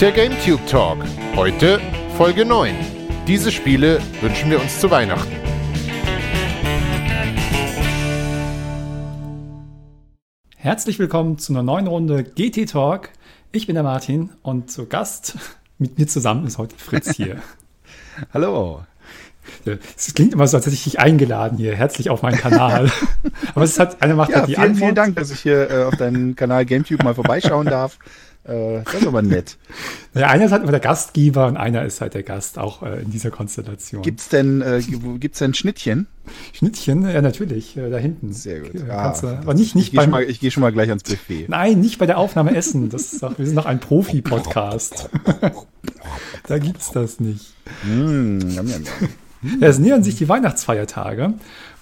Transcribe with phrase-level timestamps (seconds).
[0.00, 0.98] Der GameTube Talk.
[1.36, 1.80] Heute
[2.16, 2.74] Folge 9.
[3.28, 5.32] Diese Spiele wünschen wir uns zu Weihnachten.
[10.56, 13.10] Herzlich willkommen zu einer neuen Runde GT Talk.
[13.52, 15.36] Ich bin der Martin und zu Gast
[15.78, 17.40] mit mir zusammen ist heute Fritz hier.
[18.34, 18.80] Hallo.
[19.96, 21.76] Es klingt immer so, als hätte ich dich eingeladen hier.
[21.76, 22.90] Herzlich auf meinen Kanal.
[23.54, 24.78] Aber es hat, einer macht ja, halt die vielen, Antwort.
[24.80, 27.98] vielen Dank, dass ich hier äh, auf deinem Kanal GameTube mal vorbeischauen darf.
[28.44, 29.56] Äh, das ist aber nett.
[30.16, 33.02] Ja, einer ist halt immer der Gastgeber und einer ist halt der Gast, auch äh,
[33.02, 34.00] in dieser Konstellation.
[34.02, 34.80] Gibt's denn, äh,
[35.18, 36.06] gibt's denn Schnittchen?
[36.52, 37.02] Schnittchen?
[37.10, 38.32] Ja, natürlich, äh, da hinten.
[38.32, 38.74] Sehr gut.
[38.74, 40.60] Ja, Ah, kannst du, aber nicht, ich nicht gehe schon, beim, mal- ich geh schon
[40.60, 41.46] mal gleich ans Buffet.
[41.48, 42.90] Nein, nicht bei der Aufnahme essen.
[42.90, 45.10] Das ist doch, wir sind doch ein Profi-Podcast.
[46.46, 47.54] da gibt's das nicht.
[47.84, 48.84] Mm, yum, yum, yum.
[49.60, 51.34] Ja, es nähern sich die Weihnachtsfeiertage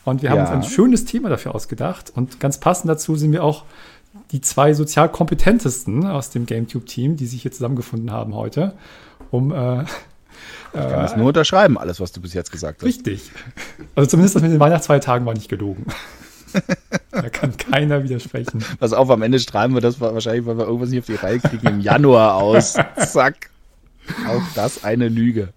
[0.04, 0.42] und wir haben Ja.
[0.44, 3.64] uns ein schönes Thema dafür ausgedacht und ganz passend dazu sind wir auch
[4.32, 8.74] die zwei sozial kompetentesten aus dem GameTube-Team, die sich hier zusammengefunden haben heute,
[9.30, 9.88] um äh, Ich
[10.72, 12.86] kann das nur unterschreiben, alles, was du bis jetzt gesagt hast.
[12.86, 13.30] richtig.
[13.94, 15.86] Also zumindest das mit den Weihnachtsfeiertagen war nicht gelogen.
[17.10, 18.64] da kann keiner widersprechen.
[18.80, 21.38] Pass auf, am Ende strahlen wir das wahrscheinlich, weil wir irgendwas nicht auf die Reihe
[21.38, 22.72] kriegen, im Januar aus.
[22.96, 23.50] Zack.
[24.28, 25.50] Auch das eine Lüge.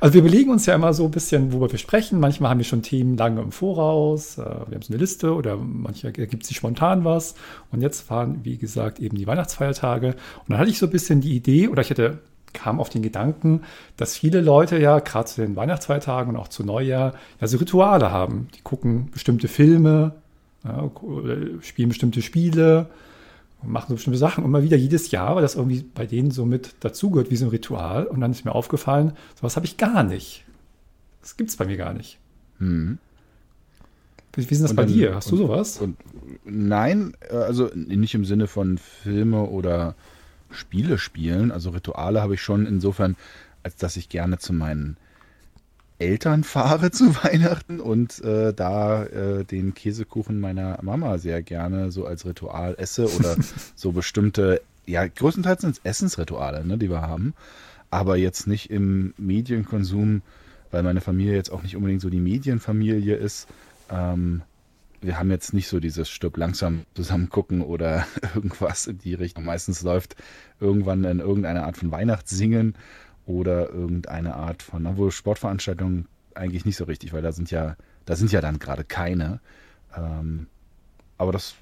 [0.00, 2.20] Also wir überlegen uns ja immer so ein bisschen, worüber wir sprechen.
[2.20, 4.38] Manchmal haben wir schon Themen lange im Voraus.
[4.38, 7.34] äh, Wir haben so eine Liste oder manchmal ergibt sich spontan was.
[7.70, 10.08] Und jetzt waren, wie gesagt, eben die Weihnachtsfeiertage.
[10.08, 12.18] Und dann hatte ich so ein bisschen die Idee, oder ich hatte,
[12.54, 13.62] kam auf den Gedanken,
[13.98, 18.10] dass viele Leute ja gerade zu den Weihnachtsfeiertagen und auch zu Neujahr ja so Rituale
[18.10, 18.48] haben.
[18.56, 20.14] Die gucken bestimmte Filme,
[20.64, 20.90] ja,
[21.60, 22.88] spielen bestimmte Spiele
[23.62, 26.44] und machen so bestimmte Sachen immer wieder jedes Jahr, weil das irgendwie bei denen so
[26.46, 28.06] mit dazugehört wie so ein Ritual.
[28.06, 30.44] Und dann ist mir aufgefallen, sowas habe ich gar nicht.
[31.20, 32.18] Das gibt es bei mir gar nicht.
[32.58, 32.96] Wie,
[34.34, 35.14] wie ist denn das Und bei dann- dir?
[35.14, 35.78] Hast du und- sowas?
[35.78, 35.96] Und
[36.44, 39.94] nein, äh, also nicht im Sinne von Filme oder
[40.50, 41.50] Spiele spielen.
[41.52, 43.16] Also Rituale habe ich schon insofern,
[43.62, 44.96] als dass ich gerne zu meinen
[46.00, 52.06] Eltern fahre zu Weihnachten und äh, da äh, den Käsekuchen meiner Mama sehr gerne so
[52.06, 53.36] als Ritual esse oder
[53.74, 57.34] so bestimmte, ja, größtenteils sind es Essensrituale, ne, die wir haben,
[57.90, 60.22] aber jetzt nicht im Medienkonsum,
[60.70, 63.48] weil meine Familie jetzt auch nicht unbedingt so die Medienfamilie ist.
[63.90, 64.42] Ähm,
[65.02, 69.44] wir haben jetzt nicht so dieses Stück langsam zusammen gucken oder irgendwas in die Richtung.
[69.44, 70.16] Meistens läuft
[70.60, 72.74] irgendwann in irgendeine Art von Weihnachtssingen
[73.26, 77.76] oder irgendeine Art von, obwohl Sportveranstaltungen eigentlich nicht so richtig, weil da sind ja,
[78.06, 79.40] da sind ja dann gerade keine.
[79.96, 80.46] Ähm,
[81.18, 81.54] aber das,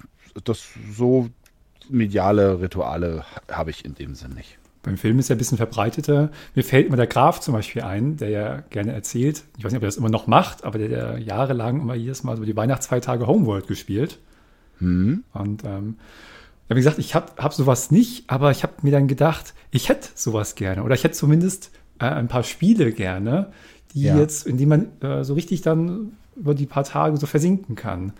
[0.43, 1.29] das so
[1.89, 4.57] mediale Rituale habe ich in dem Sinn nicht.
[4.81, 6.31] Beim Film ist ja ein bisschen verbreiteter.
[6.55, 9.43] Mir fällt immer der Graf zum Beispiel ein, der ja gerne erzählt.
[9.57, 12.23] Ich weiß nicht, ob er das immer noch macht, aber der, der jahrelang immer jedes
[12.23, 14.19] Mal so die Weihnachtsfeiertage Homeworld gespielt.
[14.77, 15.25] Hm?
[15.33, 15.97] Und ähm,
[16.69, 19.89] ja, wie gesagt, ich habe hab sowas nicht, aber ich habe mir dann gedacht, ich
[19.89, 20.83] hätte sowas gerne.
[20.83, 23.51] Oder ich hätte zumindest äh, ein paar Spiele gerne,
[23.93, 24.17] die Ja.
[24.17, 28.13] jetzt, in die man äh, so richtig dann über die paar Tage so versinken kann.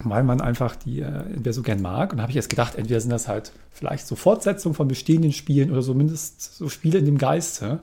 [0.00, 2.12] Weil man einfach die äh, entweder so gern mag.
[2.12, 5.32] Und da habe ich jetzt gedacht, entweder sind das halt vielleicht so Fortsetzungen von bestehenden
[5.32, 7.70] Spielen oder zumindest so Spiele in dem Geiste.
[7.70, 7.80] Und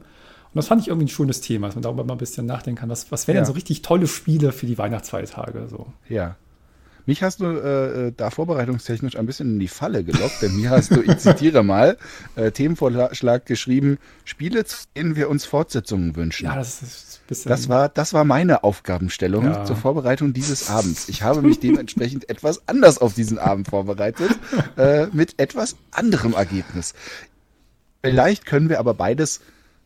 [0.54, 2.90] das fand ich irgendwie ein schönes Thema, dass man darüber mal ein bisschen nachdenken kann.
[2.90, 3.42] Was, was wären Ja.
[3.42, 5.68] denn so richtig tolle Spiele für die Weihnachtsfeiertage?
[5.68, 5.88] So.
[6.08, 6.38] Ja.
[7.06, 10.72] Mich hast du äh, äh, da vorbereitungstechnisch ein bisschen in die Falle gelockt, denn mir
[10.72, 11.98] hast du, ich zitiere mal,
[12.36, 16.46] äh, Themenvorschlag geschrieben, Spiele, zu denen wir uns Fortsetzungen wünschen.
[16.46, 17.50] Ja, das ist ein bisschen.
[17.50, 19.66] Das war, das war meine Aufgabenstellung Ja.
[19.66, 21.08] zur Vorbereitung dieses Abends.
[21.10, 24.32] Ich habe mich dementsprechend etwas anders auf diesen Abend vorbereitet,
[24.78, 26.94] äh, mit etwas anderem Ergebnis.
[28.04, 29.42] Vielleicht können wir aber beides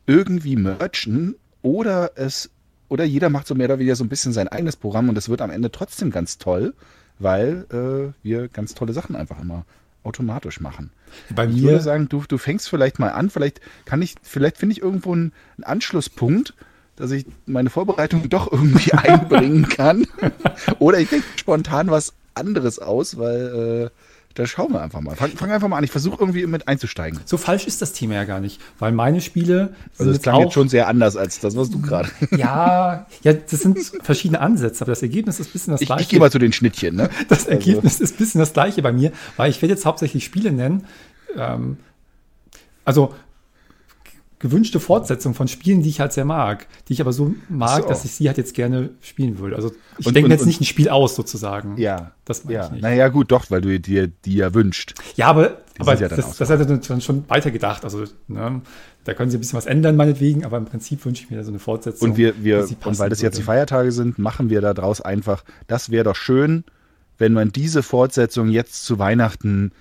[0.05, 2.49] irgendwie merchen oder es
[2.89, 5.29] oder jeder macht so mehr oder weniger so ein bisschen sein eigenes Programm und es
[5.29, 6.73] wird am Ende trotzdem ganz toll,
[7.19, 9.65] weil äh, wir ganz tolle Sachen einfach immer
[10.03, 10.91] automatisch machen.
[11.35, 13.29] Bei Ich mir, würde sagen, du, du fängst vielleicht mal an.
[13.29, 16.53] Vielleicht kann ich, vielleicht finde ich irgendwo einen, einen Anschlusspunkt,
[16.95, 20.07] dass ich meine Vorbereitung doch irgendwie einbringen kann.
[20.79, 24.08] Oder ich denke spontan was anderes aus, weil äh,
[24.39, 25.17] da schauen wir einfach mal.
[25.17, 25.83] Fang, fang einfach mal an.
[25.83, 27.19] Ich versuche irgendwie mit einzusteigen.
[27.25, 30.41] so falsch ist das Thema ja gar nicht, weil meine Spiele Also das klang auch,
[30.43, 32.07] jetzt schon sehr anders als das, was du gerade.
[32.31, 36.03] ja, ja, das sind verschiedene Ansätze, aber das Ergebnis ist ein bisschen das Ich, gleiche.
[36.03, 37.09] ich gehe mal zu den Schnittchen, ne?
[37.27, 40.53] das Ergebnis ist ein bisschen das gleiche bei mir, weil ich werde jetzt hauptsächlich Spiele
[40.53, 40.85] nennen,
[41.35, 41.75] ähm,
[42.85, 43.13] also
[44.39, 47.89] gewünschte Fortsetzung von Spielen, die ich halt sehr mag, die ich aber so mag, So.
[47.89, 49.55] dass ich sie halt jetzt gerne spielen würde.
[49.57, 51.77] Also ich Und- denke und- mir jetzt nicht ein Spiel aus sozusagen.
[51.77, 52.11] Ja.
[52.25, 52.65] Das meine ja.
[52.65, 52.81] ich nicht.
[52.81, 54.93] Naja, gut, doch, weil du dir die ja wünscht.
[55.17, 57.83] Ja, aber, aber ja das, das hat er dann schon weitergedacht.
[57.83, 58.61] Also, ne,
[59.03, 61.43] da können sie ein bisschen was ändern, meinetwegen, aber im Prinzip wünsche ich mir da
[61.43, 62.11] so eine Fortsetzung.
[62.11, 63.43] Und wir, wir, und weil das jetzt die.
[63.43, 66.63] Feiertage sind, machen wir daraus einfach, das wäre doch schön,
[67.17, 69.71] wenn man diese Fortsetzung jetzt zu Weihnachten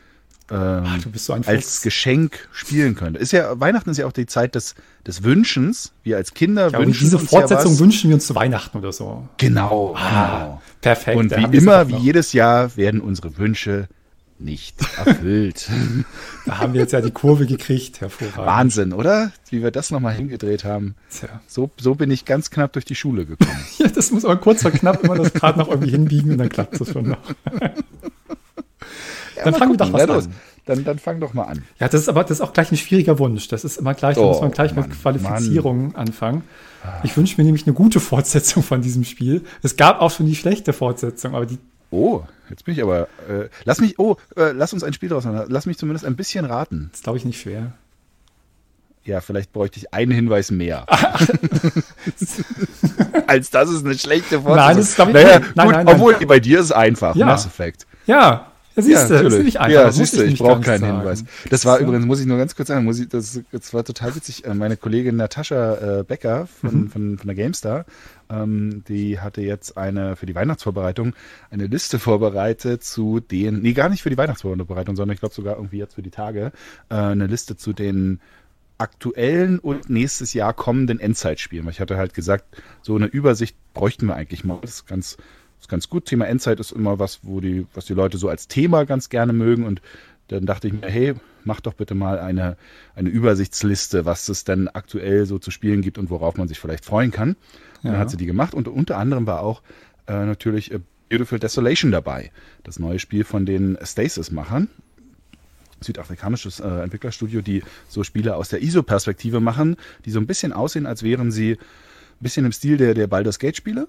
[0.51, 1.83] ähm, Ach, so als.
[1.83, 3.19] Geschenk spielen könnte.
[3.19, 4.75] Ist ja, Weihnachten ist ja auch die Zeit des,
[5.07, 5.93] des Wünschens.
[6.03, 8.93] Wir als Kinder Ja, wünschen diese uns Fortsetzung ja wünschen wir uns zu Weihnachten oder
[8.93, 9.29] so.
[9.37, 10.63] Genau, Ah, genau.
[10.81, 11.17] perfekt.
[11.19, 13.89] Und wie immer, wie jedes Jahr, werden unsere Wünsche
[14.39, 15.69] nicht erfüllt.
[16.47, 18.39] Da haben wir jetzt ja die Kurve gekriegt, hervorragend.
[18.47, 19.33] Wahnsinn, oder?
[19.51, 20.95] Wie wir das nochmal hingedreht haben.
[21.11, 21.29] Tja.
[21.47, 23.51] So, so bin ich ganz knapp durch die Schule gekommen.
[23.79, 26.49] Ja, das muss aber kurz vor knapp immer das Rad noch irgendwie hinbiegen und dann
[26.49, 27.19] klappt es schon noch.
[29.39, 30.25] Ja, Dann mal fangen wir doch was Na los.
[30.27, 30.35] an.
[30.67, 31.65] Dann, dann fang doch mal an.
[31.81, 33.49] Ja, das ist aber das ist auch gleich ein schwieriger Wunsch.
[33.49, 36.43] Das ist immer gleich, da Oh, muss man gleich Mann, mit Qualifizierungen anfangen.
[37.03, 39.45] Ich wünsche mir nämlich eine gute Fortsetzung von diesem Spiel.
[39.63, 41.59] Es gab auch schon die schlechte Fortsetzung, aber die,
[41.91, 43.09] Oh, jetzt bin ich aber.
[43.29, 45.47] Äh, lass mich, oh, äh, lass uns ein Spiel draus machen.
[45.49, 46.89] Lass mich zumindest ein bisschen raten.
[46.91, 47.73] das ist, glaube ich, nicht schwer.
[49.05, 50.85] Ja, vielleicht bräuchte ich einen Hinweis mehr.
[53.27, 54.57] Als das ist eine schlechte Fortsetzung.
[54.57, 55.89] Nein, das ist, ich, naja, nein, gut, nein, nein.
[55.95, 57.17] obwohl bei dir ist es einfach.
[57.17, 57.25] Ja.
[57.25, 57.87] Mass Effect.
[58.07, 58.49] Ja
[58.85, 59.73] siehst du, das ist nämlich einfach.
[59.73, 60.97] Ja, siehst du, ich nicht brauche keinen sagen.
[60.99, 61.25] Hinweis.
[61.51, 64.15] Das war übrigens, muss ich nur ganz kurz sagen, muss ich, das, das war total
[64.15, 64.45] witzig.
[64.45, 66.91] Äh, Meine Kollegin Natascha äh, Becker von, Mhm.
[66.91, 67.85] von, von der GameStar,
[68.31, 71.15] ähm, die hatte jetzt eine für die Weihnachtsvorbereitung
[71.51, 75.57] eine Liste vorbereitet zu den, nee, gar nicht für die Weihnachtsvorbereitung, sondern ich glaube sogar
[75.57, 76.53] irgendwie jetzt für die Tage,
[76.91, 78.21] äh, eine Liste zu den
[78.81, 81.65] aktuellen und nächstes Jahr kommenden Endzeitspielen.
[81.67, 82.45] Weil ich hatte halt gesagt,
[82.81, 84.59] so eine Übersicht bräuchten wir eigentlich mal.
[84.63, 85.17] Das ist ganz,
[85.61, 86.07] ist ganz gut.
[86.07, 89.33] Thema Endzeit ist immer was, wo die, was die Leute so als Thema ganz gerne
[89.33, 89.65] mögen.
[89.65, 89.81] Und
[90.29, 91.15] dann dachte ich mir, hey,
[91.45, 92.57] mach doch bitte mal eine,
[92.95, 96.85] eine Übersichtsliste, was es denn aktuell so zu spielen gibt und worauf man sich vielleicht
[96.85, 97.31] freuen kann.
[97.31, 97.37] Und
[97.85, 97.91] Ja.
[97.93, 99.63] dann hat sie die gemacht und unter anderem war auch
[100.07, 102.31] äh, natürlich äh, Beautiful Desolation dabei.
[102.65, 104.69] Das neue Spiel von den Stasis-Machern
[105.81, 110.87] südafrikanisches äh, Entwicklerstudio, die so Spiele aus der ISO-Perspektive machen, die so ein bisschen aussehen,
[110.87, 111.59] als wären sie ein
[112.21, 113.87] bisschen im Stil der, der Baldur's Gate-Spiele,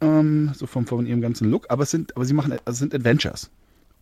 [0.00, 2.78] ähm, so vom, von ihrem ganzen Look, aber es sind, aber sie machen, also es
[2.78, 3.50] sind Adventures.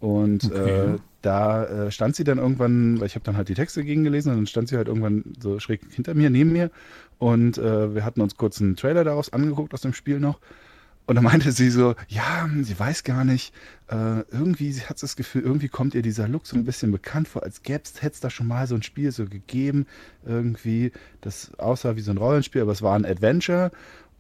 [0.01, 0.97] Und Okay.
[0.97, 4.33] äh, da äh, stand sie dann irgendwann, weil ich habe dann halt die Texte gegengelesen
[4.33, 6.71] und dann stand sie halt irgendwann so schräg hinter mir, neben mir
[7.19, 10.41] und äh, wir hatten uns kurz einen Trailer daraus angeguckt aus dem Spiel noch
[11.07, 13.55] und dann meinte sie so, ja, sie weiß gar nicht,
[13.89, 17.29] äh, irgendwie, sie hat das Gefühl, irgendwie kommt ihr dieser Look so ein bisschen bekannt
[17.29, 19.87] vor, als gäbe es, hätte es da schon mal so ein Spiel so gegeben,
[20.25, 23.71] irgendwie, das aussah wie so ein Rollenspiel, aber es war ein Adventure.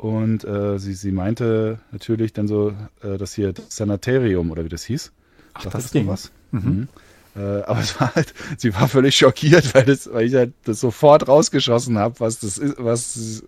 [0.05, 4.69] Und äh, sie, sie meinte natürlich dann so, äh, das hier das Sanatarium oder wie
[4.69, 5.13] das hieß.
[5.55, 6.09] Ach, Sagt das noch Ding.
[6.09, 6.31] was?
[6.51, 6.89] Mhm.
[7.35, 10.81] Äh, aber es war halt, sie war völlig schockiert, weil, das, weil ich halt das
[10.81, 13.45] sofort rausgeschossen habe, was das ist, was,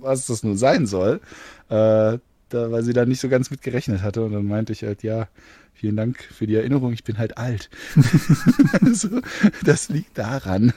[0.00, 1.20] was das nun sein soll.
[1.68, 2.16] Äh,
[2.48, 4.22] da, weil sie da nicht so ganz mit gerechnet hatte.
[4.24, 5.28] Und dann meinte ich halt, ja,
[5.74, 7.68] vielen Dank für die Erinnerung, ich bin halt alt.
[8.80, 9.20] also,
[9.62, 10.72] das liegt daran.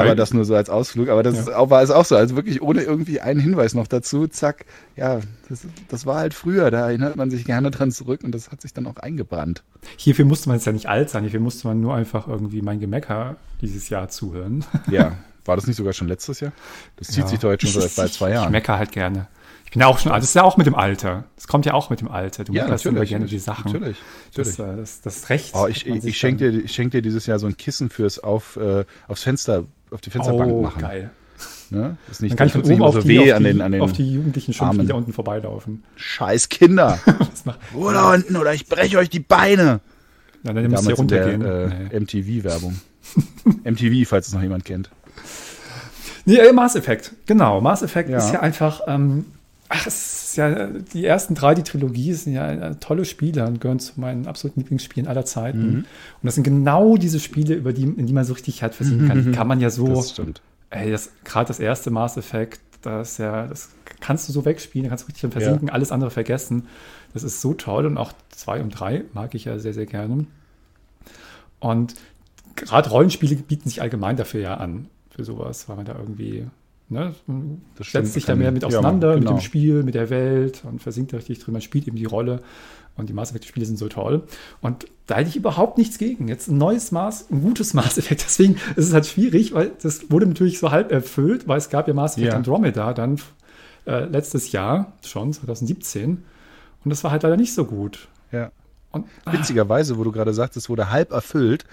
[0.00, 1.08] Aber das nur so als Ausflug.
[1.08, 1.40] Aber das Ja.
[1.42, 2.16] ist auch, war es auch so.
[2.16, 4.26] Also wirklich ohne irgendwie einen Hinweis noch dazu.
[4.26, 4.64] Zack.
[4.96, 6.70] Ja, das, das war halt früher.
[6.70, 9.62] Da erinnert man sich gerne dran zurück und das hat sich dann auch eingebrannt.
[9.96, 12.80] Hierfür musste man jetzt ja nicht alt sein, hierfür musste man nur einfach irgendwie mein
[12.80, 14.64] Gemecker dieses Jahr zuhören.
[14.90, 15.12] Ja.
[15.44, 16.52] War das nicht sogar schon letztes Jahr?
[16.96, 17.28] Das zieht Ja.
[17.28, 18.52] sich doch jetzt schon seit zwei Ich Jahren.
[18.52, 19.28] mecker halt gerne.
[19.68, 20.22] Ich bin ja auch schon alt.
[20.22, 21.24] Das ist ja auch mit dem Alter.
[21.36, 22.44] Das kommt ja auch mit dem Alter.
[22.44, 23.70] Du Ja, meckerst immer gerne die Sachen.
[23.70, 23.98] Natürlich.
[24.34, 24.56] natürlich.
[24.56, 25.54] Das, äh, das, das Recht.
[25.54, 28.18] Oh, ich ich, ich schenke dir, ich schenk dir dieses Jahr so ein Kissen fürs
[28.18, 30.80] auf, äh, aufs Fenster, auf die Fensterbank Oh, machen.
[30.80, 31.10] geil.
[31.70, 31.98] Ne?
[32.06, 33.50] Das ist nicht, Dann kann ich von oben auf, so die, weh auf, an die,
[33.50, 35.84] den, an den auf die Jugendlichen schon wieder unten vorbeilaufen.
[35.96, 36.98] Scheiß Kinder.
[37.74, 39.80] Da unten oder ich breche euch die Beine.
[40.44, 41.90] ja, dann müsst ihr in der runtergehen.
[41.92, 42.00] äh.
[42.00, 42.80] MTV-Werbung.
[43.64, 44.90] MTV, falls es noch jemand kennt.
[46.24, 47.60] Nee, äh, Mass Effect, genau.
[47.60, 48.18] Mass Effect Ja.
[48.18, 49.26] ist ja einfach, ähm,
[49.68, 53.60] ach, es ist ja, die ersten drei, die Trilogie, sind ja äh, tolle Spiele und
[53.60, 55.66] gehören zu meinen absoluten Lieblingsspielen aller Zeiten.
[55.66, 55.76] Mhm.
[55.78, 55.86] Und
[56.22, 59.24] das sind genau diese Spiele, über die, in die man so richtig halt versinken kann.
[59.24, 60.40] Die kann man ja so, Das stimmt.
[60.70, 63.70] ey, das, gerade das erste Mass Effect, das ja, das
[64.00, 66.66] kannst du so wegspielen, da kannst du richtig drin versinken, alles andere vergessen.
[67.12, 70.26] Das ist so toll und auch zwei und drei mag ich ja sehr, sehr gerne.
[71.60, 71.94] Und
[72.54, 76.46] gerade Rollenspiele bieten sich allgemein dafür ja an, für sowas, weil man da irgendwie,
[76.88, 79.32] ne, man Das setzt sich da mehr mit ja, auseinander, mit genau.
[79.32, 82.42] dem Spiel, mit der Welt und versinkt da richtig drin, man spielt eben die Rolle.
[82.96, 84.24] Und die Mass Effect-Spiele sind so toll.
[84.60, 86.26] Und da hätte ich überhaupt nichts gegen.
[86.26, 88.24] Jetzt ein neues Maß, ein gutes Mass Effect.
[88.24, 91.86] Deswegen ist es halt schwierig, weil das wurde natürlich so halb erfüllt, weil es gab
[91.86, 92.36] ja Mass Effect Ja.
[92.36, 93.20] Andromeda dann
[93.86, 96.24] äh, letztes Jahr schon, 2017.
[96.84, 98.08] Und das war halt leider nicht so gut.
[98.32, 98.50] Ja.
[98.90, 101.64] Und Witzigerweise, wo du gerade sagst, es wurde halb erfüllt.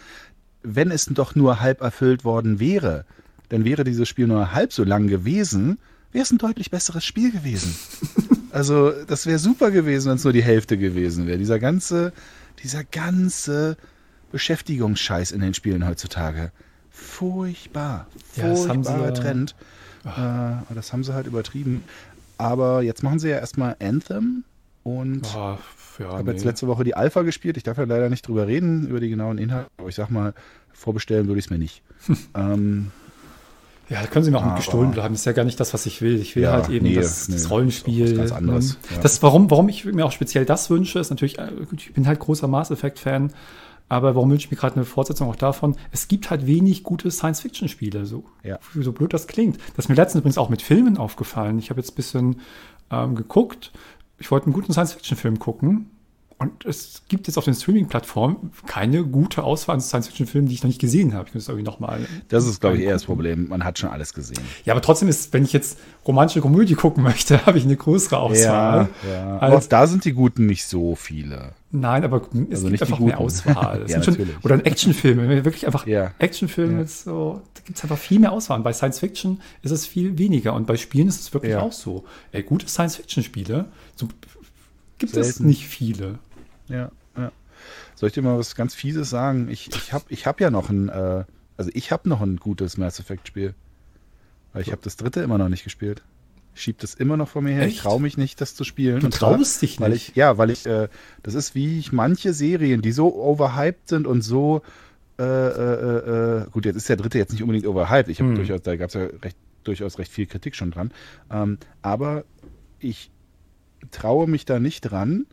[0.62, 3.06] Wenn es doch nur halb erfüllt worden wäre,
[3.50, 5.78] dann wäre dieses Spiel nur halb so lang gewesen,
[6.12, 7.76] wäre es ein deutlich besseres Spiel gewesen.
[8.52, 11.38] also, das wäre super gewesen, wenn es nur die Hälfte gewesen wäre.
[11.38, 12.14] Dieser ganze,
[12.64, 13.78] dieser ganze
[14.32, 16.52] Beschäftigungsscheiß in den Spielen heutzutage.
[16.90, 18.08] Furchtbar.
[18.36, 19.56] Ja, das haben sie Furchtbarer ja- Trend.
[20.06, 21.84] Äh, das haben sie halt übertrieben.
[22.38, 24.44] Aber jetzt machen sie ja erstmal Anthem
[24.84, 25.58] Und Ah,
[26.00, 26.32] ja, habe nee.
[26.32, 27.58] jetzt letzte Woche die Alpha gespielt.
[27.58, 29.70] Ich darf ja leider nicht drüber reden, über die genauen Inhalte.
[29.78, 30.34] Aber ich sag mal,
[30.74, 31.82] vorbestellen würde ich es mir nicht.
[32.36, 32.92] ähm,
[33.90, 35.14] Ja, da können Sie mir auch mit Aber- gestohlen bleiben.
[35.14, 36.20] Das ist ja gar nicht das, was ich will.
[36.20, 38.12] Ich will Ja, halt eben nee, das, nee, das Rollenspiel.
[38.12, 38.96] was ganz anderes, ne?
[38.96, 39.02] ja.
[39.02, 42.20] Das warum, warum ich mir auch speziell das wünsche, ist natürlich, äh, ich bin halt
[42.20, 43.32] großer Mass Effect-Fan,
[43.88, 45.76] aber warum wünsche ich mir gerade eine Fortsetzung auch davon?
[45.92, 48.58] Es gibt halt wenig gute Science-Fiction-Spiele, so, Ja.
[48.74, 49.58] so blöd das klingt.
[49.76, 51.60] Das ist mir letztens übrigens auch mit Filmen aufgefallen.
[51.60, 52.42] Ich habe jetzt ein bisschen
[52.92, 53.72] ähm, geguckt.
[54.18, 55.92] Ich wollte einen guten Science-Fiction-Film gucken.
[56.38, 60.68] Und es gibt jetzt auf den Streaming-Plattformen keine gute Auswahl an Science-Fiction-Filmen, die ich noch
[60.68, 61.30] nicht gesehen habe.
[61.30, 62.06] Ich muss das irgendwie nochmal.
[62.28, 63.48] das ist, glaube ich, eher das Problem.
[63.48, 64.42] Man hat schon alles gesehen.
[64.66, 68.18] Ja, aber trotzdem ist, wenn ich jetzt romantische Komödie gucken möchte, habe ich eine größere
[68.20, 68.90] Auswahl.
[69.10, 69.38] ja.
[69.38, 71.54] Als- Aber auch da sind die Guten nicht so viele.
[71.72, 72.18] Nein, aber
[72.52, 73.18] es Also gibt einfach mehr.
[73.20, 73.82] Auswahl.
[73.86, 76.12] Es Ja, schon, oder ein Actionfilm, wenn wir wirklich einfach Ja.
[76.20, 76.86] Actionfilm Ja.
[76.86, 78.60] so, da gibt es einfach viel mehr Auswahl.
[78.60, 80.54] Bei Science Fiction ist es viel weniger.
[80.54, 81.62] Und bei Spielen ist es wirklich Ja.
[81.62, 82.04] auch so.
[82.34, 83.66] Ey, gute Science-Fiction-Spiele
[83.96, 84.08] so,
[84.98, 85.48] gibt es Selten.
[85.48, 86.20] nicht viele.
[86.68, 87.32] Ja, ja.
[87.96, 89.50] Soll ich dir mal was ganz Fieses sagen?
[89.50, 91.24] Ich, ich habe ich hab ja noch ein, äh,
[91.58, 93.54] also ich habe noch ein gutes Mass Effect Spiel.
[94.54, 96.02] Weil ich habe das dritte immer noch nicht gespielt.
[96.54, 97.68] Ich schieb das immer noch vor mir her.
[97.68, 97.84] Ich Echt?
[97.84, 99.02] traue mich nicht, das zu spielen.
[99.02, 100.10] Du traust dich weil nicht?
[100.10, 100.88] Ich, ja, weil ich, äh,
[101.24, 104.62] das ist wie ich manche Serien, die so overhyped sind und so,
[105.20, 108.10] äh, äh, äh, gut, jetzt ist der dritte jetzt nicht unbedingt overhyped.
[108.10, 108.36] Ich habe Hm.
[108.36, 110.92] durchaus, da gab es ja recht, durchaus recht viel Kritik schon dran.
[111.30, 112.24] Ähm, aber
[112.80, 113.12] ich
[113.92, 115.26] traue mich da nicht dran,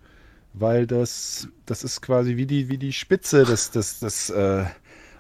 [0.55, 4.65] weil das, das ist quasi wie die, wie die Spitze des, des, des, äh,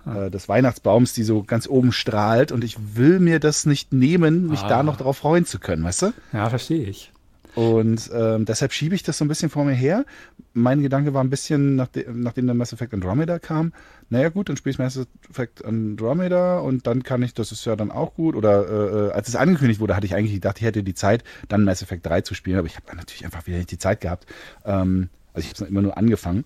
[0.07, 4.49] äh, des Weihnachtsbaums, die so ganz oben strahlt und ich will mir das nicht nehmen,
[4.49, 4.69] mich Ah.
[4.69, 6.13] da noch drauf freuen zu können, weißt du?
[6.33, 7.11] Ja, verstehe ich.
[7.55, 10.07] Und ähm, deshalb schiebe ich das so ein bisschen vor mir her.
[10.55, 13.75] Mein Gedanke war ein bisschen, nachdem, nachdem dann Mass Effect Andromeda kam,
[14.09, 14.99] naja gut, dann spiele ich Mass
[15.29, 18.37] Effect Andromeda und dann kann ich, das ist ja dann auch gut.
[18.37, 21.25] Oder äh, äh, als es angekündigt wurde, hatte ich eigentlich gedacht, ich hätte die Zeit,
[21.51, 24.01] dann Mass Effect 3 zu spielen, aber ich habe natürlich einfach wieder nicht die Zeit
[24.01, 24.25] gehabt.
[24.65, 26.45] Ähm, also ich habe es immer nur angefangen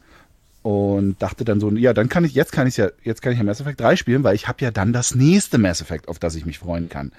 [0.66, 3.38] und dachte dann so, ja, dann kann ich, jetzt kann ich ja, jetzt kann ich
[3.38, 6.18] ja Mass Effect 3 spielen, weil ich habe ja dann das nächste Mass Effect, auf
[6.18, 7.12] das ich mich freuen kann.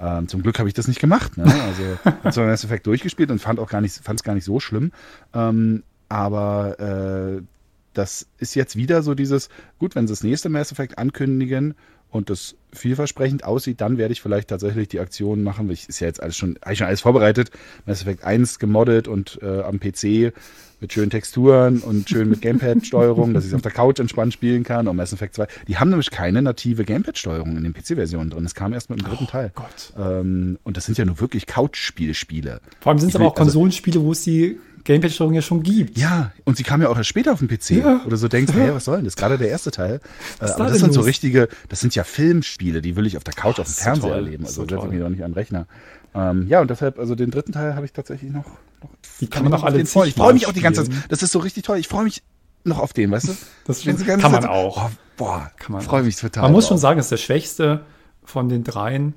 [0.00, 1.36] Ähm, zum Glück habe ich das nicht gemacht.
[1.36, 1.44] Ne?
[1.44, 4.44] Also habe zwar Mass Effect durchgespielt und fand auch gar nicht, fand es gar nicht
[4.46, 4.90] so schlimm.
[5.34, 7.42] Ähm, aber äh,
[7.92, 11.74] das ist jetzt wieder so dieses, gut, wenn sie das nächste Mass Effect ankündigen
[12.10, 15.68] und das vielversprechend aussieht, dann werde ich vielleicht tatsächlich die Aktion machen.
[15.70, 17.50] Ich ist ja jetzt alles schon, habe ich schon alles vorbereitet.
[17.84, 20.32] Mass Effect 1 gemoddet und äh, am PC
[20.84, 24.64] mit schönen Texturen und schön mit Gamepad-Steuerung, dass ich es auf der Couch entspannt spielen
[24.64, 24.86] kann.
[24.86, 25.46] Und Mass Effect 2.
[25.66, 28.44] Die haben nämlich keine native Gamepad-Steuerung in den PC-Versionen drin.
[28.44, 29.50] Das kam erst mit dem dritten Teil.
[29.54, 29.94] Gott.
[29.96, 32.60] Ähm, und das sind ja nur wirklich Couch-Spiele-Spiele.
[32.80, 35.96] Vor allem sind es aber auch Konsolenspiele, wo es die Gamepad-Steuerung ja schon gibt.
[35.98, 37.70] Ja, und sie kam ja auch erst später auf den PC.
[37.70, 38.02] Ja.
[38.06, 39.16] Oder so denkst, hey, was soll denn das?
[39.16, 40.00] Gerade der erste Teil.
[40.40, 41.06] Äh, ist aber da das sind so los?
[41.08, 44.10] richtige, das sind ja Filmspiele, die will ich auf der Couch auf dem so Fernseher
[44.10, 44.12] toll.
[44.24, 44.44] erleben.
[44.44, 45.66] Also so setze ich mich doch nicht an den Rechner.
[46.14, 48.44] Ähm, ja, und deshalb, also den dritten Teil habe ich tatsächlich noch.
[48.82, 50.08] noch Die kann man ich auch alle freuen.
[50.10, 50.94] Ich freue mich auch die ganze Zeit.
[51.08, 51.78] Das ist so richtig toll.
[51.78, 52.22] Ich freue mich
[52.64, 53.32] noch auf den, weißt du?
[53.66, 54.86] Das so kann ganze man Zeit- auch.
[54.86, 56.42] Oh, boah, Kann man freue mich total.
[56.44, 57.80] Man muss schon sagen, es ist der schwächste
[58.24, 59.14] von den dreien.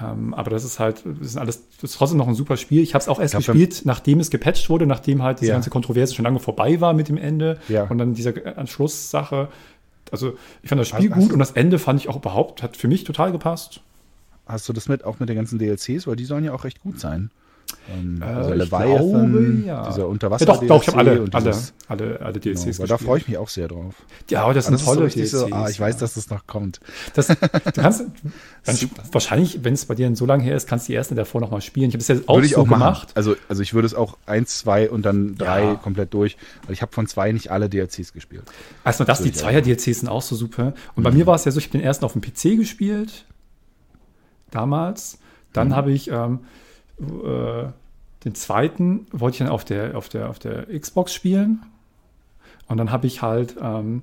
[0.00, 2.82] Ähm, aber das ist halt, das ist alles, das ist trotzdem noch ein super Spiel.
[2.82, 5.54] Ich habe es auch erst gespielt, nachdem es gepatcht wurde, nachdem halt diese Ja.
[5.56, 7.58] ganze Kontroverse schon lange vorbei war mit dem Ende.
[7.68, 7.84] Ja.
[7.84, 9.48] Und dann diese Anschlusssache.
[10.10, 12.16] Also ich fand das Spiel Hast- hast gut du- und das Ende fand ich auch
[12.16, 13.80] überhaupt, hat für mich total gepasst.
[14.46, 16.06] Hast du das mit, auch mit den ganzen DLCs?
[16.06, 17.30] Weil die sollen ja auch recht gut sein.
[17.92, 19.88] Ähm, also Äh, Leviathan, glaube, ja.
[19.88, 21.56] dieser Ja, Unterwasser doch, doch, ich habe alle, alle,
[21.88, 23.94] alle, alle Genau, DLCs weil da freue ich mich auch sehr drauf.
[24.30, 25.16] Ja, aber das sind das ist so tolle so,
[25.46, 25.52] DLCs.
[25.52, 26.00] ah, ich weiß, ja.
[26.00, 26.78] dass das noch kommt.
[27.14, 27.34] Das, du
[27.74, 28.04] kannst,
[28.64, 28.76] dann,
[29.10, 31.60] wahrscheinlich, wenn es bei dir so lange her ist, kannst du die erste davor nochmal
[31.60, 31.88] spielen.
[31.88, 32.78] Ich habe es ja auch würde ich so auch machen.
[32.80, 33.08] gemacht.
[33.14, 35.74] Also, also ich würde es auch eins, zwei und dann drei Ja.
[35.74, 36.36] komplett durch.
[36.66, 38.44] Weil ich habe von zwei nicht alle DLCs gespielt.
[38.84, 40.72] Also das, die ich auch Zweier-DLCs sind auch so super.
[40.94, 43.24] Und bei mir war es ja so, ich habe den ersten auf dem PC gespielt,
[44.52, 45.18] damals.
[45.52, 46.40] Dann habe ich ähm,
[47.02, 47.72] äh,
[48.24, 51.62] den zweiten, wollte ich dann auf der, auf der, auf der Xbox spielen.
[52.68, 54.02] Und dann habe ich halt ähm,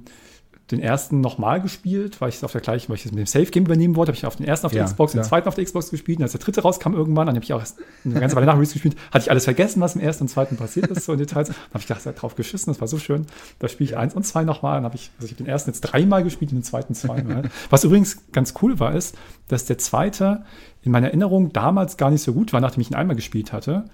[0.72, 3.26] den ersten nochmal gespielt, weil ich es auf der gleichen, weil ich es mit dem
[3.26, 5.28] Safe Game übernehmen wollte, habe ich auf den ersten auf der Ja, Xbox, den klar.
[5.30, 6.20] zweiten auf der Xbox gespielt.
[6.20, 8.54] Und als der dritte rauskam irgendwann, dann habe ich auch erst eine ganze Weile nach
[8.54, 11.18] Release gespielt, hatte ich alles vergessen, was im ersten und zweiten passiert ist, so in
[11.20, 11.48] Details.
[11.48, 13.26] Dann habe ich gedacht, sei drauf geschissen, das war so schön.
[13.58, 14.76] Da spiele ich eins und zwei nochmal.
[14.76, 17.50] Dann habe ich, also ich habe den ersten jetzt dreimal gespielt und den zweiten zweimal.
[17.70, 19.16] was übrigens ganz cool war, ist,
[19.48, 20.44] dass der zweite
[20.84, 23.86] in meiner Erinnerung damals gar nicht so gut war, nachdem ich ihn einmal gespielt hatte.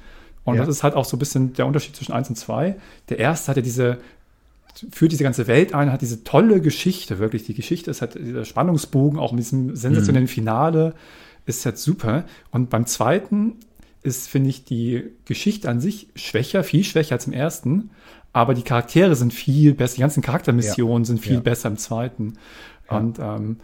[0.44, 0.62] Und Ja.
[0.66, 2.76] das ist halt auch so ein bisschen der Unterschied zwischen eins und zwei.
[3.10, 3.98] Der erste hatte diese
[4.92, 7.44] führt diese ganze Welt ein, hat diese tolle Geschichte, wirklich.
[7.44, 10.94] Die Geschichte ist halt dieser Spannungsbogen, auch mit diesem sensationellen Finale,
[11.46, 12.26] ist jetzt super.
[12.52, 13.58] Und beim zweiten
[14.04, 17.90] ist, finde ich, die Geschichte an sich schwächer, viel schwächer als im ersten.
[18.34, 21.40] Aber die Charaktere sind viel besser, die ganzen Charaktermissionen sind viel Ja.
[21.40, 22.34] besser im zweiten.
[22.90, 22.98] Ja.
[22.98, 23.58] Und, ähm,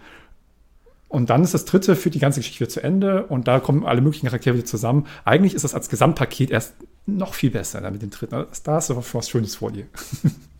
[1.09, 3.85] und dann ist das dritte, führt die ganze Geschichte wieder zu Ende und da kommen
[3.85, 5.07] alle möglichen Charaktere wieder zusammen.
[5.25, 6.73] Eigentlich ist das als Gesamtpaket erst
[7.05, 8.45] noch viel besser dann mit dem dritten.
[8.63, 9.85] Da hast du was Schönes vor dir.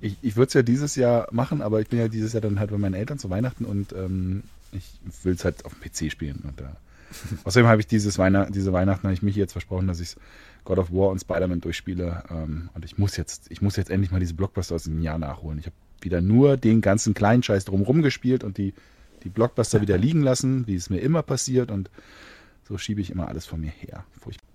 [0.00, 2.58] Ich, ich würde es ja dieses Jahr machen, aber ich bin ja dieses Jahr dann
[2.58, 4.42] halt bei meinen Eltern zu Weihnachten und ähm,
[4.72, 4.84] ich
[5.24, 6.42] will es halt auf dem PC spielen.
[6.44, 6.64] Und, äh,
[7.44, 10.16] außerdem habe ich dieses Weihnacht, diese Weihnachten habe ich mich jetzt versprochen, dass ich
[10.64, 12.24] God of War und Spider-Man durchspiele.
[12.30, 15.18] Ähm, und ich muss jetzt, ich muss jetzt endlich mal diese Blockbuster aus dem Jahr
[15.18, 15.58] nachholen.
[15.58, 18.74] Ich habe wieder nur den ganzen kleinen Scheiß drumherum gespielt und die,
[19.22, 21.70] die Blockbuster wieder liegen lassen, wie es mir immer passiert.
[21.70, 21.90] Und
[22.68, 24.04] so schiebe ich immer alles von mir her.
[24.20, 24.46] Furchtbar.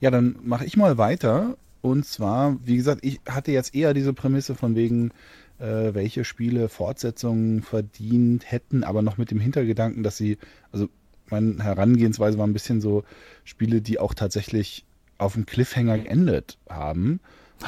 [0.00, 1.56] Ja, dann mache ich mal weiter.
[1.84, 5.10] Und zwar, wie gesagt, ich hatte jetzt eher diese Prämisse von wegen,
[5.58, 10.38] äh, welche Spiele Fortsetzungen verdient hätten, aber noch mit dem Hintergedanken, dass sie,
[10.72, 10.88] also
[11.28, 13.04] meine Herangehensweise war ein bisschen so
[13.44, 14.86] Spiele, die auch tatsächlich
[15.18, 17.20] auf dem Cliffhanger geendet haben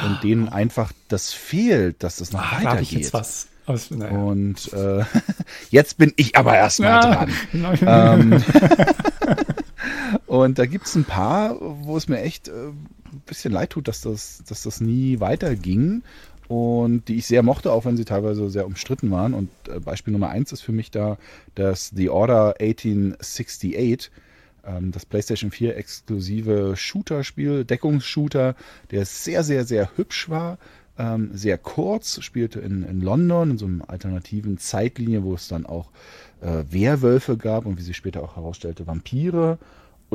[0.03, 2.99] und denen einfach das fehlt, dass das noch Ah, da habe ich weitergeht.
[3.03, 3.49] jetzt was.
[3.67, 4.17] Es- naja.
[4.17, 5.05] Und äh,
[5.71, 7.31] jetzt bin ich aber erstmal Ja, dran.
[8.33, 8.43] Ähm,
[10.27, 12.53] und da gibt es ein paar, wo es mir echt äh,
[13.27, 16.03] bisschen leid tut, dass das, dass das nie weiterging.
[16.49, 19.35] Und die ich sehr mochte, auch wenn sie teilweise sehr umstritten waren.
[19.35, 21.19] Und äh, Beispiel Nummer eins ist für mich da
[21.57, 24.11] das The Order 1868,
[24.65, 28.55] ähm, das PlayStation 4 exklusive Shooter-Spiel, Deckungsshooter,
[28.91, 30.59] der sehr, sehr, sehr hübsch war.
[30.99, 35.67] Ähm, sehr kurz, spielte in, in London, in so einer alternativen Zeitlinie, wo es dann
[35.67, 35.91] auch
[36.41, 39.59] äh, Werwölfe gab und wie sich später auch herausstellte, Vampire.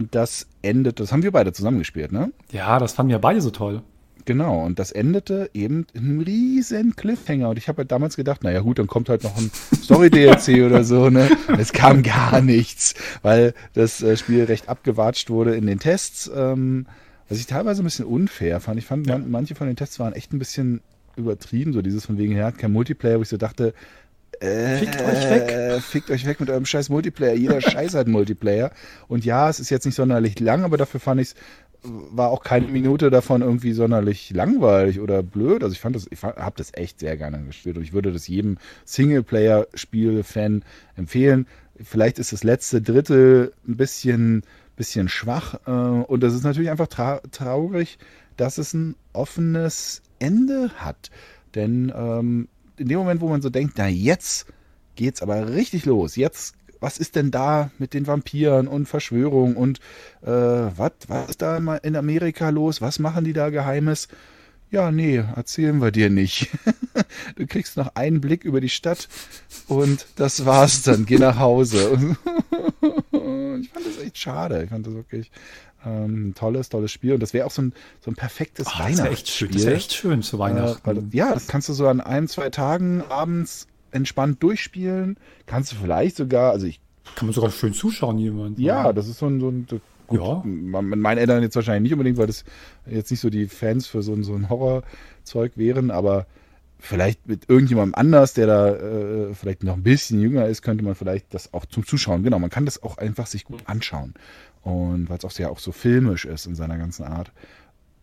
[0.01, 2.31] Und das endete, das haben wir beide zusammen gespielt, ne?
[2.51, 3.83] ja, das fanden wir beide so toll.
[4.25, 7.49] Genau, und das endete eben in einem riesen Cliffhanger.
[7.49, 10.83] Und ich habe halt damals gedacht, naja gut, dann kommt halt noch ein Story-DLC oder
[10.83, 11.29] so, ne?
[11.59, 16.31] Es kam gar nichts, weil das äh, Spiel recht abgewatscht wurde in den Tests.
[16.35, 16.87] Ähm,
[17.29, 18.79] was ich teilweise ein bisschen unfair fand.
[18.79, 20.81] Ich fand, man, manche von den Tests waren echt ein bisschen
[21.15, 23.75] übertrieben, so dieses von wegen, er hat kein Multiplayer, wo ich so dachte,
[24.41, 25.81] äh, Fickt euch weg.
[25.81, 27.33] Fickt euch weg mit eurem scheiß Multiplayer.
[27.33, 28.71] Jeder Scheiß hat Multiplayer.
[29.07, 31.35] Und ja, es ist jetzt nicht sonderlich lang, aber dafür fand ich es
[31.83, 35.63] war auch keine Minute davon irgendwie sonderlich langweilig oder blöd.
[35.63, 38.27] Also ich fand das, ich habe das echt sehr gerne gespielt und ich würde das
[38.27, 40.63] jedem Singleplayer-Spiel-Fan
[40.95, 41.47] empfehlen.
[41.81, 44.43] Vielleicht ist das letzte Drittel ein bisschen,
[44.75, 47.97] bisschen schwach äh, und das ist natürlich einfach tra traurig,
[48.37, 51.09] dass es ein offenes Ende hat.
[51.55, 52.47] Denn ähm,
[52.81, 54.47] in dem Moment, wo man so denkt, na jetzt
[54.95, 56.15] geht's aber richtig los.
[56.15, 59.79] Jetzt, was ist denn da mit den Vampiren und Verschwörung und
[60.23, 60.91] äh, was,
[61.29, 62.81] ist da in Amerika los?
[62.81, 64.07] Was machen die da Geheimes?
[64.71, 66.49] Ja, nee, erzählen wir dir nicht.
[67.35, 69.09] du kriegst noch einen Blick über die Stadt
[69.67, 71.05] und das war's dann.
[71.05, 72.15] Geh nach Hause.
[72.81, 74.63] ich fand das echt schade.
[74.63, 75.29] Ich fand das wirklich
[75.85, 77.13] ähm, ein tolles, tolles Spiel.
[77.13, 79.47] Und das wäre auch so ein, so ein perfektes Oh, das wäre echt schön.
[79.51, 79.65] Das Weihnachtsspiel.
[79.65, 80.95] wäre echt schön zu Äh, Weihnachten.
[80.95, 85.17] das, ja, das kannst du so an ein, zwei Tagen abends entspannt durchspielen.
[85.45, 86.79] Kannst du vielleicht sogar, also ich,
[87.15, 88.57] Kann man sogar schön zuschauen, jemand.
[88.59, 89.67] ja, das ist so ein, so ein
[90.07, 90.41] gut, Ja.
[90.45, 92.45] mit meinen Eltern jetzt wahrscheinlich nicht unbedingt, weil das
[92.85, 96.25] jetzt nicht so die Fans für so ein, so ein Horrorzeug wären, aber
[96.81, 100.95] vielleicht mit irgendjemandem anders, der da äh, vielleicht noch ein bisschen jünger ist, könnte man
[100.95, 104.15] vielleicht das auch zum Zuschauen, genau, man kann das auch einfach sich gut anschauen.
[104.63, 107.31] Und weil es auch sehr auch so filmisch ist in seiner ganzen Art.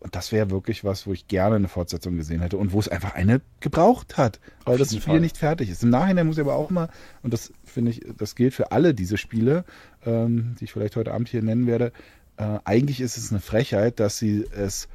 [0.01, 2.89] Und das wäre wirklich was, wo ich gerne eine Fortsetzung gesehen hätte und wo es
[2.89, 5.21] einfach eine gebraucht hat, weil Auf das Spiel Fall.
[5.21, 5.83] nicht fertig ist.
[5.83, 6.89] Im Nachhinein muss ich aber auch mal,
[7.25, 9.65] und das finde ich, das gilt für alle diese Spiele,
[10.07, 11.93] ähm, die ich vielleicht heute Abend hier nennen werde,
[12.37, 14.89] äh, eigentlich ist es eine Frechheit, dass sie es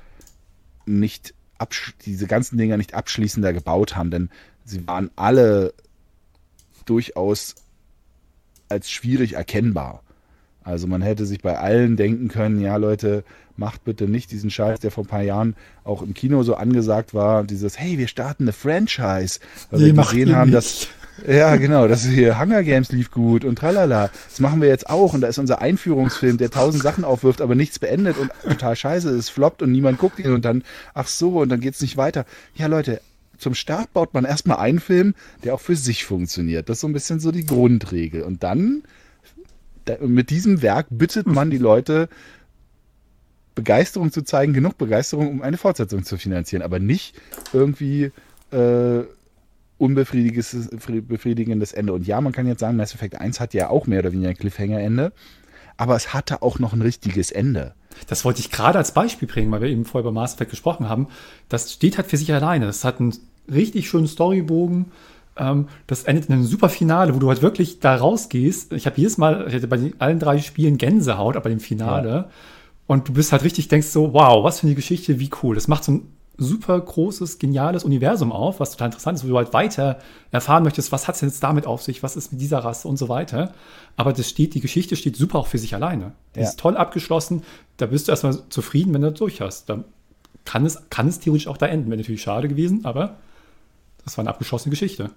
[0.86, 1.34] nicht
[2.06, 4.30] diese ganzen Dinger nicht abschließender gebaut haben, denn
[4.65, 5.73] sie waren alle
[6.86, 7.56] durchaus
[8.69, 10.02] als schwierig erkennbar.
[10.63, 13.23] Also man hätte sich bei allen denken können, ja Leute,
[13.58, 17.13] macht bitte nicht diesen Scheiß, der vor ein paar Jahren auch im Kino so angesagt
[17.13, 20.56] war, dieses, hey, wir starten eine Franchise, weil Nee, wir gesehen haben, nicht.
[20.58, 20.88] dass
[21.28, 24.10] ja, genau, das hier Hunger Games lief gut und tralala.
[24.30, 27.56] Das machen wir jetzt auch und da ist unser Einführungsfilm, der tausend Sachen aufwirft, aber
[27.56, 31.41] nichts beendet und total scheiße ist, floppt und niemand guckt ihn und dann, ach so,
[31.41, 32.26] und dann geht's nicht weiter.
[32.56, 32.99] Ja, Leute,
[33.38, 36.69] zum Start baut man erstmal einen Film, der auch für sich funktioniert.
[36.69, 38.23] Das ist so ein bisschen so die Grundregel.
[38.23, 38.84] Und dann,
[39.86, 42.10] da, mit diesem Werk bittet man die Leute,
[43.56, 47.15] Begeisterung zu zeigen, genug Begeisterung, um eine Fortsetzung zu finanzieren, aber nicht
[47.54, 48.12] irgendwie
[48.52, 49.04] äh,
[49.84, 50.69] unbefriedigendes
[51.08, 51.93] befriedigendes Ende.
[51.93, 54.30] Und ja, man kann jetzt sagen, Mass Effect 1 hat ja auch mehr oder weniger
[54.30, 55.12] ein Cliffhanger-Ende,
[55.76, 57.74] aber es hatte auch noch ein richtiges Ende.
[58.08, 60.88] Das wollte ich gerade als Beispiel bringen, weil wir eben vorher über Mass Effect gesprochen
[60.88, 61.08] haben.
[61.50, 62.65] Das steht halt für sich alleine.
[62.65, 63.13] Das hat einen
[63.52, 64.86] richtig schönen Storybogen.
[65.36, 68.72] Ähm, das endet in einem super Finale, wo du halt wirklich da rausgehst.
[68.72, 72.30] Ich habe jedes Mal, ich hatte bei allen drei Spielen Gänsehaut, aber im Finale.
[72.88, 75.56] Und du bist halt richtig, denkst so, wow, was für eine Geschichte, wie cool.
[75.56, 79.38] Das macht so ein super großes, geniales Universum auf, was total interessant ist, wo du
[79.38, 80.00] halt weiter
[80.32, 82.98] erfahren möchtest, was hat es jetzt damit auf sich, was ist mit dieser Rasse und
[82.98, 83.54] so weiter.
[83.98, 86.13] Aber das steht, die Geschichte steht super auch für sich alleine.
[86.36, 86.48] Die Ja.
[86.50, 87.43] ist toll abgeschlossen.
[87.78, 89.69] Da bist du erstmal zufrieden, wenn du das durch hast.
[89.69, 89.84] Dann
[90.46, 91.89] kann es, kann es theoretisch auch da enden.
[91.89, 93.17] Wäre natürlich schade gewesen, aber
[94.04, 95.12] das war eine abgeschlossene Geschichte.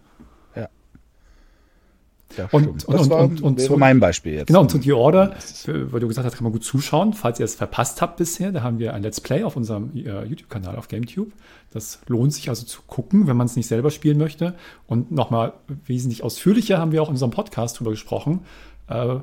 [2.36, 4.48] Ja, Und- und- und- war, und- und wäre so- mein Beispiel jetzt.
[4.48, 6.64] Genau, und zu The Order, Das ist- äh, weil du gesagt hast, kann man gut
[6.64, 7.12] zuschauen.
[7.12, 10.24] Falls ihr es verpasst habt bisher, da haben wir ein Let's Play auf unserem äh,
[10.24, 11.30] YouTube-Kanal auf GameTube.
[11.70, 14.54] Das lohnt sich also zu gucken, wenn man es nicht selber spielen möchte.
[14.86, 15.52] Und nochmal
[15.86, 18.40] wesentlich ausführlicher haben wir auch in unserem Podcast drüber gesprochen.
[18.88, 19.16] Äh,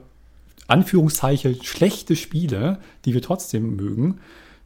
[0.67, 4.19] Anführungszeichen schlechte Spiele, die wir trotzdem mögen.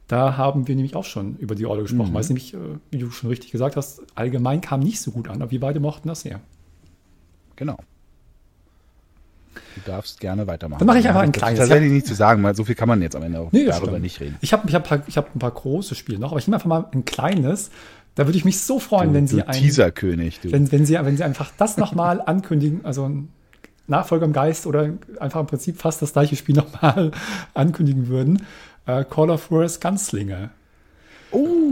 [0.08, 2.58] Da haben wir nämlich auch schon über The Order gesprochen, weil es nämlich, äh,
[2.92, 5.80] wie du schon richtig gesagt hast, allgemein kam nicht so gut an, aber wir beide
[5.80, 6.40] mochten das sehr.
[7.58, 7.78] Genau.
[9.76, 10.80] Du darfst gerne weitermachen.
[10.80, 11.60] Dann mache ich einfach ein Das ist kleines.
[11.60, 13.76] Tatsächlich nicht zu sagen, weil so viel kann man jetzt am Ende auch Nee, das
[13.78, 14.04] darüber stimmt.
[14.04, 14.38] nicht reden.
[14.42, 16.68] Ich habe ich hab, ich hab ein paar große Spiele noch, aber ich nehme einfach
[16.68, 17.70] mal ein kleines.
[18.16, 20.52] Da würde ich mich so freuen, wenn Sie du ein, Teaserkönig, du.
[20.52, 23.30] wenn, wenn, Sie, wenn Sie einfach das nochmal ankündigen, also ein
[23.86, 24.90] Nachfolger im Geist oder
[25.20, 27.12] einfach im Prinzip fast das gleiche Spiel nochmal
[27.54, 28.46] ankündigen würden.
[28.86, 30.50] Äh, Call of Juarez Gunslinger.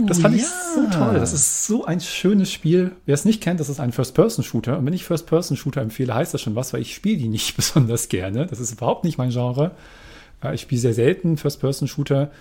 [0.07, 0.47] Das fand ich ja.
[0.75, 1.15] so toll.
[1.15, 2.91] Das ist so ein schönes Spiel.
[3.05, 4.77] Wer es nicht kennt, das ist ein First-Person-Shooter.
[4.77, 8.09] Und wenn ich First-Person-Shooter empfehle, heißt das schon was, weil ich spiele die nicht besonders
[8.09, 8.45] gerne.
[8.47, 9.71] Das ist überhaupt nicht mein Genre.
[10.43, 12.31] Äh, Ich spiele sehr selten First-Person-Shooter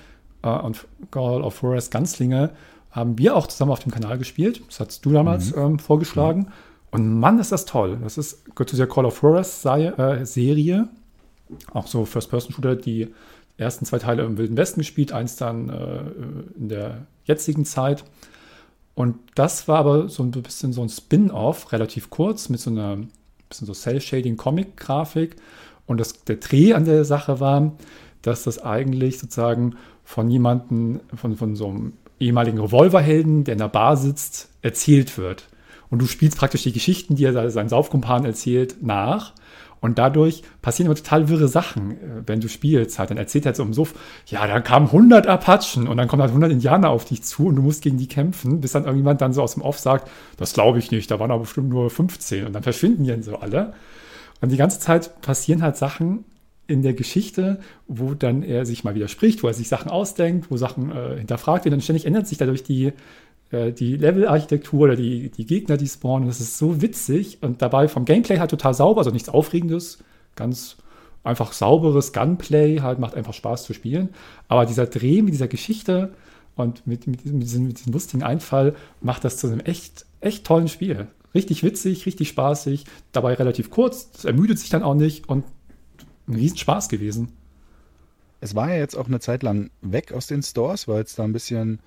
[0.42, 2.50] äh, und Call of Juarez Gunslinger
[2.90, 4.62] haben wir auch zusammen auf dem Kanal gespielt.
[4.68, 6.48] Das hast du damals ähm, vorgeschlagen.
[6.92, 7.98] Und Mann, ist das toll.
[8.02, 10.88] Das ist gehört zu der Call of Sei- äh, Serie.
[11.72, 13.08] Auch so First-Person-Shooter, die
[13.56, 18.04] ersten zwei Teile im Wilden Westen gespielt, eins dann äh, in der jetzigen Zeit.
[18.94, 22.98] Und das war aber so ein bisschen so ein Spin-off, relativ kurz, mit so einer
[23.48, 25.36] bisschen so Cell-Shading-Comic-Grafik.
[25.86, 27.72] Und das, der Dreh an der Sache war,
[28.22, 33.68] dass das eigentlich sozusagen von jemandem, von, von so einem ehemaligen Revolverhelden, der in der
[33.68, 35.48] Bar sitzt, erzählt wird.
[35.90, 39.32] Und du spielst praktisch die Geschichten, die er seinen Saufkumpan erzählt, nach.
[39.84, 42.98] Und dadurch passieren immer total wirre Sachen, äh, wenn du spielst.
[42.98, 43.10] Halt.
[43.10, 43.92] Dann erzählt er halt so im Suff,
[44.24, 47.56] ja, da kamen 100 Apachen und dann kommen halt 100 Indianer auf dich zu und
[47.56, 50.54] du musst gegen die kämpfen, bis dann irgendjemand dann so aus dem Off sagt, das
[50.54, 53.36] glaube ich nicht, da waren aber bestimmt nur 15 und dann verschwinden die dann so
[53.36, 53.74] alle.
[54.40, 56.24] Und die ganze Zeit passieren halt Sachen
[56.66, 60.56] in der Geschichte, wo dann er sich mal widerspricht, wo er sich Sachen ausdenkt, wo
[60.56, 62.94] Sachen äh, hinterfragt werden und ständig ändert sich dadurch die,
[63.50, 66.28] äh, die Level-Architektur oder die, die Gegner, die spawnen.
[66.28, 69.98] Das ist so witzig und dabei vom Gameplay halt total sauber, also nichts Aufregendes,
[70.36, 70.76] ganz
[71.22, 74.10] einfach sauberes Gunplay, halt macht einfach Spaß zu spielen.
[74.48, 76.12] Aber dieser Dreh mit dieser Geschichte
[76.54, 80.06] und mit, mit, diesem, mit, diesem, mit diesem lustigen Einfall macht das zu einem echt,
[80.20, 81.08] echt tollen Spiel.
[81.34, 85.44] Richtig witzig, richtig spaßig, dabei relativ kurz, es ermüdet sich dann auch nicht und
[86.28, 87.32] ein Riesenspaß gewesen.
[88.40, 91.24] Es war ja jetzt auch eine Zeit lang weg aus den Stores, weil es da
[91.24, 91.80] ein bisschen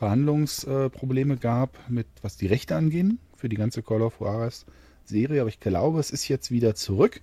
[0.00, 4.64] Verhandlungsprobleme gab, mit was die Rechte angehen für die ganze Call of Juarez
[5.04, 5.42] Serie.
[5.42, 7.20] Aber ich glaube, es ist jetzt wieder zurück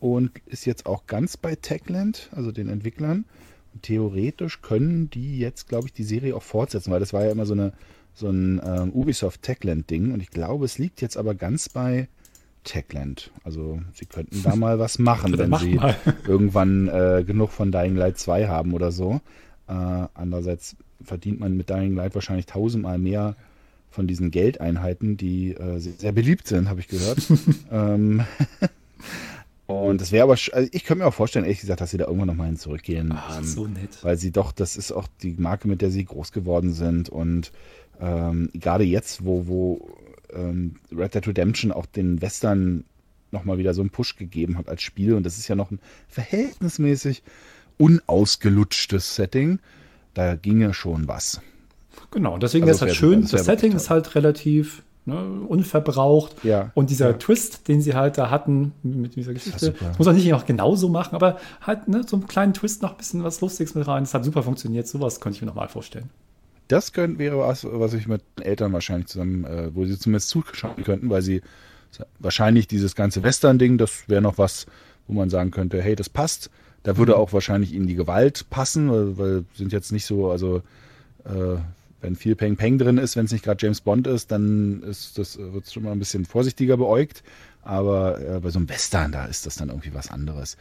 [0.00, 3.26] und ist jetzt auch ganz bei Techland, also den Entwicklern.
[3.74, 7.30] Und theoretisch können die jetzt, glaube ich, die Serie auch fortsetzen, weil das war ja
[7.30, 7.74] immer so, eine,
[8.14, 10.14] so ein ähm, Ubisoft Techland-Ding.
[10.14, 12.08] Und ich glaube, es liegt jetzt aber ganz bei
[12.64, 13.30] Techland.
[13.44, 15.94] Also sie könnten da mal was machen, wenn mach sie mal.
[16.26, 19.20] irgendwann äh, genug von Dying Light 2 haben oder so.
[19.68, 19.72] Äh,
[20.14, 23.36] andererseits verdient man mit Dying Light wahrscheinlich tausendmal mehr
[23.90, 27.18] von diesen Geldeinheiten, die äh, sehr, beliebt sind, habe ich gehört.
[27.70, 28.24] ähm,
[29.66, 32.04] und das wäre aber, also ich könnte mir auch vorstellen, ehrlich gesagt, dass sie da
[32.06, 33.12] irgendwann nochmal hin zurückgehen.
[33.14, 33.98] Ach, ähm, so nett.
[34.02, 37.08] weil sie doch, das ist auch die Marke, mit der sie groß geworden sind.
[37.08, 37.52] Und
[38.00, 39.90] ähm, gerade jetzt, wo, wo
[40.32, 42.84] ähm, Red Dead Redemption auch den Western
[43.32, 45.80] nochmal wieder so einen Push gegeben hat als Spiel, und das ist ja noch ein
[46.08, 47.22] verhältnismäßig
[47.78, 49.58] unausgelutschtes Setting,
[50.14, 51.40] da ginge schon was.
[52.10, 56.36] Genau, deswegen Also ist halt schön, das Setting ist halt relativ ne, unverbraucht.
[56.44, 56.70] Ja.
[56.74, 57.12] Und dieser Ja.
[57.14, 60.88] Twist, den sie halt da hatten mit dieser Geschichte, das muss man nicht auch genauso
[60.88, 64.04] machen, aber halt ne, so einen kleinen Twist noch ein bisschen was Lustiges mit rein.
[64.04, 64.86] Das hat super funktioniert.
[64.86, 66.10] Sowas könnte ich mir nochmal vorstellen.
[66.68, 70.28] Das könnte, wäre was, was ich mit den Eltern wahrscheinlich zusammen, äh, wo sie zumindest
[70.30, 71.42] zuschauen könnten, weil sie
[72.18, 74.66] wahrscheinlich dieses ganze Western-Ding, das wäre noch was,
[75.06, 76.50] wo man sagen könnte, hey, das passt.
[76.86, 80.58] Da würde auch wahrscheinlich ihnen die Gewalt passen, weil, weil sind jetzt nicht so, also
[81.24, 81.56] äh,
[82.00, 85.18] wenn viel Peng Peng drin ist, wenn es nicht gerade James Bond ist, dann ist
[85.18, 87.24] das wird es schon mal ein bisschen vorsichtiger beäugt.
[87.62, 90.54] Aber äh, bei so einem Western, da ist das dann irgendwie was anderes.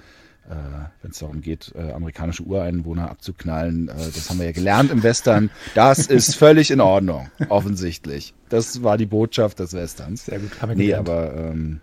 [0.49, 0.55] Äh,
[1.03, 5.03] wenn es darum geht, äh, amerikanische Ureinwohner abzuknallen, äh, das haben wir ja gelernt im
[5.03, 5.51] Western.
[5.75, 8.33] Das ist völlig in Ordnung, offensichtlich.
[8.49, 10.25] Das war die Botschaft des Westerns.
[10.25, 11.09] Sehr gut, haben wir Nee, gelernt.
[11.09, 11.81] aber ähm,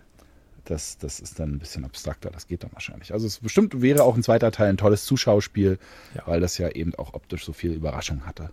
[0.65, 3.13] das, das ist dann ein bisschen abstrakter, das geht dann wahrscheinlich.
[3.13, 5.77] Also es bestimmt wäre auch ein zweiter Teil ein tolles Zuschauspiel,
[6.15, 6.23] Ja.
[6.25, 8.51] weil das ja eben auch optisch so viel Überraschung hatte.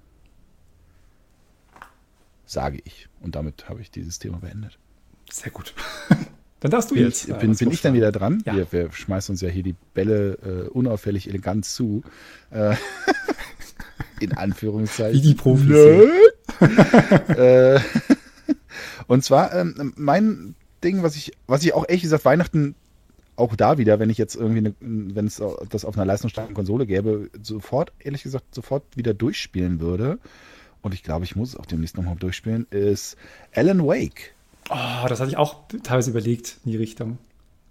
[2.46, 3.08] sage ich.
[3.20, 4.76] Und damit habe ich dieses Thema beendet.
[5.30, 5.72] Sehr gut.
[6.60, 7.28] Dann darfst du bin jetzt.
[7.28, 8.42] Ich, bin, bin ich dann wieder dran?
[8.44, 8.54] Ja.
[8.54, 12.02] Wir, wir, schmeißen uns ja hier die Bälle äh, unauffällig elegant zu.
[12.50, 12.74] Äh,
[14.20, 15.14] in Anführungszeichen.
[15.14, 15.70] Wie die Profis.
[17.28, 17.80] äh,
[19.06, 22.74] und zwar ähm, mein Ding, was ich, was ich auch ehrlich gesagt Weihnachten
[23.36, 27.30] auch da wieder, wenn ich jetzt irgendwie, wenn es das auf einer leistungsstarken Konsole gäbe,
[27.42, 30.18] sofort, ehrlich gesagt, sofort wieder durchspielen würde.
[30.82, 33.16] Und ich glaube, ich muss es auch demnächst nochmal durchspielen, ist
[33.54, 34.34] Alan Wake.
[34.68, 37.18] Oh, das hatte ich auch teilweise überlegt in die Richtung.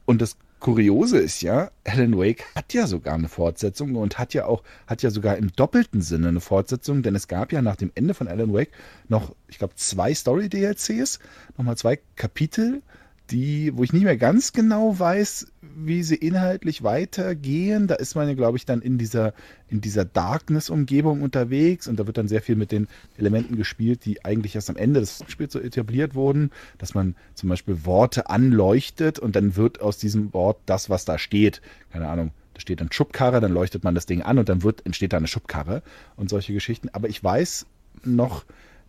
[0.06, 4.46] Und das Kuriose ist ja, Alan Wake hat ja sogar eine Fortsetzung und hat ja
[4.46, 7.92] auch, hat ja sogar im doppelten Sinne eine Fortsetzung, denn es gab ja nach dem
[7.96, 8.72] Ende von Alan Wake
[9.08, 11.20] noch, ich glaube, zwei Story-DLCs,
[11.58, 12.82] nochmal zwei Kapitel,
[13.32, 17.88] die, wo ich nicht mehr ganz genau weiß, wie sie inhaltlich weitergehen.
[17.88, 19.34] Da ist man ja, glaube ich, dann in dieser,
[19.68, 22.88] in dieser Darkness-Umgebung unterwegs und da wird dann sehr viel mit den
[23.18, 27.50] Elementen gespielt, die eigentlich erst am Ende des Spiels so etabliert wurden, dass man zum
[27.50, 31.62] Beispiel Worte anleuchtet und dann wird aus diesem Wort das, was da steht,
[31.92, 34.86] keine Ahnung, da steht dann Schubkarre, dann leuchtet man das Ding an und dann wird,
[34.86, 35.84] entsteht da eine Schubkarre
[36.16, 36.90] und solche Geschichten.
[36.94, 37.66] Aber ich weiß
[38.04, 38.46] noch,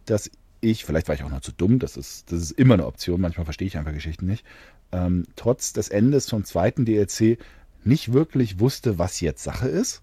[0.06, 2.86] dass ich, vielleicht war ich auch noch zu dumm, das ist, das ist immer eine
[2.86, 4.44] Option, manchmal verstehe ich einfach Geschichten nicht,
[4.92, 7.38] ähm, trotz des Endes vom zweiten DLC
[7.84, 10.02] nicht wirklich wusste, was jetzt Sache ist.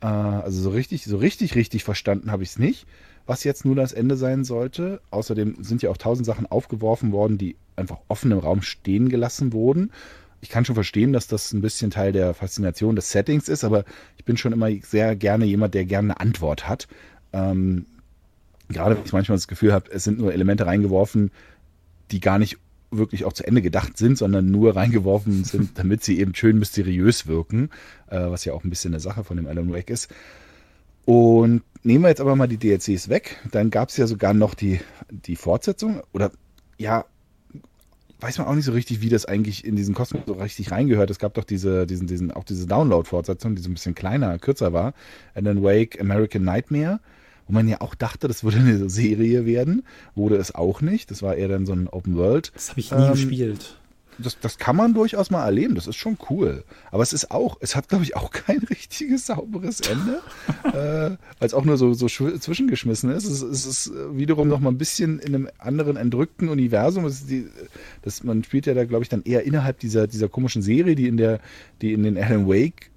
[0.00, 2.86] Äh, also so richtig, so richtig, richtig verstanden habe ich es nicht,
[3.26, 5.00] was jetzt nur das Ende sein sollte.
[5.10, 9.52] Außerdem sind ja auch tausend Sachen aufgeworfen worden, die einfach offen im Raum stehen gelassen
[9.52, 9.90] wurden.
[10.40, 13.84] Ich kann schon verstehen, dass das ein bisschen Teil der Faszination des Settings ist, aber
[14.16, 16.88] ich bin schon immer sehr gerne jemand, der gerne eine Antwort hat.
[17.32, 17.86] Ähm,
[18.68, 21.30] gerade wenn ich manchmal das Gefühl habe, es sind nur Elemente reingeworfen,
[22.10, 22.58] die gar nicht
[22.90, 27.26] wirklich auch zu Ende gedacht sind, sondern nur reingeworfen sind, damit sie eben schön mysteriös
[27.26, 27.70] wirken,
[28.08, 30.08] äh, was ja auch ein bisschen eine Sache von dem Alan Wake ist.
[31.04, 34.54] Und nehmen wir jetzt aber mal die DLCs weg, dann gab es ja sogar noch
[34.54, 36.32] die, die Fortsetzung oder
[36.78, 37.04] ja,
[38.20, 41.10] weiß man auch nicht so richtig, wie das eigentlich in diesen Kosmos so richtig reingehört.
[41.10, 44.72] Es gab doch diese, diesen, diesen, auch diese Download-Fortsetzung, die so ein bisschen kleiner, kürzer
[44.72, 44.94] war.
[45.34, 47.00] Alan Wake American Nightmare
[47.46, 49.84] wo man ja auch dachte, das würde eine Serie werden.
[50.14, 51.10] Wurde es auch nicht.
[51.10, 52.52] Das war eher dann so ein Open World.
[52.54, 53.76] Das habe ich nie ähm, gespielt.
[54.18, 55.74] Das, das kann man durchaus mal erleben.
[55.74, 56.64] Das ist schon cool.
[56.90, 60.20] Aber es ist auch, es hat, glaube ich, auch kein richtiges sauberes Ende,
[60.64, 63.26] äh, weil es auch nur so, so zwischengeschmissen ist.
[63.26, 67.04] Es, es ist wiederum noch mal ein bisschen in einem anderen entrückten Universum.
[67.04, 67.46] Das, die,
[68.02, 71.08] das man spielt ja da, glaube ich, dann eher innerhalb dieser, dieser komischen Serie, die
[71.08, 71.40] in der,
[71.82, 72.90] die in den Alan Wake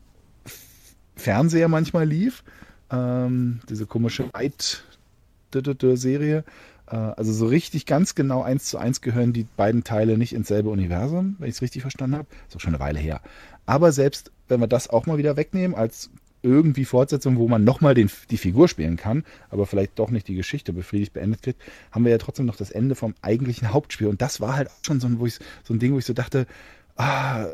[1.15, 2.43] Fernseher manchmal lief.
[2.91, 6.43] Ähm, diese komische Light-Serie.
[6.87, 10.47] Äh, also so richtig ganz genau eins zu eins gehören die beiden Teile nicht ins
[10.47, 12.27] selbe Universum, wenn ich es richtig verstanden habe.
[12.47, 13.21] Ist auch schon eine Weile her.
[13.65, 16.09] Aber selbst wenn wir das auch mal wieder wegnehmen als
[16.41, 20.71] irgendwie Fortsetzung, wo man nochmal die Figur spielen kann, aber vielleicht doch nicht die Geschichte
[20.71, 21.57] befriedigt beendet wird,
[21.91, 24.07] haben wir ja trotzdem noch das Ende vom eigentlichen Hauptspiel.
[24.07, 25.19] Und das war halt auch schon so ein,
[25.63, 26.47] so ein Ding, wo ich so dachte,
[26.95, 27.45] ah,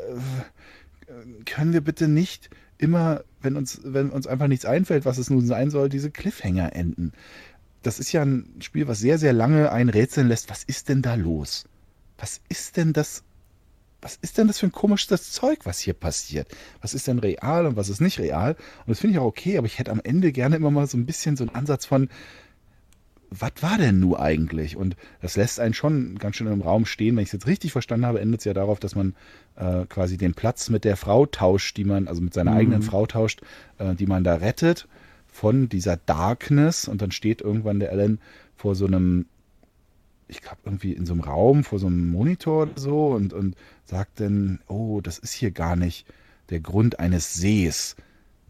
[1.45, 5.45] können wir bitte nicht immer, wenn uns, wenn uns einfach nichts einfällt, was es nun
[5.45, 7.13] sein soll, diese Cliffhanger enden.
[7.83, 10.49] Das ist ja ein Spiel, was sehr, sehr lange ein Rätseln lässt.
[10.49, 11.65] Was ist denn da los?
[12.17, 13.23] Was ist denn das?
[14.01, 16.47] Was ist denn das für ein komisches Zeug, was hier passiert?
[16.81, 18.55] Was ist denn real und was ist nicht real?
[18.85, 20.97] Und das finde ich auch okay, aber ich hätte am Ende gerne immer mal so
[20.97, 22.09] ein bisschen so einen Ansatz von,
[23.29, 24.77] was war denn nun eigentlich?
[24.77, 27.15] Und das lässt einen schon ganz schön im Raum stehen.
[27.15, 29.15] Wenn ich es jetzt richtig verstanden habe, endet es ja darauf, dass man
[29.55, 32.57] äh, quasi den Platz mit der Frau tauscht, die man, also mit seiner mhm.
[32.57, 33.41] eigenen Frau tauscht,
[33.77, 34.87] äh, die man da rettet
[35.27, 36.87] von dieser Darkness.
[36.87, 38.19] Und dann steht irgendwann der Alan
[38.55, 39.25] vor so einem,
[40.27, 43.55] ich glaube, irgendwie in so einem Raum, vor so einem Monitor oder so und, und
[43.85, 46.05] sagt dann, oh, das ist hier gar nicht
[46.49, 47.95] der Grund eines Sees.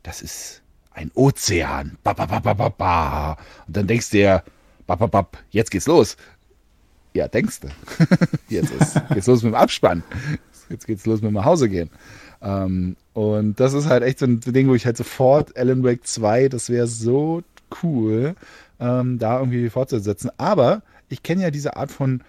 [0.03, 0.61] Das ist
[0.91, 1.97] ein Ozean.
[2.03, 3.37] Ba, ba, ba, ba, ba, ba.
[3.67, 4.43] Und dann denkst du dir,
[4.87, 6.17] bap, jetzt geht's los.
[7.13, 7.67] Ja, denkst du.
[8.49, 10.03] jetzt ist, geht's los mit dem Abspann.
[10.69, 11.89] Jetzt geht's los mit dem Hause gehen.
[12.41, 16.05] Ähm, und das ist halt echt so ein Ding, wo ich halt sofort Alan Wake
[16.05, 17.43] 2, das wäre so
[17.81, 18.35] cool,
[18.79, 20.29] ähm, da irgendwie fortzusetzen.
[20.37, 22.21] Aber ich kenne ja diese Art von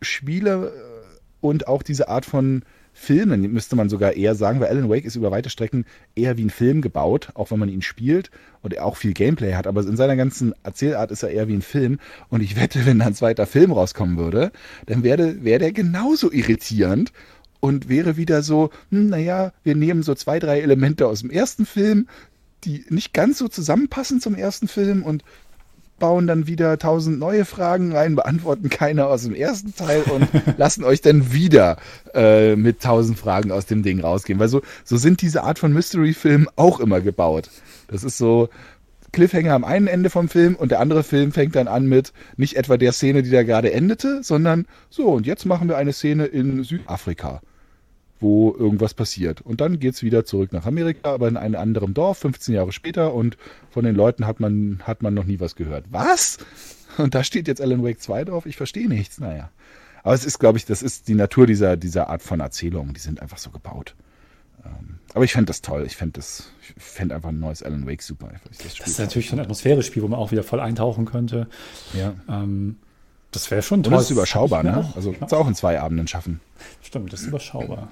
[0.00, 2.62] Spiele äh, und auch diese Art von
[2.96, 6.44] Filmen, müsste man sogar eher sagen, weil Alan Wake ist über weite Strecken eher wie
[6.44, 8.30] ein Film gebaut, auch wenn man ihn spielt
[8.62, 9.66] und er auch viel Gameplay hat.
[9.66, 11.98] Aber in seiner ganzen Erzählart ist er eher wie ein Film.
[12.28, 14.52] Und ich wette, wenn da ein zweiter Film rauskommen würde,
[14.86, 17.12] dann wäre wär der genauso irritierend
[17.58, 21.66] und wäre wieder so, hm, naja, wir nehmen so zwei, drei Elemente aus dem ersten
[21.66, 22.06] Film,
[22.62, 25.24] die nicht ganz so zusammenpassen zum ersten Film und
[25.98, 30.28] bauen dann wieder tausend neue Fragen rein, beantworten keine aus dem ersten Teil und
[30.58, 31.76] lassen euch dann wieder
[32.14, 34.38] äh, mit tausend Fragen aus dem Ding rausgehen.
[34.38, 37.50] Weil so, so sind diese Art von Mystery-Filmen auch immer gebaut.
[37.88, 38.48] Das ist so,
[39.14, 42.56] Cliffhanger am einen Ende vom Film und der andere Film fängt dann an mit nicht
[42.56, 46.26] etwa der Szene, die da gerade endete, sondern so, und jetzt machen wir eine Szene
[46.26, 47.40] in Südafrika,
[48.24, 49.42] wo irgendwas passiert.
[49.42, 52.72] Und dann geht es wieder zurück nach Amerika, aber in einem anderen Dorf, 15 Jahre
[52.72, 53.36] später, und
[53.70, 55.84] von den Leuten hat man, hat man noch nie was gehört.
[55.90, 56.38] Was?
[56.96, 59.50] Und da steht jetzt Alan Wake 2 drauf, ich verstehe nichts, naja.
[60.02, 63.00] Aber es ist, glaube ich, das ist die Natur dieser, dieser Art von Erzählungen, die
[63.00, 63.94] sind einfach so gebaut.
[64.64, 65.84] Ähm, aber ich fände das toll.
[65.84, 68.30] Ich fände das, ich fände einfach ein neues Alan Wake super.
[68.48, 71.46] Das, das ist natürlich so ein Atmosphärespiel, wo man auch wieder voll eintauchen könnte.
[71.92, 72.14] Ja.
[72.28, 72.76] Ähm,
[73.32, 73.92] das wäre schon toll.
[73.92, 74.78] Und das ist überschaubar, ne?
[74.78, 76.40] Auch, also kannst du auch in zwei Abenden schaffen.
[76.82, 77.88] Stimmt, das ist überschaubar.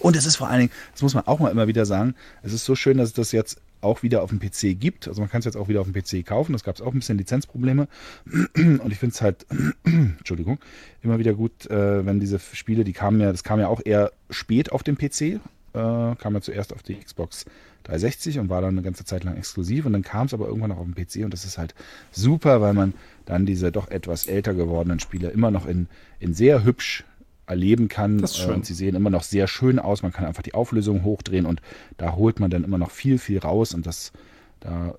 [0.00, 2.52] Und es ist vor allen Dingen, das muss man auch mal immer wieder sagen, es
[2.52, 5.08] ist so schön, dass es das jetzt auch wieder auf dem PC gibt.
[5.08, 6.52] Also man kann es jetzt auch wieder auf dem PC kaufen.
[6.52, 7.88] Das gab es auch ein bisschen Lizenzprobleme.
[8.54, 9.46] Und ich finde es halt,
[9.84, 10.58] Entschuldigung,
[11.02, 14.12] immer wieder gut, äh, wenn diese Spiele, die kamen ja, das kam ja auch eher
[14.30, 15.38] spät auf dem PC, äh,
[15.74, 17.44] kam ja zuerst auf die Xbox
[17.84, 19.86] 360 und war dann eine ganze Zeit lang exklusiv.
[19.86, 21.74] Und dann kam es aber irgendwann auch auf dem PC und das ist halt
[22.10, 22.94] super, weil man
[23.26, 25.86] dann diese doch etwas älter gewordenen Spiele immer noch in,
[26.18, 27.04] in sehr hübsch
[27.48, 28.18] erleben kann.
[28.18, 28.54] Das ist schön.
[28.54, 30.02] Und sie sehen immer noch sehr schön aus.
[30.02, 31.60] Man kann einfach die Auflösung hochdrehen und
[31.96, 33.74] da holt man dann immer noch viel, viel raus.
[33.74, 34.12] Und das,
[34.60, 34.94] da,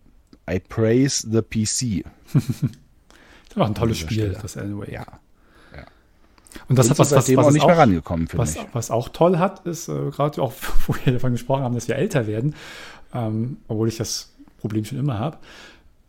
[0.50, 2.06] I praise the PC.
[2.34, 4.40] das war ein tolles Spiel, Stelle.
[4.42, 4.92] das Anyway.
[4.92, 5.06] Ja.
[5.76, 5.86] ja.
[6.68, 8.66] Und das hat was, was, was auch nicht mehr rangekommen, was, ich.
[8.74, 10.54] was auch toll hat, ist, äh, gerade auch,
[10.88, 12.56] wo wir davon gesprochen haben, dass wir älter werden,
[13.14, 15.38] ähm, obwohl ich das Problem schon immer habe.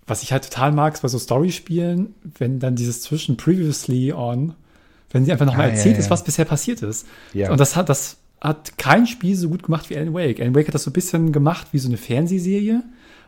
[0.06, 4.54] Was ich halt total mag, ist bei so Story-Spielen, wenn dann dieses zwischen Previously on
[5.10, 5.98] wenn sie einfach nochmal ah, erzählt ja, ja.
[5.98, 7.06] ist, was bisher passiert ist.
[7.32, 7.50] Ja.
[7.50, 10.40] Und das hat, das hat kein Spiel so gut gemacht wie Alan Wake.
[10.40, 12.82] Alan Wake hat das so ein bisschen gemacht wie so eine Fernsehserie.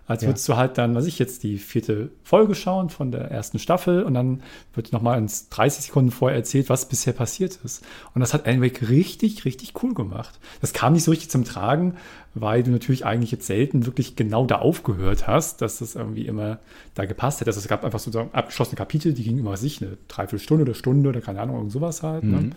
[0.06, 3.58] Als würdest du halt dann, was ich jetzt, die vierte Folge schauen von der ersten
[3.58, 4.42] Staffel und dann
[4.74, 7.84] wird nochmal ins 30 Sekunden vorher erzählt, was bisher passiert ist.
[8.14, 10.38] Und das hat Wake richtig, richtig cool gemacht.
[10.60, 11.94] Das kam nicht so richtig zum Tragen,
[12.34, 16.58] weil du natürlich eigentlich jetzt selten wirklich genau da aufgehört hast, dass das irgendwie immer
[16.94, 17.50] da gepasst hätte.
[17.50, 21.08] Also es gab einfach sozusagen abgeschlossene Kapitel, die gingen immer sich eine Dreiviertelstunde oder Stunde
[21.10, 22.24] oder keine Ahnung, irgend sowas halt.
[22.24, 22.38] Ne?
[22.38, 22.52] Mhm.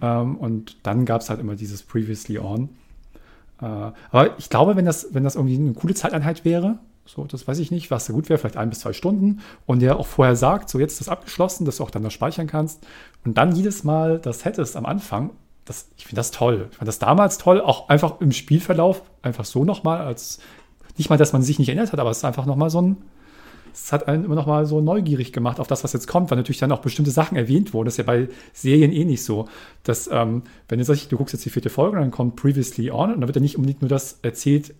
[0.00, 0.36] Ne?
[0.38, 2.68] Und dann gab es halt immer dieses Previously On.
[3.64, 7.46] Äh, aber ich glaube, wenn das, wenn das irgendwie eine coole Zeiteinheit wäre, so, das
[7.46, 9.40] weiß ich nicht, was da gut wäre, vielleicht ein bis zwei Stunden.
[9.66, 12.12] Und der auch vorher sagt, so jetzt ist das abgeschlossen, dass du auch dann das
[12.12, 12.86] speichern kannst.
[13.24, 15.30] Und dann jedes Mal das hättest am Anfang,
[15.64, 16.68] das, ich finde das toll.
[16.70, 20.40] Ich fand das damals toll, auch einfach im Spielverlauf, einfach so nochmal, als
[20.96, 22.96] nicht mal, dass man sich nicht erinnert hat, aber es ist einfach nochmal so ein,
[23.74, 26.60] es hat einen immer nochmal so neugierig gemacht auf das, was jetzt kommt, weil natürlich
[26.60, 27.86] dann auch bestimmte Sachen erwähnt wurden.
[27.86, 29.48] Das ist ja bei Serien eh nicht so,
[29.82, 33.12] dass, ähm, wenn du sagst, du guckst jetzt die vierte Folge dann kommt Previously On
[33.12, 34.74] und dann wird ja nicht unbedingt nur das erzählt,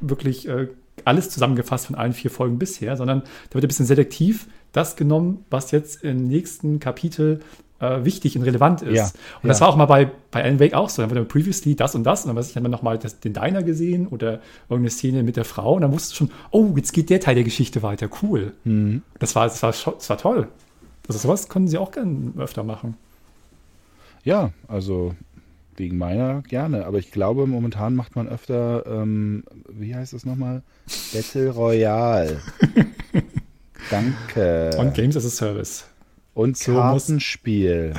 [0.00, 0.68] wirklich äh,
[1.04, 5.44] alles zusammengefasst von allen vier Folgen bisher, sondern da wird ein bisschen selektiv das genommen,
[5.50, 7.40] was jetzt im nächsten Kapitel
[7.80, 8.96] äh, wichtig und relevant ist.
[8.96, 9.48] Ja, und ja.
[9.48, 11.02] das war auch mal bei, bei Alan Wake auch so.
[11.02, 13.62] Dann wurde previously das und das und dann weiß ich, hat man nochmal den Diner
[13.62, 17.20] gesehen oder irgendeine Szene mit der Frau und dann wusste schon, oh, jetzt geht der
[17.20, 18.08] Teil der Geschichte weiter.
[18.22, 18.52] Cool.
[18.64, 19.02] Mhm.
[19.18, 20.48] Das, war, das, war, das war toll.
[21.08, 22.96] Also sowas können sie auch gerne öfter machen.
[24.24, 25.14] Ja, also
[25.76, 30.62] wegen meiner gerne, aber ich glaube, momentan macht man öfter, ähm, wie heißt das nochmal?
[31.12, 32.40] Battle Royale.
[33.90, 34.70] Danke.
[34.78, 35.84] Und Games as a Service.
[36.34, 37.94] Und so Kartenspiel.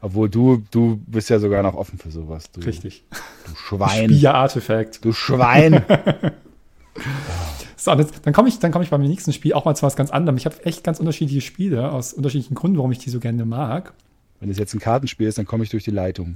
[0.00, 2.50] Obwohl du, du bist ja sogar noch offen für sowas.
[2.50, 3.04] Du, Richtig.
[3.46, 4.10] Du Schwein.
[4.10, 5.04] Spiel-Artefakt.
[5.04, 5.82] Du Schwein.
[7.76, 10.36] so, dann komme ich, komm ich beim nächsten Spiel auch mal zu was ganz anderem.
[10.36, 13.94] Ich habe echt ganz unterschiedliche Spiele aus unterschiedlichen Gründen, warum ich die so gerne mag.
[14.40, 16.34] Wenn es jetzt ein Kartenspiel ist, dann komme ich durch die Leitung.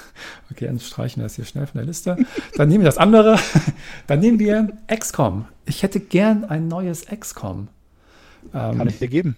[0.52, 2.16] okay, dann streichen wir das hier schnell von der Liste.
[2.56, 3.38] Dann nehmen wir das andere.
[4.06, 5.46] Dann nehmen wir XCOM.
[5.66, 7.66] Ich hätte gern ein neues XCOM.
[8.54, 9.36] Ähm, Kann ich dir geben.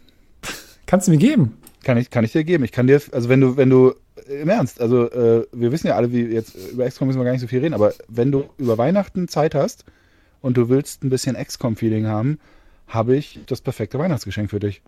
[0.90, 1.56] Kannst du mir geben?
[1.84, 2.64] Kann ich, kann ich dir geben.
[2.64, 3.94] Ich kann dir, also wenn du, wenn du,
[4.26, 7.30] im Ernst, also äh, wir wissen ja alle, wie jetzt über XCOM müssen wir gar
[7.30, 9.84] nicht so viel reden, aber wenn du über Weihnachten Zeit hast
[10.40, 12.40] und du willst ein bisschen XCOM-Feeling haben,
[12.88, 14.82] habe ich das perfekte Weihnachtsgeschenk für dich.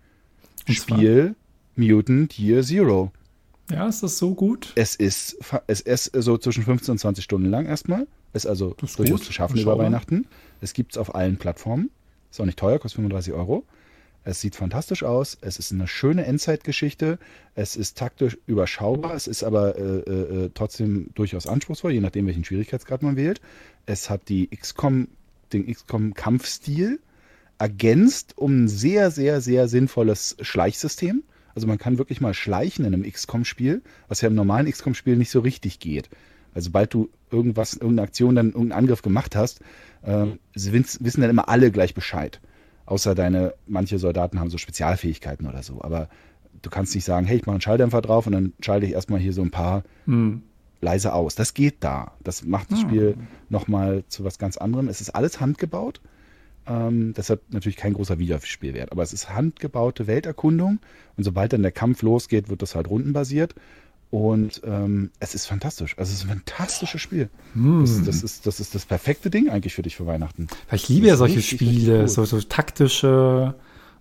[0.69, 1.37] Spiel
[1.77, 3.13] Mutant Year Zero.
[3.71, 4.73] Ja, ist das so gut?
[4.75, 5.39] Es ist,
[5.69, 8.09] es ist so zwischen 15 und 20 Stunden lang erstmal.
[8.33, 9.27] Ist also ist durchaus gut.
[9.27, 10.27] zu schaffen über Weihnachten.
[10.61, 11.91] Es gibt es auf allen Plattformen.
[12.29, 13.65] Ist auch nicht teuer, kostet 35 Euro.
[14.25, 15.37] Es sieht fantastisch aus.
[15.41, 17.19] Es ist eine schöne Endzeitgeschichte.
[17.55, 19.15] Es ist taktisch überschaubar.
[19.15, 23.41] Es ist aber äh, äh, trotzdem durchaus anspruchsvoll, je nachdem, welchen Schwierigkeitsgrad man wählt.
[23.87, 25.09] Es hat die XCOM,
[25.53, 27.01] den XCOM-Kampfstil
[27.59, 31.23] ergänzt um ein sehr, sehr, sehr sinnvolles Schleichsystem.
[31.55, 35.31] Also man kann wirklich mal schleichen in einem XCOM-Spiel, was ja im normalen XCOM-Spiel nicht
[35.31, 36.09] so richtig geht.
[36.55, 39.61] Also sobald du irgendwas, irgendeine Aktion, dann irgendeinen Angriff gemacht hast,
[40.03, 42.41] äh, wissen dann immer alle gleich Bescheid.
[42.87, 45.83] Außer deine, manche Soldaten haben so Spezialfähigkeiten oder so.
[45.83, 46.09] Aber
[46.63, 49.21] du kannst nicht sagen, hey, ich mache einen Schalldämpfer drauf und dann schalte ich erstmal
[49.21, 50.43] hier so ein paar hm.
[50.81, 51.35] leise aus.
[51.35, 52.13] Das geht da.
[52.23, 52.89] Das macht das hm.
[52.89, 53.17] Spiel
[53.49, 54.89] nochmal zu was ganz anderem.
[54.89, 56.01] Es ist alles handgebaut.
[56.67, 58.93] Ähm, deshalb natürlich kein großer Videospielwert.
[58.93, 60.79] Aber es ist handgebaute Welterkundung.
[61.17, 63.55] Und sobald dann der Kampf losgeht, wird das halt rundenbasiert.
[64.13, 65.95] Und ähm, es ist fantastisch.
[65.97, 67.31] Also es ist ein fantastisches Spiel.
[67.55, 67.81] Hm.
[67.81, 70.49] Das, das, ist, das ist das perfekte Ding eigentlich für dich für Weihnachten.
[70.69, 72.11] Weil ich liebe ja solche richtig, richtig Spiele, gut.
[72.11, 73.55] so, so taktische,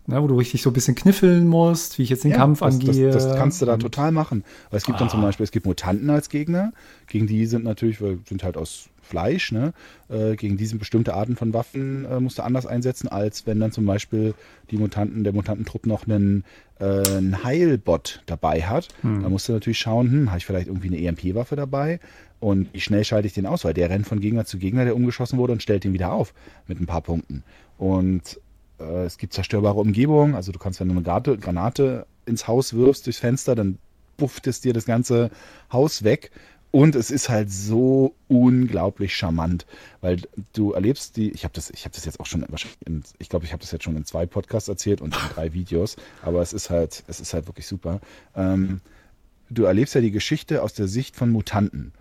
[0.08, 2.74] ne, wo du richtig so ein bisschen kniffeln musst, wie ich jetzt den Kampf das,
[2.74, 3.10] angehe.
[3.10, 4.44] Das, das kannst du da total machen.
[4.70, 5.28] Weil es gibt dann zum Ah.
[5.28, 6.74] Beispiel, es gibt Mutanten als Gegner.
[7.08, 9.74] Gegen die sind natürlich, weil sind halt aus Fleisch, ne?
[10.10, 13.74] Äh, gegen diese bestimmte Arten von Waffen äh, musst du anders einsetzen, als wenn dann
[13.74, 14.34] zum Beispiel
[14.72, 16.46] die Mutanten, der Mutantentrupp noch einen,
[16.80, 18.88] äh, einen Heilbot dabei hat.
[19.22, 22.00] Da musst du natürlich schauen, hm, habe ich vielleicht irgendwie eine EMP-Waffe dabei?
[22.40, 23.66] Und wie schnell schalte ich den aus?
[23.66, 26.34] Weil der rennt von Gegner zu Gegner, der umgeschossen wurde, und stellt den wieder auf
[26.68, 27.44] mit ein paar Punkten.
[27.78, 28.40] Und
[28.80, 30.36] äh, es gibt zerstörbare Umgebungen.
[30.36, 33.78] Also du kannst, wenn du eine Granate, Granate ins Haus wirfst durchs Fenster, dann
[34.18, 35.32] bufft es dir das ganze
[35.72, 36.32] Haus weg.
[36.72, 39.66] Und es ist halt so unglaublich charmant,
[40.00, 40.22] weil
[40.54, 42.46] du erlebst die, ich habe das, ich habe das jetzt auch schon,
[42.86, 45.54] in, ich glaube, ich habe das jetzt schon in zwei Podcasts erzählt und in drei
[45.54, 48.00] Videos, aber es ist halt, es ist halt wirklich super.
[48.36, 48.80] Ähm,
[49.50, 51.92] du erlebst ja die Geschichte aus der Sicht von Mutanten.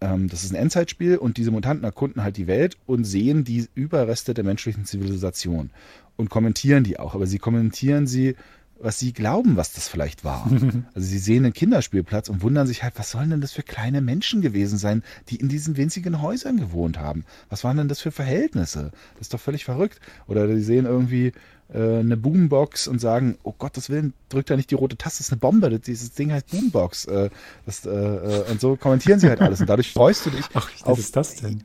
[0.00, 3.68] Ähm, das ist ein Endzeitspiel und diese Mutanten erkunden halt die Welt und sehen die
[3.74, 5.70] Überreste der menschlichen Zivilisation
[6.16, 7.14] und kommentieren die auch.
[7.14, 8.36] Aber sie kommentieren sie,
[8.78, 10.50] was sie glauben, was das vielleicht war.
[10.94, 14.00] Also sie sehen einen Kinderspielplatz und wundern sich halt, was sollen denn das für kleine
[14.00, 17.24] Menschen gewesen sein, die in diesen winzigen Häusern gewohnt haben?
[17.48, 18.90] Was waren denn das für Verhältnisse?
[19.14, 20.00] Das ist doch völlig verrückt.
[20.26, 21.32] Oder die sehen irgendwie
[21.72, 25.28] äh, eine Boombox und sagen, oh Gottes Willen, drückt da nicht die rote Taste, das
[25.28, 27.06] ist eine Bombe, das, dieses Ding heißt Boombox.
[27.06, 27.30] Äh,
[27.64, 29.60] das, äh, äh, und so kommentieren sie halt alles.
[29.60, 30.98] Und dadurch freust du dich Ach, auf,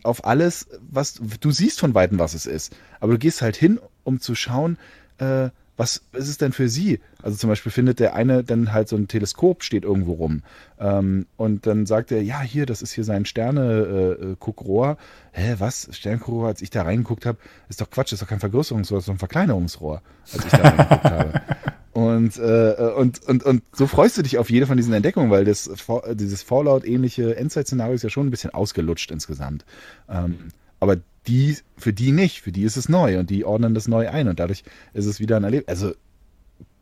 [0.04, 2.76] auf alles, was du siehst von Weitem, was es ist.
[3.00, 4.78] Aber du gehst halt hin, um zu schauen,
[5.18, 7.00] äh, was ist es denn für sie?
[7.22, 10.42] Also zum Beispiel findet der eine dann halt so ein Teleskop steht irgendwo rum.
[10.80, 14.98] Ähm, und dann sagt er, ja, hier, das ist hier sein Sterne-Guckrohr.
[15.32, 15.88] Hä, was?
[15.92, 17.38] Sternguckrohr, als ich da reingeguckt habe,
[17.70, 20.02] ist doch Quatsch, ist doch kein Vergrößerungsrohr, ist doch ein Verkleinerungsrohr,
[20.34, 21.42] als ich da reingeguckt habe.
[21.98, 25.46] Und, äh, und, und, und so freust du dich auf jede von diesen Entdeckungen, weil
[25.46, 25.68] das,
[26.14, 29.66] dieses Fallout-ähnliche Endzeit-Szenario ist ja schon ein bisschen ausgelutscht insgesamt.
[30.08, 30.38] Ähm,
[30.80, 30.98] aber
[31.28, 34.28] die, für die nicht, für die ist es neu und die ordnen das neu ein
[34.28, 34.64] und dadurch
[34.94, 35.68] ist es wieder ein Erlebnis.
[35.68, 35.94] Also,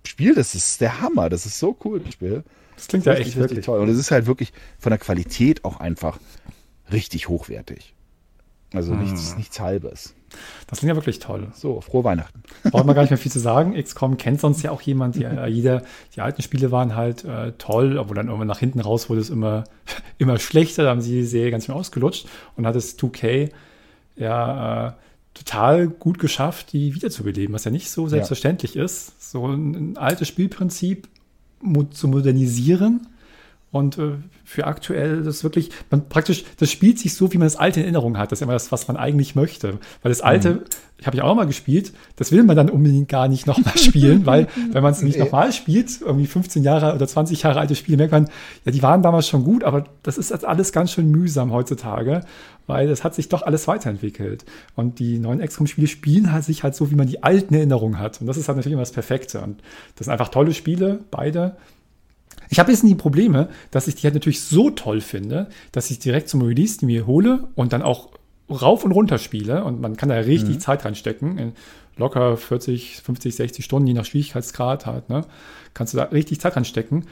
[0.06, 2.44] Spiel, das ist der Hammer, das ist so cool, das Spiel.
[2.76, 3.66] Das klingt ja echt richtig wirklich.
[3.66, 3.80] toll.
[3.80, 6.20] Und es ist halt wirklich von der Qualität auch einfach
[6.92, 7.96] richtig hochwertig.
[8.74, 10.14] Also nichts, nichts Halbes.
[10.68, 11.48] Das klingt ja wirklich toll.
[11.54, 12.44] So, frohe Weihnachten.
[12.64, 13.82] Braucht man gar nicht mehr viel zu sagen.
[13.82, 15.16] XCOM kennt sonst ja auch jemand.
[15.16, 15.84] Die, äh, jeder,
[16.16, 19.30] die alten Spiele waren halt äh, toll, aber dann irgendwann nach hinten raus wurde es
[19.30, 19.64] immer,
[20.18, 20.84] immer schlechter.
[20.84, 22.28] Da haben sie die Serie ganz schön ausgelutscht
[22.58, 23.52] und hat es 2K
[24.16, 24.92] ja äh,
[25.34, 29.32] total gut geschafft, die wiederzubeleben, was ja nicht so selbstverständlich ist.
[29.32, 31.08] So ein, ein altes Spielprinzip
[31.62, 33.08] mo zu modernisieren
[33.76, 34.14] und äh,
[34.46, 37.84] für aktuell das wirklich, man praktisch, das spielt sich so, wie man das alte in
[37.84, 38.32] Erinnerung hat.
[38.32, 39.80] Das ist immer das, was man eigentlich möchte.
[40.02, 40.64] Weil das alte,
[40.95, 44.26] ich habe ja auch mal gespielt, das will man dann unbedingt gar nicht nochmal spielen,
[44.26, 47.98] weil wenn man es nicht nochmal spielt, irgendwie 15 Jahre oder 20 Jahre alte Spiele,
[47.98, 48.30] merkt man,
[48.66, 52.22] ja, die waren damals schon gut, aber das ist jetzt alles ganz schön mühsam heutzutage,
[52.68, 54.46] weil das hat sich doch alles weiterentwickelt.
[54.76, 58.22] Und die neuen XCOM-Spiele spielen halt sich halt so, wie man die alten Erinnerungen hat.
[58.22, 59.42] Und das ist halt natürlich immer das Perfekte.
[59.42, 59.62] Und
[59.96, 61.56] das sind einfach tolle Spiele, beide.
[62.50, 66.00] Ich habe jetzt die Probleme, dass ich die halt natürlich so toll finde, dass ich
[66.00, 68.10] direkt zum Release die mir hole und dann auch
[68.50, 71.38] rauf und runter spiele und man kann da richtig Zeit reinstecken.
[71.38, 71.54] In
[71.98, 75.22] locker 40, 50, 60 Stunden, je nach Schwierigkeitsgrad halt, ne?
[75.74, 77.06] Kannst du da richtig Zeit reinstecken.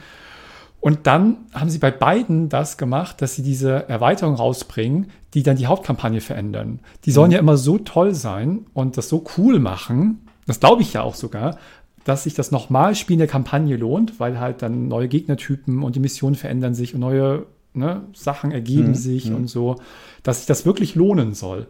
[0.80, 5.56] Und dann haben sie bei beiden das gemacht, dass sie diese Erweiterung rausbringen, die dann
[5.56, 6.80] die Hauptkampagne verändern.
[7.06, 10.92] Die sollen ja immer so toll sein und das so cool machen, das glaube ich
[10.92, 11.58] ja auch sogar,
[12.04, 16.00] dass sich das nochmal Spielen der Kampagne lohnt, weil halt dann neue Gegnertypen und die
[16.00, 19.76] Missionen verändern sich und neue ne, Sachen ergeben sich und so,
[20.22, 21.66] dass sich das wirklich lohnen soll.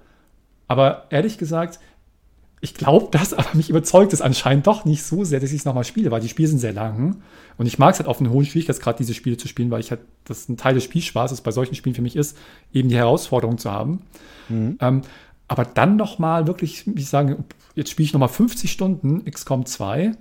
[0.68, 1.80] Aber ehrlich gesagt,
[2.60, 5.64] ich glaube das, aber mich überzeugt es anscheinend doch nicht so sehr, dass ich es
[5.64, 7.22] nochmal spiele, weil die Spiele sind sehr lang.
[7.58, 9.90] Und ich mag es halt auf einen hohen Schwierigkeitsgrad, diese Spiele zu spielen, weil ich
[9.90, 12.36] halt, das ein Teil des Spielspaßes bei solchen Spielen für mich ist,
[12.72, 14.00] eben die Herausforderung zu haben.
[14.80, 15.02] Ähm,
[15.46, 17.44] aber dann nochmal wirklich, wie ich sagen,
[17.74, 20.12] jetzt spiele ich nochmal 50 Stunden XCOM 2,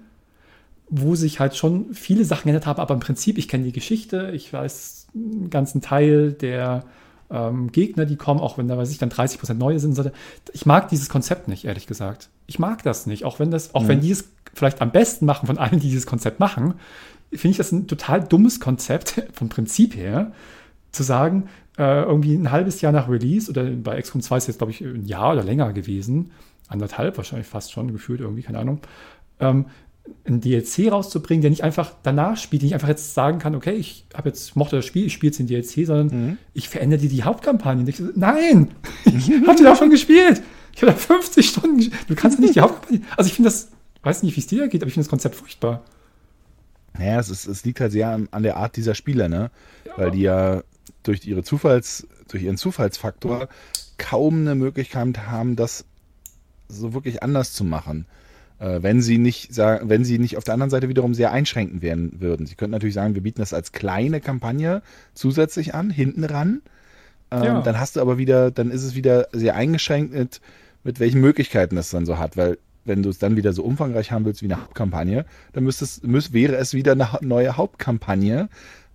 [0.90, 4.32] wo sich halt schon viele Sachen geändert haben, aber im Prinzip, ich kenne die Geschichte,
[4.34, 5.03] ich weiß
[5.50, 6.84] ganzen Teil der
[7.30, 10.12] ähm, Gegner, die kommen, auch wenn da weiß ich dann 30 Prozent neue sind.
[10.54, 12.30] Ich mag dieses Konzept nicht, ehrlich gesagt.
[12.48, 15.48] Ich mag das nicht, auch wenn das, auch wenn die es vielleicht am besten machen
[15.48, 16.76] von allen, die dieses Konzept machen,
[17.32, 20.32] finde ich das ein total dummes Konzept vom Prinzip her,
[20.92, 24.58] zu sagen, äh, irgendwie ein halbes Jahr nach Release oder bei XCOM 2 ist jetzt,
[24.60, 26.32] glaube ich, ein Jahr oder länger gewesen,
[26.68, 28.82] anderthalb wahrscheinlich fast schon gefühlt irgendwie, keine Ahnung,
[29.40, 29.66] ähm,
[30.26, 33.74] ein DLC rauszubringen, der nicht einfach danach spielt, den ich einfach jetzt sagen kann, okay,
[33.74, 37.10] ich habe jetzt mochte das Spiel, ich spiele jetzt den DLC, sondern ich verändere dir
[37.10, 37.88] die Hauptkampagne.
[37.88, 38.72] Ich nein,
[39.06, 40.42] ich habe die doch schon gespielt.
[40.76, 41.92] Ich habe da 50 Stunden.
[42.08, 43.02] Du kannst ja nicht die Hauptkampagne.
[43.16, 43.70] Also ich finde das,
[44.02, 45.84] weiß nicht, wie es dir geht, aber ich finde das Konzept furchtbar.
[46.98, 49.52] Naja, es, ist, es liegt halt sehr an, an der Art dieser Spieler, ne?
[49.98, 50.64] Weil die ja
[51.04, 53.48] durch ihre Zufalls, durch ihren Zufallsfaktor
[53.98, 55.86] kaum eine Möglichkeit haben, das
[56.68, 58.06] so wirklich anders zu machen.
[58.64, 61.82] Äh, wenn sie nicht sagen, wenn sie nicht auf der anderen Seite wiederum sehr einschränkend
[61.82, 62.46] werden würden.
[62.46, 64.82] Sie könnten natürlich sagen, wir bieten das als kleine Kampagne
[65.14, 66.62] zusätzlich an, hinten ran.
[67.30, 67.62] Ähm, Ja.
[67.62, 70.40] Dann hast du aber wieder, dann ist es wieder sehr eingeschränkt mit,
[70.86, 74.12] mit welchen Möglichkeiten das dann so hat, weil wenn du es dann wieder so umfangreich
[74.12, 78.48] haben willst wie eine Hauptkampagne, dann müsstest, müß, wäre es wieder eine neue Hauptkampagne,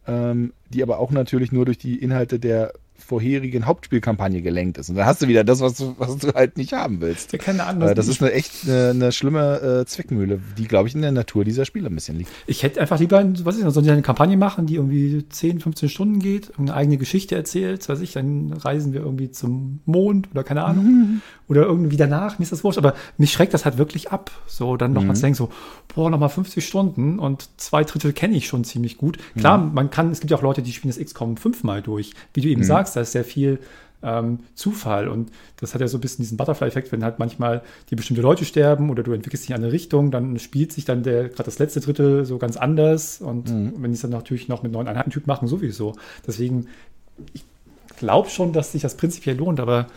[0.06, 4.90] ähm, die aber auch natürlich nur durch die Inhalte der vorherigen Hauptspielkampagne gelenkt ist.
[4.90, 7.32] Und dann hast du wieder das, was du, was du halt nicht haben willst.
[7.32, 7.88] Ja, keine Ahnung.
[7.88, 11.12] Äh, das ist eine echt eine, eine schlimme äh, Zwickmühle, die, glaube ich, in der
[11.12, 12.30] Natur dieser Spiele ein bisschen liegt.
[12.46, 15.60] Ich hätte einfach lieber, was ist das, soll ich eine Kampagne machen, die irgendwie 10,
[15.60, 20.30] 15 Stunden geht, eine eigene Geschichte erzählt, weiß ich, dann reisen wir irgendwie zum Mond
[20.32, 21.22] oder keine Ahnung.
[21.48, 24.30] Oder irgendwie danach, mir ist das wurscht, aber mich schreckt das halt wirklich ab.
[24.46, 25.48] So, dann nochmal zu denken, so,
[25.94, 29.18] boah, nochmal 50 Stunden und zwei Drittel kenne ich schon ziemlich gut.
[29.36, 32.12] Klar, man kann, es gibt ja auch Leute, die spielen das XCOM fünfmal durch.
[32.34, 33.58] Wie du eben sagst, da ist sehr viel
[34.02, 35.30] ähm, Zufall und
[35.60, 38.90] das hat ja so ein bisschen diesen Butterfly-Effekt, wenn halt manchmal die bestimmte Leute sterben
[38.90, 41.80] oder du entwickelst dich in eine Richtung, dann spielt sich dann der gerade das letzte
[41.80, 45.48] Drittel so ganz anders und wenn die es dann natürlich noch mit neuen Einheitentyp machen,
[45.48, 45.96] sowieso.
[46.26, 46.68] Deswegen,
[47.32, 47.44] ich
[47.98, 49.88] glaube schon, dass sich das prinzipiell lohnt, aber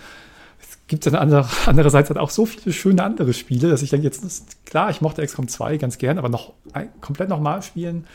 [0.60, 4.06] es gibt dann andere, andererseits halt auch so viele schöne andere Spiele, dass ich denke,
[4.06, 6.54] jetzt ist klar, ich mochte XCOM 2 ganz gern, aber noch
[7.02, 8.06] komplett nochmal spielen,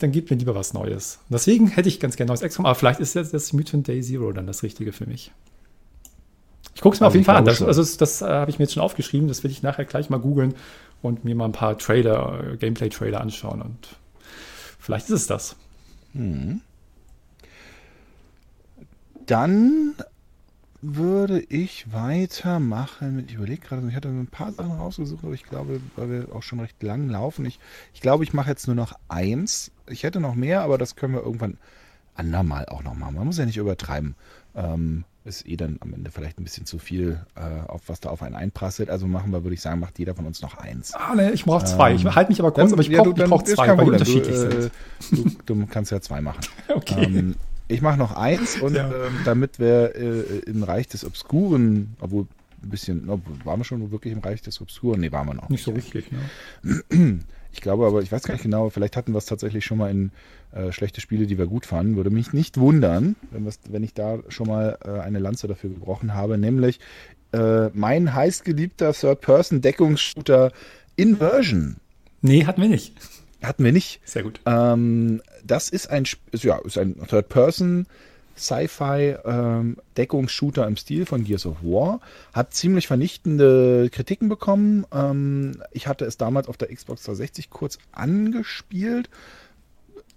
[0.00, 1.18] dann gibt mir lieber was Neues.
[1.28, 4.32] Deswegen hätte ich ganz gerne neues XCOM, aber vielleicht ist jetzt das Mutant Day Zero
[4.32, 5.32] dann das Richtige für mich.
[6.74, 7.44] Ich gucke es mir Also auf jeden Fall an.
[7.44, 9.28] Das, also das, das äh, habe ich mir jetzt schon aufgeschrieben.
[9.28, 10.54] Das will ich nachher gleich mal googeln
[11.02, 13.62] und mir mal ein paar Trailer, äh, Gameplay-Trailer anschauen.
[13.62, 13.96] Und
[14.78, 15.56] vielleicht ist es das.
[19.26, 19.94] Dann
[20.82, 25.44] würde ich weitermachen mit, ich überlege gerade, ich hatte ein paar Sachen rausgesucht, aber ich
[25.44, 27.58] glaube, weil wir auch schon recht lang laufen, ich,
[27.94, 29.70] ich glaube, ich mache jetzt nur noch eins.
[29.88, 31.58] Ich hätte noch mehr, aber das können wir irgendwann
[32.14, 33.14] andermal auch noch machen.
[33.14, 34.14] Man muss ja nicht übertreiben.
[34.54, 38.10] Ähm, ist eh dann am Ende vielleicht ein bisschen zu viel, äh, auf was da
[38.10, 38.88] auf einen einprasselt.
[38.88, 40.94] Also machen wir, würde ich sagen, macht jeder von uns noch eins.
[40.94, 41.94] Ah, ne, ich brauche zwei.
[41.94, 44.34] ich halte mich aber kurz, aber ich ja, brauche dann brauch zwei, weil die unterschiedlich
[44.34, 44.64] du, sind.
[44.64, 46.40] äh, du, du kannst ja zwei machen.
[46.68, 47.04] Okay.
[47.04, 47.34] Ähm,
[47.68, 48.88] ich mache noch eins und Ja.
[48.88, 52.26] ähm, damit wir äh, im Reich des Obskuren, obwohl
[52.62, 55.00] ein bisschen, no, waren wir schon wirklich im Reich des Obskuren?
[55.00, 56.10] Nee, waren wir noch Nicht so richtig.
[56.12, 57.20] Ne?
[57.52, 59.90] Ich glaube aber, ich weiß gar nicht genau, vielleicht hatten wir es tatsächlich schon mal
[59.90, 60.10] in
[60.52, 61.96] äh, schlechte Spiele, die wir gut fanden.
[61.96, 66.14] Würde mich nicht wundern, wenn, wenn ich da schon mal äh, eine Lanze dafür gebrochen
[66.14, 66.80] habe, nämlich
[67.32, 70.52] äh, mein heißgeliebter Third-Person-Deckungsshooter
[70.96, 71.76] Inversion.
[72.22, 72.94] Nee, hatten wir nicht.
[73.42, 74.00] Hatten wir nicht.
[74.04, 74.40] Sehr gut.
[74.46, 77.86] Ähm, das ist ein, ja, ist ein Third-Person
[78.36, 82.00] Sci-Fi ähm, im Stil von Gears of War.
[82.32, 84.86] Hat ziemlich vernichtende Kritiken bekommen.
[84.92, 89.08] Ähm, ich hatte es damals auf der Xbox 360 kurz angespielt.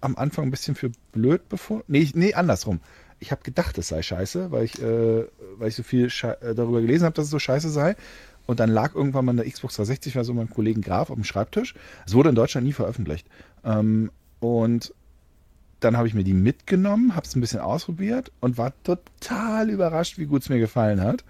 [0.02, 1.86] Am Anfang ein bisschen für blöd befunden.
[1.88, 2.82] Nee, nee andersrum.
[3.20, 5.26] Ich habe gedacht, es sei scheiße, weil ich, äh,
[5.58, 7.96] weil ich so viel Schei- äh, darüber gelesen habe, dass es so scheiße sei.
[8.46, 11.24] Und dann lag irgendwann mal eine Xbox 360 bei so meinem Kollegen Graf auf dem
[11.24, 11.76] Schreibtisch.
[12.06, 13.28] Es wurde in Deutschland nie veröffentlicht.
[13.64, 14.10] Ähm,
[14.40, 14.94] und
[15.80, 20.18] dann habe ich mir die mitgenommen, habe es ein bisschen ausprobiert und war total überrascht,
[20.18, 21.24] wie gut es mir gefallen hat.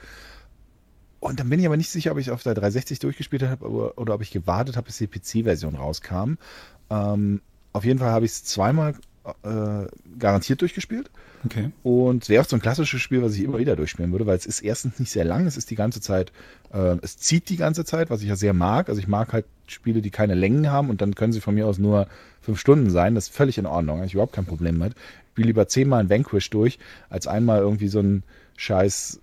[1.19, 3.69] Und dann bin ich aber nicht sicher, ob ich es auf der 360 durchgespielt habe
[3.69, 6.35] oder, oder ob ich gewartet habe, bis die PC-Version rauskam.
[6.89, 7.41] Ähm,
[7.73, 8.95] auf jeden Fall habe ich es zweimal
[9.43, 9.85] äh,
[10.17, 11.11] garantiert durchgespielt.
[11.45, 11.71] Okay.
[11.83, 14.37] Und es wäre auch so ein klassisches Spiel, was ich immer wieder durchspielen würde, weil
[14.37, 16.31] es ist erstens nicht sehr lang, es ist die ganze Zeit,
[16.73, 18.89] äh, es zieht die ganze Zeit, was ich ja sehr mag.
[18.89, 21.67] Also ich mag halt Spiele, die keine Längen haben und dann können sie von mir
[21.67, 22.07] aus nur
[22.41, 23.15] fünf Stunden sein.
[23.15, 24.93] Das ist völlig in Ordnung, habe ich überhaupt kein Problem mit.
[24.93, 28.23] Ich spiele lieber zehnmal ein Vanquish durch, als einmal irgendwie so ein
[28.57, 29.19] scheiß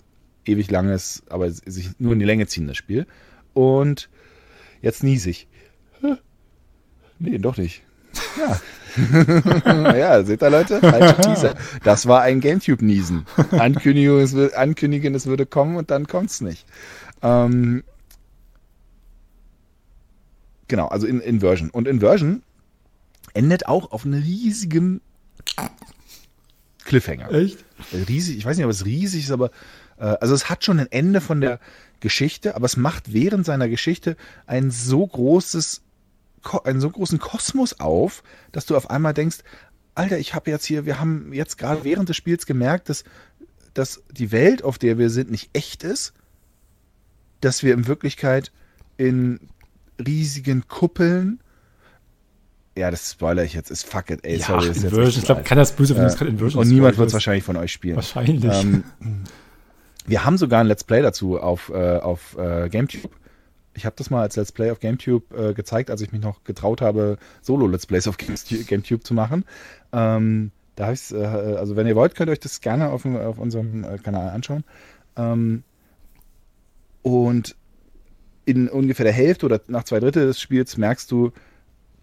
[0.47, 3.07] ewig langes, aber sich nur in die Länge ziehendes Spiel.
[3.55, 4.09] Und
[4.81, 5.49] jetzt nies ich.
[7.19, 7.83] Nee, doch nicht.
[8.39, 8.61] Ja.
[9.65, 10.81] naja, seht ihr Leute?
[10.81, 11.55] Falsche Teaser.
[11.83, 13.27] Das war ein Gamecube-Niesen.
[13.39, 13.53] Es
[14.55, 16.67] ankündigen, es würde kommen und dann kommt's nicht.
[17.23, 17.85] Ähm,
[20.69, 21.71] genau, also in Inversion.
[21.71, 22.43] Und Inversion
[23.35, 25.01] endet auch auf einem riesigen
[26.85, 27.64] Cliffhanger Echt?
[27.93, 29.51] riesig, ich weiß nicht, ob es riesig ist, aber
[29.99, 31.61] äh, also es hat schon ein Ende von der
[32.01, 35.83] Geschichte, aber es macht während seiner Geschichte ein so großes,
[36.64, 39.39] einen so großen Kosmos auf, dass du auf einmal denkst,
[39.95, 43.05] Alter, ich habe jetzt hier, wir haben jetzt gerade während des Spiels gemerkt, dass,
[43.75, 46.12] dass die Welt, auf der wir sind, nicht echt ist,
[47.41, 48.53] dass wir in Wirklichkeit
[48.99, 49.41] in
[50.05, 51.41] riesigen Kuppeln
[52.77, 53.71] ja, das spoiler ich jetzt.
[53.71, 54.37] Ist fuck it, ey.
[54.37, 55.21] Ja, sorry, ist jetzt Inversion.
[55.21, 57.43] Ich glaube, keiner ist böse, wenn Äh, es gerade Inversion Und niemand wird es wahrscheinlich
[57.43, 57.97] von euch spielen.
[57.97, 58.45] Wahrscheinlich.
[58.45, 58.85] Ähm,
[60.07, 63.11] Wir haben sogar ein Let's Play dazu auf, äh, auf äh, GameTube.
[63.75, 66.45] Ich habe das mal als Let's Play auf GameTube äh, gezeigt, als ich mich noch
[66.45, 69.45] getraut habe, Solo-Let's Plays auf GameTube zu machen.
[69.93, 73.07] Ähm, da habe ich äh, also wenn ihr wollt, könnt ihr euch das gerne auf,
[73.07, 74.65] auf unserem äh, Kanal anschauen.
[75.17, 75.63] Ähm,
[77.03, 77.57] und
[78.47, 81.33] in ungefähr der Hälfte oder nach zwei Drittel des Spiels merkst du,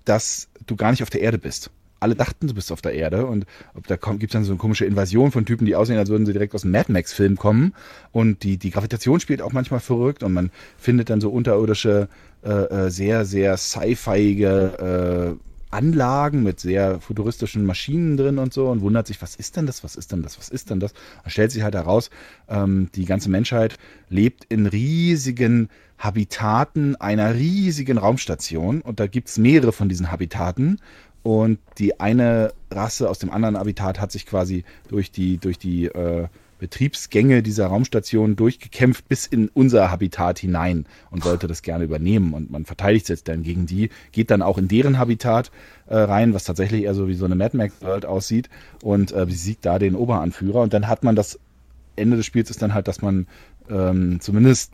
[0.06, 1.72] dass du gar nicht auf der Erde bist.
[2.00, 3.46] Alle dachten, du bist auf der Erde und
[3.88, 6.34] da gibt es dann so eine komische Invasion von Typen, die aussehen, als würden sie
[6.34, 7.74] direkt aus einem Mad Max-Film kommen.
[8.12, 12.10] Und die, die Gravitation spielt auch manchmal verrückt und man findet dann so unterirdische,
[12.44, 18.82] äh, äh sehr, sehr sci-fiige äh, Anlagen mit sehr futuristischen Maschinen drin und so und
[18.82, 20.94] wundert sich, was ist denn das, was ist denn das, was ist denn das?
[21.24, 22.10] Und stellt sich halt heraus,
[22.48, 23.78] ähm, die ganze Menschheit
[24.10, 25.70] lebt in riesigen
[26.04, 30.80] Habitaten einer riesigen Raumstation und da gibt es mehrere von diesen Habitaten
[31.24, 35.86] und die eine Rasse aus dem anderen Habitat hat sich quasi durch die, durch die
[35.86, 36.28] äh,
[36.60, 42.34] Betriebsgänge dieser Raumstation durchgekämpft bis in unser Habitat hinein und wollte das gerne übernehmen.
[42.34, 45.52] Und man verteidigt sich dann gegen die, geht dann auch in deren Habitat
[45.88, 48.50] äh, rein, was tatsächlich eher so wie so eine Mad Max World aussieht
[48.82, 50.62] und äh, besiegt da den Oberanführer.
[50.62, 51.40] Und dann hat man das
[51.96, 53.28] Ende des Spiels ist dann halt, dass man
[53.70, 54.72] ähm, zumindest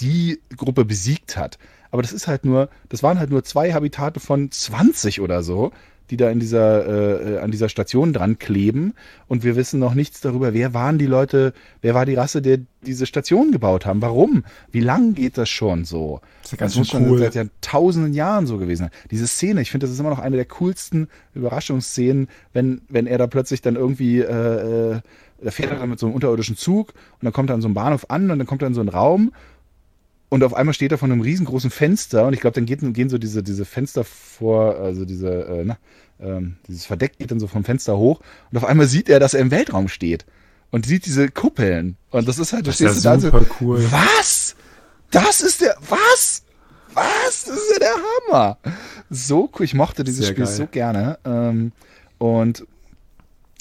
[0.00, 1.58] die Gruppe besiegt hat.
[1.90, 5.72] Aber das ist halt nur, das waren halt nur zwei Habitate von 20 oder so,
[6.10, 8.94] die da in dieser, äh, an dieser Station dran kleben.
[9.28, 12.58] Und wir wissen noch nichts darüber, wer waren die Leute, wer war die Rasse, der
[12.82, 14.02] diese Station gebaut haben.
[14.02, 14.44] Warum?
[14.72, 16.20] Wie lang geht das schon so?
[16.42, 17.18] Das, ist ja ganz das muss schon cool.
[17.18, 18.90] seit ja tausenden Jahren so gewesen sein.
[19.10, 23.18] Diese Szene, ich finde, das ist immer noch eine der coolsten Überraschungsszenen, wenn, wenn er
[23.18, 25.00] da plötzlich dann irgendwie, äh, äh,
[25.42, 27.68] da fährt er dann mit so einem unterirdischen Zug und dann kommt er an so
[27.68, 29.32] einem Bahnhof an und dann kommt er in so einen Raum
[30.30, 33.10] und auf einmal steht er vor einem riesengroßen Fenster und ich glaube, dann geht, gehen
[33.10, 35.76] so diese, diese Fenster vor, also diese, äh, na,
[36.20, 38.20] ähm, dieses Verdeck geht dann so vom Fenster hoch
[38.50, 40.24] und auf einmal sieht er, dass er im Weltraum steht
[40.70, 43.40] und sieht diese Kuppeln und das ist halt, Das du ist stehst ja da super
[43.40, 43.84] so, cool.
[43.90, 44.56] was?
[45.10, 46.44] Das ist der, was?
[46.94, 47.44] Was?
[47.44, 47.94] Das ist ja der
[48.32, 48.58] Hammer.
[49.10, 50.54] So cool, ich mochte dieses Sehr Spiel geil.
[50.54, 51.72] so gerne ähm,
[52.18, 52.64] und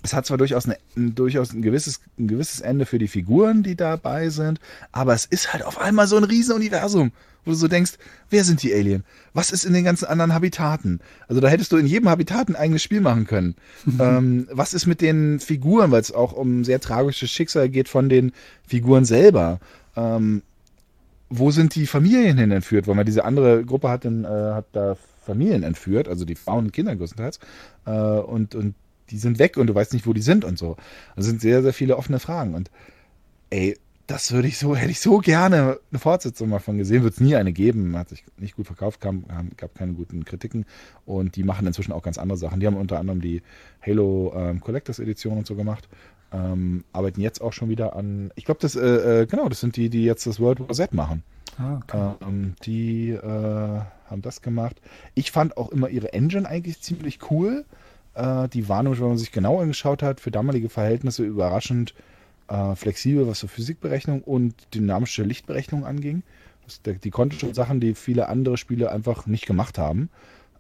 [0.04, 3.76] es hat zwar durchaus, eine, durchaus ein, gewisses, ein gewisses Ende für die Figuren, die
[3.76, 4.60] dabei sind,
[4.92, 7.12] aber es ist halt auf einmal so ein Riesenuniversum,
[7.46, 7.94] wo du so denkst,
[8.30, 9.04] wer sind die Alien?
[9.34, 11.00] Was ist in den ganzen anderen Habitaten?
[11.28, 13.56] Also da hättest du in jedem Habitat ein eigenes Spiel machen können.
[14.00, 18.10] ähm, was ist mit den Figuren, weil es auch um sehr tragisches Schicksal geht von
[18.10, 18.32] den
[18.68, 19.60] Figuren selber?
[19.96, 20.44] Ähm,
[21.30, 22.88] wo sind die Familien hin entführt?
[22.88, 26.66] Weil man diese andere Gruppe hat, dann, äh, hat da Familien entführt, also die Frauen
[26.66, 27.40] und Kinder größtenteils.
[27.86, 28.74] Äh, und, und
[29.10, 30.78] die sind weg und du weißt nicht, wo die sind und so.
[31.16, 32.54] Das sind sehr, sehr viele offene Fragen.
[32.54, 32.72] Und
[33.50, 37.04] ey, das würde ich so, hätte ich so gerne eine Fortsetzung mal von gesehen.
[37.04, 37.98] Wird es nie eine geben.
[37.98, 39.26] Hat sich nicht gut verkauft, kam,
[39.58, 40.66] gab keine guten Kritiken.
[41.06, 42.60] Und die machen inzwischen auch ganz andere Sachen.
[42.60, 43.42] Die haben unter anderem die
[43.86, 45.88] Halo ähm, Collectors Edition und so gemacht.
[46.32, 48.32] Ähm, arbeiten jetzt auch schon wieder an.
[48.36, 50.94] Ich glaube, das, äh, äh, genau, das sind die, die jetzt das World War Z
[50.94, 51.24] machen.
[51.58, 52.14] Ah, okay.
[52.22, 54.80] Ähm, die äh, haben das gemacht.
[55.16, 57.66] Ich fand auch immer ihre Engine eigentlich ziemlich cool.
[58.20, 61.94] Äh, die war nämlich, wenn man sich genau angeschaut hat, für damalige Verhältnisse überraschend
[62.50, 66.24] äh, flexibel, was so Physikberechnung und dynamische Lichtberechnung anging.
[66.66, 70.10] Das, der, die konnte schon Sachen, die viele andere Spiele einfach nicht gemacht haben.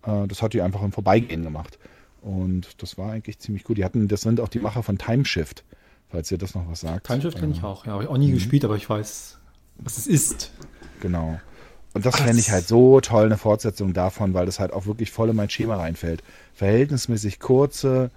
[0.03, 1.77] Äh, das hat die einfach im Vorbeigehen gemacht.
[2.21, 3.77] Und das war eigentlich ziemlich gut.
[3.77, 5.63] Die hatten, das sind auch die Macher von Timeshift,
[6.09, 7.07] falls ihr das noch was sagt.
[7.07, 7.85] Timeshift kenne ich Äh, auch.
[7.85, 9.37] Ja, habe ich auch nie gespielt, aber ich weiß,
[9.77, 10.51] was es ist.
[11.01, 11.39] Genau.
[11.93, 15.11] Und das fände ich halt so toll, eine Fortsetzung davon, weil das halt auch wirklich
[15.11, 16.23] voll in mein Schema reinfällt.
[16.53, 18.11] Verhältnismäßig kurze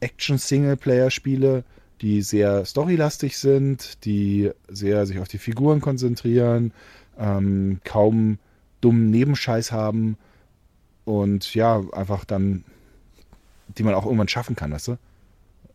[0.00, 1.64] Action-Singleplayer-Spiele,
[2.00, 6.72] die sehr storylastig sind, die sehr sich auf die Figuren konzentrieren,
[7.18, 8.38] ähm, kaum
[8.80, 10.16] dummen Nebenscheiß haben
[11.04, 12.64] und ja, einfach dann,
[13.76, 14.98] die man auch irgendwann schaffen kann, weißt du?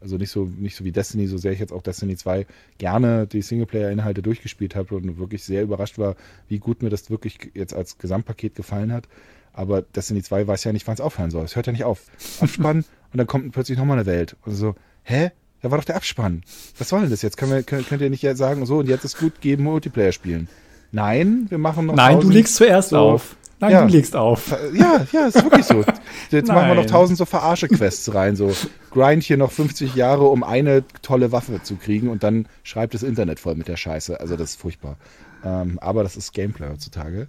[0.03, 2.45] Also nicht so, nicht so wie Destiny, so sehr ich jetzt auch Destiny 2
[2.77, 6.15] gerne die Singleplayer-Inhalte durchgespielt habe und wirklich sehr überrascht war,
[6.49, 9.07] wie gut mir das wirklich jetzt als Gesamtpaket gefallen hat.
[9.53, 11.45] Aber Destiny 2 weiß ja nicht, wann es aufhören soll.
[11.45, 12.01] Es hört ja nicht auf.
[12.41, 12.79] Abspann
[13.13, 14.35] und dann kommt plötzlich nochmal eine Welt.
[14.45, 15.31] Und so, hä?
[15.61, 16.43] Da war doch der Abspann.
[16.77, 17.37] Was soll denn das jetzt?
[17.37, 20.49] Können wir, könnt, könnt ihr nicht sagen, so, und jetzt ist gut, geben Multiplayer spielen.
[20.91, 23.37] Nein, wir machen noch Nein, du 1000 legst zuerst so- auf.
[23.63, 23.85] Nein, Ja.
[23.85, 24.55] du legst auf.
[24.73, 25.83] ja, ja, ist wirklich so.
[26.31, 28.53] Jetzt machen wir noch tausend so Verarsche-Quests rein, so
[28.91, 33.03] grind hier noch 50 Jahre, um eine tolle Waffe zu kriegen und dann schreibt das
[33.03, 34.19] Internet voll mit der Scheiße.
[34.19, 34.97] Also das ist furchtbar.
[35.45, 37.27] Ähm, aber das ist Gameplay heutzutage.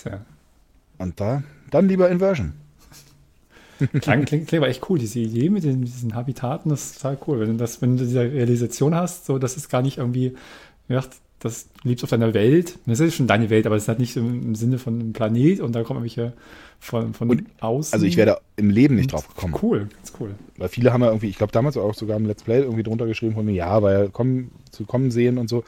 [0.00, 0.20] Tja.
[0.98, 2.52] Und da, dann lieber Inversion.
[4.00, 4.98] Klang, klingt, klingt aber echt cool.
[5.00, 7.40] Diese Idee mit den, diesen Habitaten, das ist total cool.
[7.40, 10.36] Wenn du, das, wenn du diese Realisation hast, so, das ist gar nicht irgendwie,
[10.88, 11.08] ja, dass
[11.42, 12.78] du lebst auf deiner Welt.
[12.86, 15.60] Das ist schon deine Welt, aber es ist halt nicht im, Sinne von einem Planet
[15.60, 16.32] und da kommen irgendwelche
[16.80, 17.92] von, von Und, außen.
[17.94, 19.54] Also ich wäre da im Leben nicht drauf gekommen.
[19.60, 20.34] Cool, ganz cool.
[20.56, 23.06] Weil viele haben ja irgendwie, ich glaube damals auch sogar im Let's Play irgendwie drunter
[23.06, 25.64] geschrieben von mir, ja, weil kommen, zu kommen sehen und so.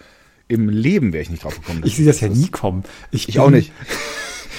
[0.46, 1.82] Im Leben wäre ich nicht drauf gekommen.
[1.84, 2.84] Ich sehe das ja nie kommen.
[3.10, 3.72] Ich bin- auch nicht.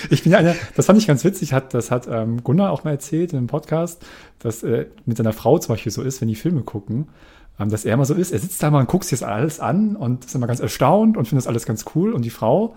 [0.09, 2.83] Ich bin ja einer, das fand ich ganz witzig, hat, das hat ähm, Gunnar auch
[2.83, 4.05] mal erzählt in einem Podcast,
[4.37, 7.07] dass äh, mit seiner Frau zum Beispiel so ist, wenn die Filme gucken,
[7.57, 9.95] dass er immer so ist, er sitzt da mal und guckt sich das alles an
[9.95, 12.75] und ist immer ganz erstaunt und findet das alles ganz cool und die Frau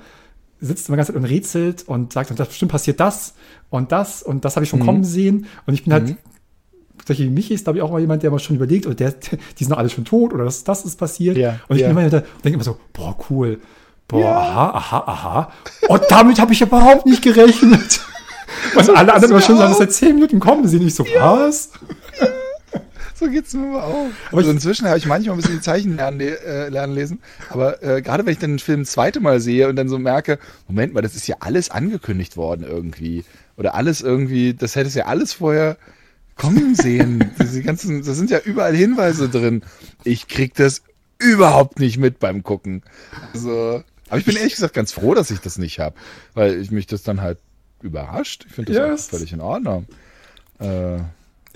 [0.60, 3.34] sitzt immer ganz und rätselt und sagt, das bestimmt passiert das
[3.70, 6.16] und das und das habe ich schon kommen sehen und ich bin halt
[7.06, 9.10] solche wie mich ist, glaube ich, auch mal jemand, der mal schon überlegt, oder der,
[9.58, 11.36] die sind doch alle schon tot oder das, das ist passiert.
[11.36, 11.88] Ja, und ich ja.
[11.88, 13.60] bin immer da und denke immer so, boah, cool.
[14.06, 15.52] Boah, aha, aha, aha.
[15.88, 18.00] Und damit habe ich überhaupt nicht gerechnet.
[18.74, 21.70] Und alle anderen immer schon sagen, seit zehn Minuten kommen sie nicht so, was?
[23.18, 24.06] So geht's mir immer auch.
[24.28, 27.20] Aber also inzwischen habe ich manchmal ein bisschen die Zeichen lernen, le- äh, lernen lesen.
[27.50, 29.98] Aber äh, gerade wenn ich dann den Film das zweite Mal sehe und dann so
[29.98, 30.38] merke,
[30.68, 33.24] Moment mal, das ist ja alles angekündigt worden irgendwie.
[33.56, 35.76] Oder alles irgendwie, das hätte es ja alles vorher
[36.36, 37.32] kommen sehen.
[37.40, 39.62] Diese ganzen, da sind ja überall Hinweise drin.
[40.04, 40.82] Ich krieg das
[41.18, 42.82] überhaupt nicht mit beim Gucken.
[43.34, 45.96] Also, aber ich bin ehrlich gesagt ganz froh, dass ich das nicht habe.
[46.34, 47.38] Weil ich mich das dann halt
[47.82, 48.44] überrascht.
[48.48, 49.86] Ich finde das Ja, auch es- völlig in Ordnung.
[50.60, 50.98] Äh,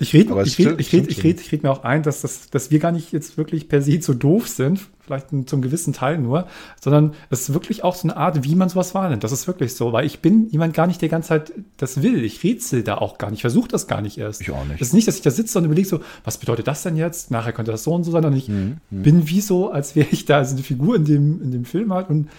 [0.03, 2.49] Ich rede ich red, ich red, ich red, ich red mir auch ein, dass, das,
[2.49, 6.17] dass wir gar nicht jetzt wirklich per se so doof sind, vielleicht zum gewissen Teil
[6.17, 6.47] nur,
[6.79, 9.23] sondern es ist wirklich auch so eine Art, wie man sowas wahrnimmt.
[9.23, 12.23] Das ist wirklich so, weil ich bin jemand gar nicht, der ganze Zeit das will.
[12.23, 14.39] Ich rätsel da auch gar nicht, versuche das gar nicht erst.
[14.41, 14.81] Ich auch nicht.
[14.81, 17.31] Es ist nicht, dass ich da sitze und überlege so, was bedeutet das denn jetzt?
[17.31, 18.23] Nachher könnte das so und so sein.
[18.25, 21.41] Und ich Mhm, bin wie so, als wäre ich da so eine Figur in dem,
[21.41, 22.29] in dem Film halt und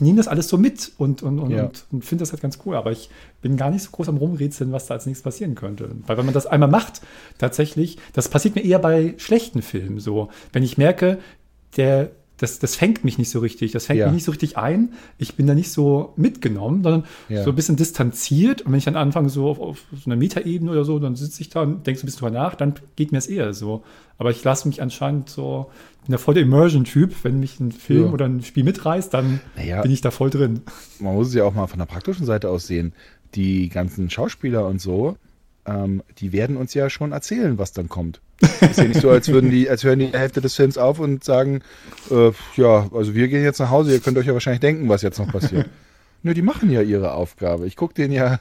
[0.00, 1.64] ich nehme das alles so mit und, und, und, Ja.
[1.64, 2.74] und, und finde das halt ganz cool.
[2.74, 3.10] Aber ich
[3.42, 5.90] bin gar nicht so groß am Rumrätseln, was da als nächstes passieren könnte.
[6.06, 7.02] Weil wenn man das einmal macht,
[7.36, 10.30] tatsächlich, das passiert mir eher bei schlechten Filmen so.
[10.54, 11.18] Wenn ich merke,
[11.76, 14.06] der, das, das fängt mich nicht so richtig, das fängt Ja.
[14.06, 17.44] mich nicht so richtig ein, ich bin da nicht so mitgenommen, sondern Ja.
[17.44, 18.62] so ein bisschen distanziert.
[18.62, 21.42] Und wenn ich dann anfange, so auf, auf so einer Metaebene oder so, dann sitze
[21.42, 23.82] ich da und denke so ein bisschen drüber nach, dann geht mir es eher so.
[24.18, 25.70] Aber ich lasse mich anscheinend so,
[26.06, 27.14] bin da voll der Immersion-Typ.
[27.22, 28.10] Wenn mich ein Film Ja.
[28.12, 29.82] oder ein Spiel mitreißt, dann Naja.
[29.82, 30.60] bin ich da voll drin.
[30.98, 32.92] man muss es ja auch mal von der praktischen Seite aus sehen.
[33.34, 35.16] Die ganzen Schauspieler und so,
[35.66, 38.20] ähm, die werden uns ja schon erzählen, was dann kommt.
[38.40, 41.22] Ist ja nicht so, als würden die, als hören die Hälfte des Films auf und
[41.22, 41.60] sagen,
[42.10, 45.02] äh, ja, also wir gehen jetzt nach Hause, ihr könnt euch ja wahrscheinlich denken, was
[45.02, 45.68] jetzt noch passiert.
[46.22, 47.66] Nö, die machen ja ihre Aufgabe.
[47.66, 48.40] Ich gucke denen ja,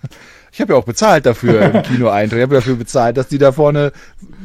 [0.51, 2.39] ich habe ja auch bezahlt dafür im Kino-Eintritt.
[2.39, 3.93] Ich habe dafür bezahlt, dass die da vorne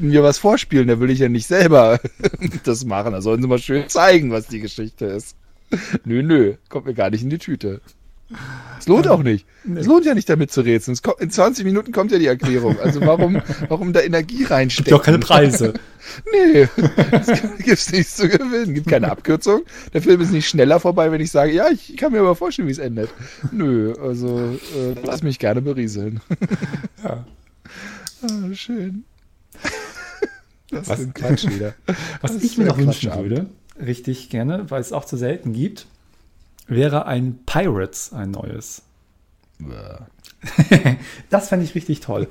[0.01, 0.87] mir was vorspielen.
[0.87, 1.99] Da will ich ja nicht selber
[2.64, 3.12] das machen.
[3.12, 5.37] Da sollen sie mal schön zeigen, was die Geschichte ist.
[6.05, 7.81] Nö, nö, kommt mir gar nicht in die Tüte.
[8.78, 9.47] Es lohnt auch nicht.
[9.76, 10.93] Es lohnt ja nicht damit zu rätseln.
[10.93, 12.78] Es kommt, in 20 Minuten kommt ja die Erklärung.
[12.80, 14.91] Also warum, warum da Energie Gibt reinstecken?
[14.91, 15.72] ja auch keine Preise.
[16.30, 16.68] Nee,
[17.12, 17.26] es
[17.64, 18.74] gibt nichts zu gewinnen.
[18.74, 19.62] Gibt keine Abkürzung.
[19.95, 22.68] Der Film ist nicht schneller vorbei, wenn ich sage, ja, ich kann mir aber vorstellen,
[22.68, 23.09] wie es endet.
[23.53, 24.39] Nö, also
[24.76, 26.20] äh, lass mich gerne berieseln.
[27.03, 27.24] Ja.
[28.22, 29.05] Ah, schön.
[30.70, 31.74] Das Was- ist ein Quatsch wieder.
[32.20, 33.47] Was Das ich mir noch wünschen würde,
[33.80, 35.87] richtig gerne, weil es auch zu selten gibt,
[36.67, 38.83] wäre ein Pirates, ein neues.
[41.31, 42.29] Das fände ich richtig toll.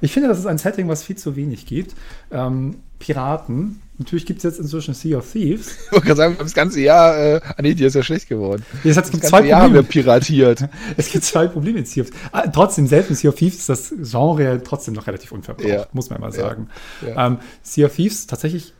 [0.00, 1.94] Ich finde, das ist ein Setting, was viel zu wenig gibt.
[2.30, 3.80] Ähm, Piraten.
[3.98, 5.68] Natürlich gibt es jetzt inzwischen Sea of Thieves.
[5.86, 8.64] Ich wollte gerade sagen, das ganze Jahr, äh, ah nee, die ist ja schlecht geworden.
[8.82, 10.02] Jetzt hat Das ganze zwei Jahr haben wir Probleme.
[10.04, 10.68] piratiert.
[10.96, 12.22] Es gibt zwei Probleme in Sea of Thieves.
[12.32, 15.68] Ah, trotzdem, selbst in Sea of Thieves ist das Genre ja trotzdem noch relativ unverbraucht,
[15.68, 15.86] Ja.
[15.92, 16.40] muss man mal Ja.
[16.40, 16.68] sagen.
[17.06, 17.26] Ja.
[17.26, 18.72] Ähm, sea of Thieves, tatsächlich,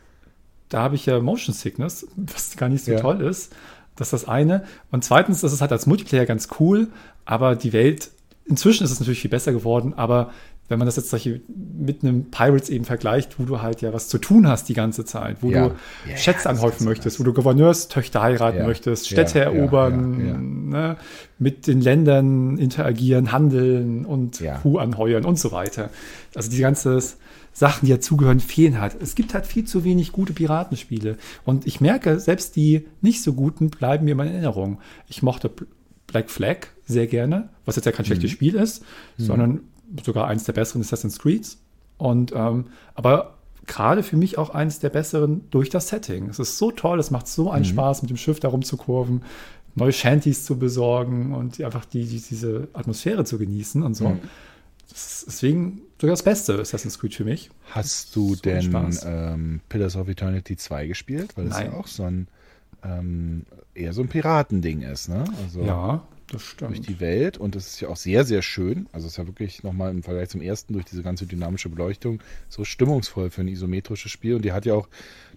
[0.69, 3.01] da habe ich ja Motion Sickness, was gar nicht so Ja.
[3.01, 3.53] toll ist.
[3.97, 4.65] Das ist das eine.
[4.91, 6.89] Und zweitens, das ist halt als Multiplayer ganz cool,
[7.25, 8.11] aber die Welt,
[8.45, 10.31] inzwischen ist es natürlich viel besser geworden, aber
[10.69, 11.15] wenn man das jetzt
[11.59, 15.05] mit einem Pirates eben vergleicht, wo du halt ja was zu tun hast die ganze
[15.05, 15.69] Zeit, wo Ja.
[15.69, 15.75] du
[16.11, 20.69] Ja, Schätze ja, anhäufen möchtest, wo du Gouverneurstöchter heiraten möchtest, Städte erobern.
[20.71, 20.97] Ne,
[21.39, 24.43] mit den Ländern interagieren, handeln und.
[24.63, 25.91] Kuh anheuern und so weiter.
[26.35, 27.01] Also die ganzen
[27.55, 28.97] Sachen, die dazugehören, fehlen halt.
[29.01, 31.17] Es gibt halt viel zu wenig gute Piratenspiele.
[31.45, 34.81] Und ich merke, selbst die nicht so guten bleiben mir in Erinnerung.
[35.09, 35.67] Ich mochte Bl-
[36.09, 38.85] Black Flag sehr gerne, was jetzt ja kein schlechtes Spiel ist,
[39.17, 39.61] sondern
[40.05, 41.59] sogar eins der besseren Assassin's Creeds.
[41.97, 46.29] Und ähm, aber gerade für mich auch eins der besseren durch das Setting.
[46.29, 49.23] Es ist so toll, es macht so einen Spaß, mit dem Schiff da rumzukurven,
[49.77, 54.05] neue Shanties zu besorgen und einfach die, die, diese Atmosphäre zu genießen und so.
[54.91, 57.51] Deswegen sogar das beste Assassin's Creed für mich.
[57.71, 61.37] Hast du So denn ähm, Pillars of Eternity 2 gespielt?
[61.37, 61.73] Weil das Nein.
[61.73, 62.29] ja auch so ein
[62.85, 65.25] ähm, eher so ein Piratending ist, ne?
[65.43, 66.89] Also Ja, das durch stimmt.
[66.89, 68.87] die Welt und es ist ja auch sehr, sehr schön.
[68.93, 72.21] Also es ist ja wirklich nochmal im Vergleich zum ersten durch diese ganze dynamische Beleuchtung
[72.49, 74.35] so stimmungsvoll für ein isometrisches Spiel.
[74.37, 74.89] Und die hat ja auch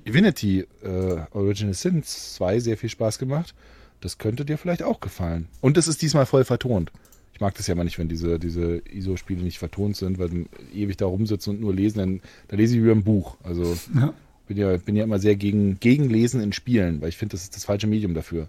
[0.06, 3.56] Divinity äh, Original Sin 2 sehr viel Spaß gemacht.
[4.02, 5.48] Das könnte dir vielleicht auch gefallen.
[5.62, 6.91] Und es ist diesmal voll vertont.
[7.38, 10.45] Ich mag das ja immer nicht, wenn diese, diese ISO-Spiele nicht vertont sind, weil du
[10.73, 13.38] ewig da rumsitzt und nur lesen, dann da lese ich über ein Buch.
[13.43, 14.11] Also Ja.
[14.47, 17.43] bin ja, bin ja immer sehr gegen, gegen Lesen in Spielen, weil ich finde, das
[17.43, 18.47] ist das falsche Medium dafür.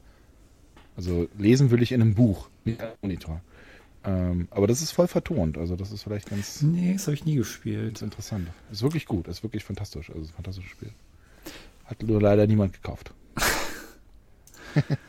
[0.97, 3.43] Also lesen will ich in einem Buch, nicht am Monitor.
[4.05, 5.59] Ähm, aber das ist voll vertont.
[5.59, 7.89] Also das ist vielleicht ganz, Nee, das habe ich nie gespielt.
[7.89, 8.49] ganz interessant.
[8.73, 10.09] Ist wirklich gut, ist wirklich fantastisch.
[10.09, 10.93] Also ist ein fantastisches Spiel.
[11.85, 13.13] Hat nur leider niemand gekauft.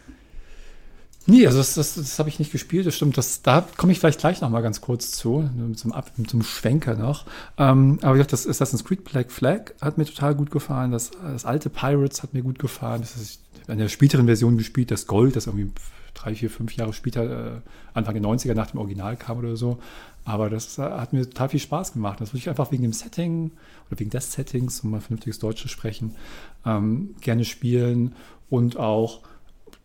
[1.30, 3.16] Nee, also das, das, das habe ich nicht gespielt, das stimmt.
[3.16, 6.96] Das, da komme ich vielleicht gleich noch mal ganz kurz zu, zum, Ab, zum Schwenker
[6.96, 7.26] noch.
[7.58, 10.92] Ähm, aber ich dachte, das Assassin's Creed Black Flag hat mir total gut gefallen.
[10.92, 13.02] Das, das alte Pirates hat mir gut gefallen.
[13.02, 15.72] Das ist in der späteren Version gespielt, das Gold, das irgendwie
[16.16, 17.62] drei, vier, fünf Jahre später, äh,
[17.94, 19.78] Anfang der 90er nach dem Original kam oder so.
[20.26, 22.22] Aber das äh, hat mir total viel Spaß gemacht.
[22.22, 23.52] Das würde ich einfach wegen dem Setting
[23.90, 26.16] oder wegen des Settings, um mal vernünftiges Deutsch zu sprechen,
[26.66, 28.16] ähm, gerne spielen
[28.50, 29.22] und auch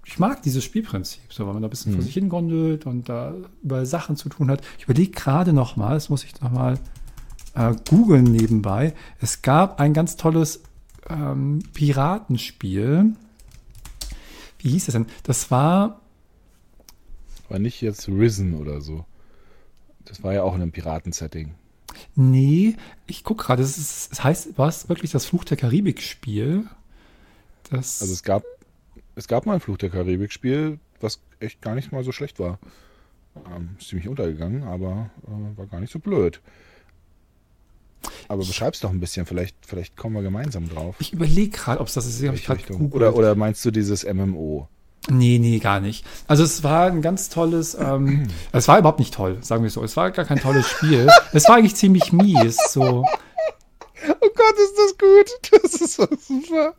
[0.06, 3.34] ich mag dieses Spielprinzip, so, weil man da ein bisschen vor sich hingondelt und da
[3.62, 4.62] über Sachen zu tun hat.
[4.78, 6.78] Ich überlege gerade noch mal, das muss ich noch mal
[7.54, 8.94] äh, googeln nebenbei.
[9.20, 10.62] Es gab ein ganz tolles
[11.08, 13.14] ähm, Piratenspiel.
[14.58, 15.06] Wie hieß das denn?
[15.22, 16.00] Das war,
[17.48, 19.04] Aber nicht jetzt Risen oder so.
[20.04, 21.54] Das war ja auch in einem Piraten-Setting.
[22.14, 22.76] nee,
[23.06, 26.66] ich gucke gerade, es, es heißt, war es wirklich das Fluch der Karibik-Spiel?
[27.70, 28.42] Das, Also es gab,
[29.14, 32.58] es gab mal ein Fluch der Karibik-Spiel, was echt gar nicht mal so schlecht war.
[33.54, 36.40] Ähm, ist ziemlich untergegangen, aber äh, war gar nicht so blöd.
[38.28, 40.96] Aber beschreib's doch ein bisschen, vielleicht, vielleicht kommen wir gemeinsam drauf.
[40.98, 42.22] ich überlege gerade, ob es das ist.
[42.22, 42.92] Ich gegoogelt.
[42.92, 44.68] Oder, oder meinst du dieses MMO?
[45.10, 46.04] Nee, nee, gar nicht.
[46.26, 49.82] Also es war ein ganz tolles, ähm, es war überhaupt nicht toll, sagen wir so.
[49.82, 51.08] Es war gar kein tolles Spiel.
[51.32, 52.56] es war eigentlich ziemlich mies.
[52.70, 53.04] So.
[54.06, 55.62] Oh Gott, ist das gut.
[55.62, 56.74] Das ist so super.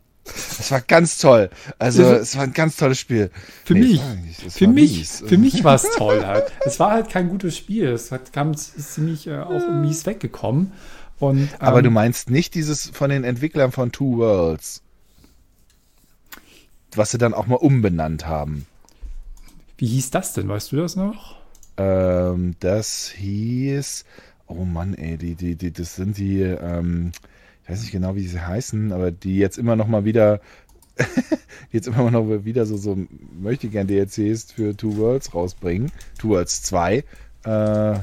[0.66, 1.52] Das war ganz toll.
[1.78, 3.30] Also, es war ein ganz tolles Spiel.
[3.66, 4.02] Für Nee, mich,
[4.40, 5.24] es es für mich, mies.
[5.24, 6.52] für mich war es toll halt.
[6.66, 7.90] Es war halt kein gutes Spiel.
[7.90, 10.72] Es hat, kam z- ziemlich äh, auch mies weggekommen.
[11.20, 14.82] Und, Aber ähm, du meinst nicht dieses von den Entwicklern von Two Worlds,
[16.96, 18.66] was sie dann auch mal umbenannt haben.
[19.78, 20.48] Wie hieß das denn?
[20.48, 21.36] Weißt du das noch?
[21.78, 24.04] Ähm, das hieß,
[24.48, 27.12] oh Mann, ey, die, die, die, das sind die, ähm,
[27.66, 30.40] ich weiß nicht genau, wie sie heißen, aber die jetzt immer noch mal wieder,
[31.72, 32.96] jetzt immer noch mal wieder so, so
[33.42, 37.04] möchte gern DLCs für Two Worlds rausbringen, Two Worlds 2.
[37.44, 38.00] Äh,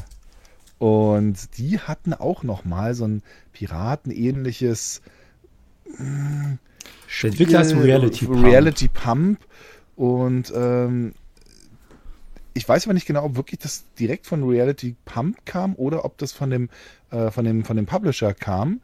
[0.78, 5.00] und die hatten auch noch mal so ein Piratenähnliches
[5.96, 6.54] mm,
[7.22, 8.44] Der Entwickler Spiel, Reality Pump.
[8.44, 9.38] Reality Pump.
[9.94, 11.12] Und ähm,
[12.52, 16.18] ich weiß aber nicht genau, ob wirklich das direkt von Reality Pump kam oder ob
[16.18, 16.68] das von dem,
[17.12, 18.80] äh, von dem, von dem Publisher kam.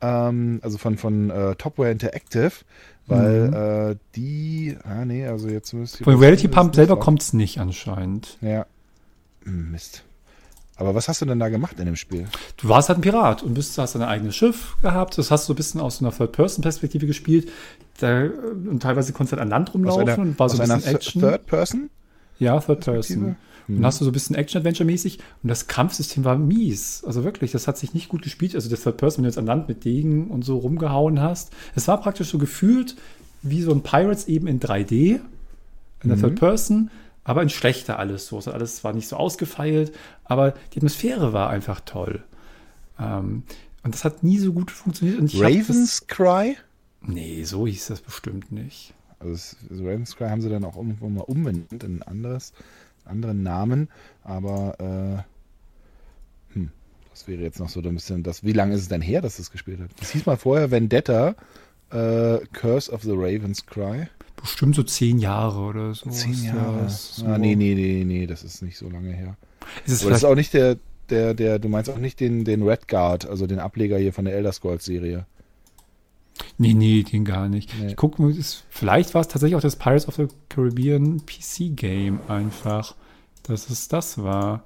[0.00, 2.52] Ähm, also von, von äh, Topware Interactive,
[3.06, 6.04] weil äh, die, ah nee, also jetzt müsst ihr.
[6.04, 8.38] Von Reality Pump selber kommt es nicht anscheinend.
[8.40, 8.66] Ja.
[9.44, 10.04] Mist.
[10.76, 12.26] Aber was hast du denn da gemacht in dem Spiel?
[12.56, 15.18] Du warst halt ein Pirat und bist, hast dein eigenes Schiff gehabt.
[15.18, 17.50] Das hast du so ein bisschen aus einer Third-Person-Perspektive gespielt.
[17.98, 20.94] Da, und teilweise konntest du halt an Land rumlaufen einer, und war so ein bisschen
[20.94, 21.20] Action.
[21.20, 21.90] Third Person?
[22.38, 22.80] Ja, Third
[23.70, 27.04] Und dann hast du so ein bisschen Action-Adventure-mäßig und das Kampfsystem war mies.
[27.04, 28.54] Also wirklich, das hat sich nicht gut gespielt.
[28.54, 31.52] Also das Third Person, wenn du jetzt an Land mit Degen und so rumgehauen hast.
[31.74, 32.96] Es war praktisch so gefühlt
[33.42, 35.20] wie so ein Pirates eben in 3D,
[36.02, 36.90] in der Third Person,
[37.24, 38.38] aber in schlechter alles so.
[38.38, 39.92] Alles war nicht so ausgefeilt,
[40.24, 42.22] aber die Atmosphäre war einfach toll.
[42.98, 43.44] Ähm,
[43.82, 45.34] und das hat nie so gut funktioniert.
[45.34, 46.56] Ravens Cry?
[47.00, 48.94] Das, nee, so hieß das bestimmt nicht.
[49.18, 52.52] Also das, das Ravens Cry haben sie dann auch irgendwo mal umbenannt in ein anderes,
[53.04, 53.88] anderen Namen,
[54.22, 55.24] aber
[56.50, 56.70] äh, hm,
[57.10, 58.44] das wäre jetzt noch so ein bisschen das.
[58.44, 59.90] Wie lange ist es denn her, dass das gespielt hat?
[59.98, 61.34] Das hieß mal vorher Vendetta,
[61.90, 64.08] äh, Curse of the Ravens Cry.
[64.40, 66.08] Bestimmt so zehn Jahre oder so.
[66.10, 66.84] Zehn Jahre.
[66.84, 67.26] das so.
[67.26, 69.36] Ah, nee, nee, nee, nee, das ist nicht so lange her.
[69.84, 70.78] Ist Aber das ist auch nicht der,
[71.10, 74.24] der, der, du meinst auch nicht den, den Red Guard, also den Ableger hier von
[74.24, 75.26] der Elder Scrolls Serie.
[76.58, 77.70] Nee, nee, den gar nicht.
[77.78, 77.88] Nee.
[77.88, 78.34] Ich gucke
[78.68, 82.94] vielleicht war es tatsächlich auch das Pirates of the Caribbean PC-Game einfach,
[83.42, 84.64] dass es das war.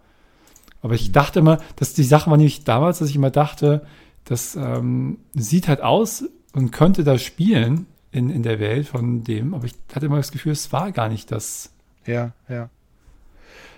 [0.83, 3.87] Aber ich dachte immer, dass die Sache war nämlich damals, dass ich immer dachte,
[4.25, 9.55] das ähm, sieht halt aus und könnte da spielen in, in der Welt von dem,
[9.55, 11.70] aber ich hatte immer das Gefühl, es war gar nicht das.
[12.07, 12.68] Ja, ja.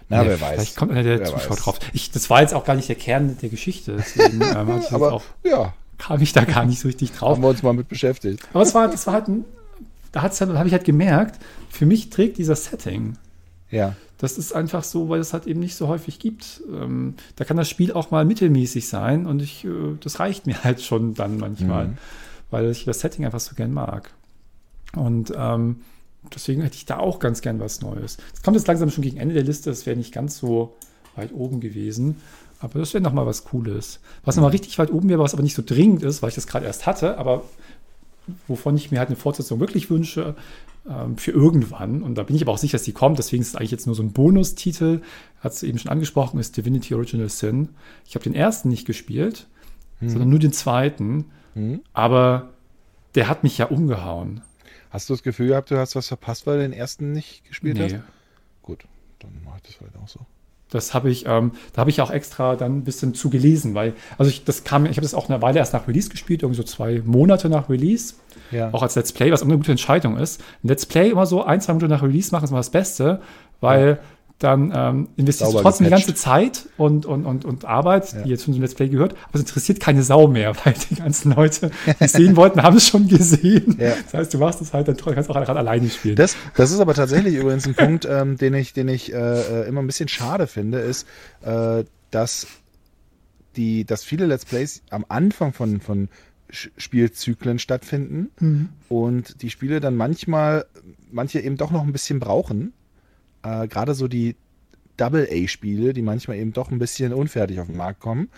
[0.09, 0.55] Na, Ja, wer weiß.
[0.55, 1.59] Vielleicht kommt einer der Wer Zuschauer weiß.
[1.59, 1.79] drauf.
[1.93, 5.75] Ich, das war jetzt auch gar nicht der Kern der Geschichte, deswegen ähm, Aber ja,
[5.99, 7.37] kam ich da gar nicht so richtig drauf.
[7.37, 8.43] haben wir uns mal mit beschäftigt.
[8.53, 9.45] Aber es war, das war halt ein,
[10.13, 11.41] da hat's dann, habe ich halt gemerkt,
[11.71, 13.17] für mich trägt dieser Setting.
[13.71, 13.95] Ja.
[14.19, 16.63] Das ist einfach so, weil es halt eben nicht so häufig gibt.
[16.73, 19.69] Ähm, da kann das Spiel auch mal mittelmäßig sein und ich, äh,
[20.01, 21.99] das reicht mir halt schon dann manchmal, Mhm.
[22.51, 24.13] weil ich das Setting einfach so gern mag.
[24.95, 25.81] Und ähm,
[26.35, 28.17] deswegen hätte ich da auch ganz gern was Neues.
[28.33, 30.77] Es kommt jetzt langsam schon gegen Ende der Liste, das wäre nicht ganz so
[31.17, 32.17] weit oben gewesen.
[32.59, 34.01] Aber das wäre nochmal was Cooles.
[34.25, 36.47] Was nochmal richtig weit oben wäre, was aber nicht so dringend ist, weil ich das
[36.47, 37.45] gerade erst hatte, aber
[38.49, 40.35] wovon ich mir halt eine Fortsetzung wirklich wünsche,
[40.89, 42.03] ähm, für irgendwann.
[42.03, 43.19] Und da bin ich aber auch sicher, dass die kommt.
[43.19, 45.03] Deswegen ist es eigentlich jetzt nur so ein Bonustitel.
[45.41, 47.71] Hat es eben schon angesprochen, ist Divinity Original Sin.
[48.07, 49.47] Ich habe den ersten nicht gespielt,
[49.99, 50.09] hm.
[50.09, 51.27] sondern nur den zweiten.
[51.55, 51.81] Hm.
[51.93, 52.51] Aber
[53.15, 54.43] der hat mich ja umgehauen.
[54.91, 57.77] Hast du das Gefühl gehabt, du hast was verpasst, weil du den ersten nicht gespielt
[57.79, 57.85] nee.
[57.85, 57.97] hast?
[58.63, 58.85] Gut,
[59.19, 60.21] dann mache ich das vielleicht auch so.
[60.77, 63.95] Das habe ich, ähm, da habe ich auch extra dann ein bisschen zu gelesen, weil,
[64.18, 66.59] also ich, das kam, ich habe das auch eine Weile erst nach Release gespielt, irgendwie
[66.59, 68.14] so zwei Monate nach Release.
[68.53, 68.72] Ja.
[68.72, 70.41] Auch als Let's Play, was immer eine gute Entscheidung ist.
[70.62, 73.20] Ein Let's Play immer so ein, zwei Monate nach Release machen ist immer das Beste,
[73.61, 73.99] weil ja
[74.39, 76.05] dann ähm, investierst du trotzdem gepatcht.
[76.05, 78.22] die ganze Zeit und, und, und, und Arbeit, ja.
[78.22, 80.97] die jetzt von dem Let's Play gehört, aber es interessiert keine Sau mehr, weil die
[80.97, 83.76] ganzen Leute, die es sehen wollten, haben es schon gesehen.
[83.80, 83.95] Ja.
[84.05, 86.16] Das heißt, du machst es halt, dann kannst auch gerade alleine spielen.
[86.16, 89.68] Das, das ist aber tatsächlich übrigens ein Punkt, ähm, den ich, den ich äh, äh,
[89.68, 91.07] immer ein bisschen schade finde, ist,
[91.43, 92.47] äh, dass
[93.57, 96.09] die, dass viele Let's Plays am Anfang von, von
[96.51, 98.68] Spielzyklen stattfinden mhm.
[98.89, 100.66] und die Spiele dann manchmal,
[101.11, 102.74] manche eben doch noch ein bisschen brauchen
[103.47, 104.37] äh, gerade so die
[104.97, 108.29] Double-A-Spiele, die manchmal eben doch ein bisschen unfertig auf den Markt kommen.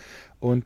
[0.41, 0.65] Und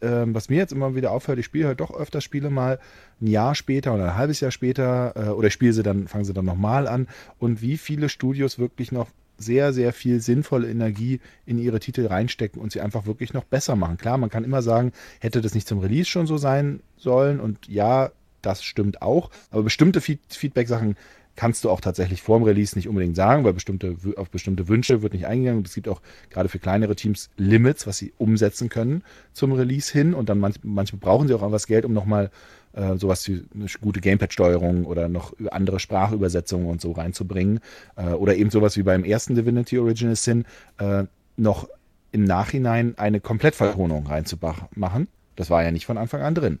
[0.00, 2.78] ähm, was mir jetzt immer wieder auffällt, ich spiele halt doch öfter Spiele mal
[3.20, 6.32] ein Jahr später oder ein halbes Jahr später äh, oder spiele sie dann, fangen sie
[6.32, 7.06] dann nochmal an
[7.38, 12.60] und wie viele Studios wirklich noch sehr, sehr viel sinnvolle Energie in ihre Titel reinstecken
[12.60, 13.96] und sie einfach wirklich noch besser machen.
[13.96, 17.68] Klar, man kann immer sagen, hätte das nicht zum Release schon so sein sollen und
[17.68, 18.10] ja,
[18.42, 20.96] das stimmt auch, aber bestimmte Feedback-Sachen
[21.36, 25.12] kannst du auch tatsächlich vorm Release nicht unbedingt sagen, weil bestimmte, auf bestimmte Wünsche wird
[25.12, 25.58] nicht eingegangen.
[25.58, 29.92] Und es gibt auch gerade für kleinere Teams Limits, was sie umsetzen können zum Release
[29.92, 30.14] hin.
[30.14, 32.30] Und dann manch, manchmal brauchen sie auch etwas Geld, um nochmal
[32.74, 37.60] äh, sowas wie eine gute Gamepad-Steuerung oder noch andere Sprachübersetzungen und so reinzubringen.
[37.96, 40.44] Äh, oder eben sowas wie beim ersten Divinity Original Sin
[40.78, 41.04] äh,
[41.36, 41.68] noch
[42.12, 45.08] im Nachhinein eine Komplettvertonung reinzumachen.
[45.34, 46.60] Das war ja nicht von Anfang an drin.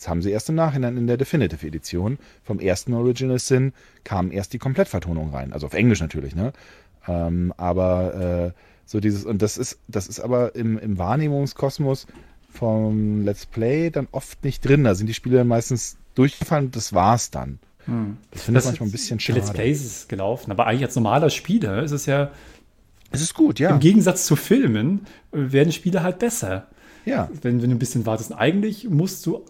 [0.00, 2.16] Das haben sie erst im Nachhinein in der Definitive Edition.
[2.42, 5.52] Vom ersten Original Sin kam erst die Komplettvertonung rein.
[5.52, 6.54] Also auf Englisch natürlich, ne?
[7.06, 12.06] Ähm, aber äh, so dieses, und das ist, das ist aber im, im Wahrnehmungskosmos
[12.50, 14.84] vom Let's Play dann oft nicht drin.
[14.84, 17.58] Da sind die Spiele meistens durchgefallen und das war's dann.
[17.84, 18.16] Hm.
[18.32, 19.40] Ich finde das, das manchmal ein bisschen schade.
[19.40, 22.30] Let's Plays ist gelaufen, aber eigentlich als normaler Spieler ist es ja.
[23.10, 23.68] Es ist gut, ja.
[23.68, 26.68] Im Gegensatz zu Filmen werden Spiele halt besser.
[27.04, 27.28] Ja.
[27.42, 28.30] Wenn, wenn du ein bisschen wartest.
[28.30, 29.44] Und eigentlich musst du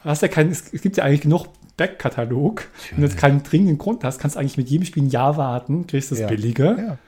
[0.00, 2.64] hast ja keinen, es gibt ja eigentlich genug Backkatalog.
[2.90, 5.36] Wenn du jetzt keinen dringenden Grund hast, kannst du eigentlich mit jedem Spiel ein Jahr
[5.36, 6.26] warten, kriegst es ja.
[6.26, 6.98] billiger ja.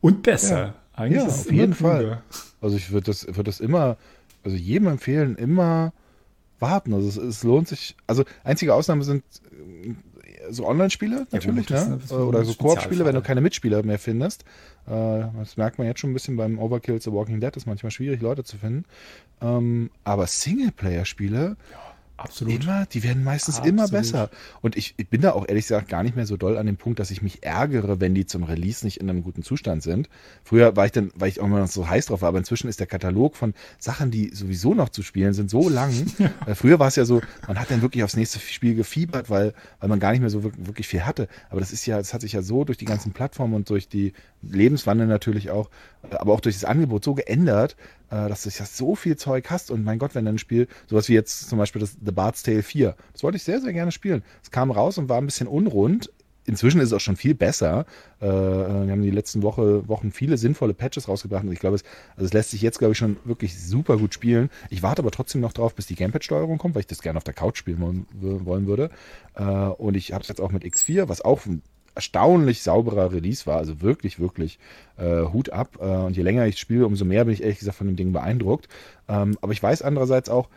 [0.00, 0.58] und besser.
[0.58, 0.74] Ja.
[0.92, 2.22] Eigentlich ja, auf jeden Fall.
[2.60, 3.96] Also ich würde das, würd das immer,
[4.44, 5.92] also jedem empfehlen, immer
[6.58, 6.92] warten.
[6.92, 7.96] Also es, es lohnt sich.
[8.06, 9.94] Also einzige Ausnahme sind äh,
[10.50, 12.16] so Online-Spiele natürlich, ja, gut, ne?
[12.16, 14.44] oder so Koop-Spiele, wenn du keine Mitspieler mehr findest.
[14.88, 17.90] Äh, das merkt man jetzt schon ein bisschen beim Overkill The Walking Dead, ist manchmal
[17.90, 18.84] schwierig, Leute zu finden.
[19.40, 21.87] Ähm, aber Singleplayer-Spiele, ja
[22.18, 22.64] Absolut.
[22.64, 23.78] Immer, die werden meistens Absolut.
[23.78, 24.28] immer besser.
[24.60, 26.76] Und ich, ich, bin da auch ehrlich gesagt gar nicht mehr so doll an dem
[26.76, 30.08] Punkt, dass ich mich ärgere, wenn die zum Release nicht in einem guten Zustand sind.
[30.42, 32.68] Früher war ich dann, weil ich auch immer noch so heiß drauf war, aber inzwischen
[32.68, 35.92] ist der Katalog von Sachen, die sowieso noch zu spielen sind, so lang.
[36.18, 36.30] Ja.
[36.56, 39.88] Früher war es ja so, man hat dann wirklich aufs nächste Spiel gefiebert, weil, weil
[39.88, 41.28] man gar nicht mehr so wirklich viel hatte.
[41.50, 43.88] Aber das ist ja, das hat sich ja so durch die ganzen Plattformen und durch
[43.88, 44.12] die
[44.42, 45.70] Lebenswandel natürlich auch,
[46.10, 49.70] aber auch durch das Angebot so geändert, äh, dass du ja so viel Zeug hast
[49.70, 52.62] und mein Gott, wenn ein Spiel, sowas wie jetzt zum Beispiel das The Bard's Tale
[52.62, 54.22] 4, das wollte ich sehr, sehr gerne spielen.
[54.42, 56.10] Es kam raus und war ein bisschen unrund.
[56.48, 57.84] Inzwischen ist es auch schon viel besser.
[58.20, 61.84] Äh, wir haben die letzten Woche, Wochen viele sinnvolle Patches rausgebracht und ich glaube, es,
[62.16, 64.48] also es lässt sich jetzt, glaube ich, schon wirklich super gut spielen.
[64.70, 67.24] Ich warte aber trotzdem noch drauf, bis die Gamepad-Steuerung kommt, weil ich das gerne auf
[67.24, 68.06] der Couch spielen wollen,
[68.46, 68.88] wollen würde.
[69.34, 71.60] Äh, und ich habe es jetzt auch mit X4, was auch ein
[71.98, 73.56] erstaunlich sauberer Release war.
[73.56, 74.60] Also wirklich, wirklich
[74.98, 75.78] äh, Hut ab.
[75.80, 78.12] Äh, und je länger ich spiele, umso mehr bin ich ehrlich gesagt von dem Ding
[78.12, 78.68] beeindruckt.
[79.08, 80.48] Ähm, aber ich weiß andererseits auch,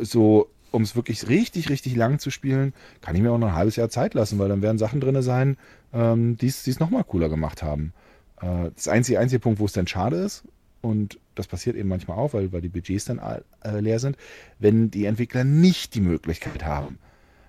[0.00, 3.54] so um es wirklich richtig, richtig lang zu spielen, kann ich mir auch noch ein
[3.54, 5.56] halbes Jahr Zeit lassen, weil dann werden Sachen drin sein,
[5.92, 7.92] ähm, die es nochmal cooler gemacht haben.
[8.40, 10.42] Äh, das einzige, einzige Punkt, wo es dann schade ist,
[10.82, 14.16] und das passiert eben manchmal auch, weil, weil die Budgets dann äh, leer sind,
[14.58, 16.98] wenn die Entwickler nicht die Möglichkeit haben,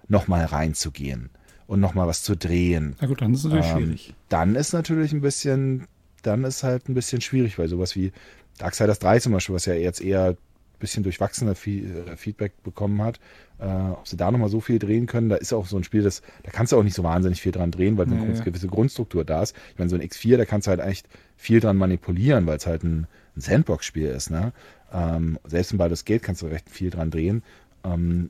[0.07, 1.31] nochmal reinzugehen
[1.67, 2.95] und nochmal was zu drehen.
[3.01, 4.13] Na gut, dann ist es natürlich ähm, schwierig.
[4.29, 5.87] Dann ist natürlich ein bisschen,
[6.21, 8.11] dann ist halt ein bisschen schwierig, weil sowas wie
[8.57, 10.37] Darksiders 3 zum Beispiel, was ja jetzt eher ein
[10.79, 13.19] bisschen durchwachsener äh, Feedback bekommen hat,
[13.59, 16.03] äh, ob sie da nochmal so viel drehen können, da ist auch so ein Spiel,
[16.03, 18.67] das, da kannst du auch nicht so wahnsinnig viel dran drehen, weil nee, eine gewisse
[18.67, 19.55] Grundstruktur da ist.
[19.71, 21.07] Ich meine, so ein X4, da kannst du halt echt
[21.37, 24.29] viel dran manipulieren, weil es halt ein, ein Sandbox-Spiel ist.
[24.29, 24.53] Ne?
[24.93, 27.43] Ähm, selbst in Baldur's Gate kannst du recht viel dran drehen.
[27.83, 28.29] Ähm,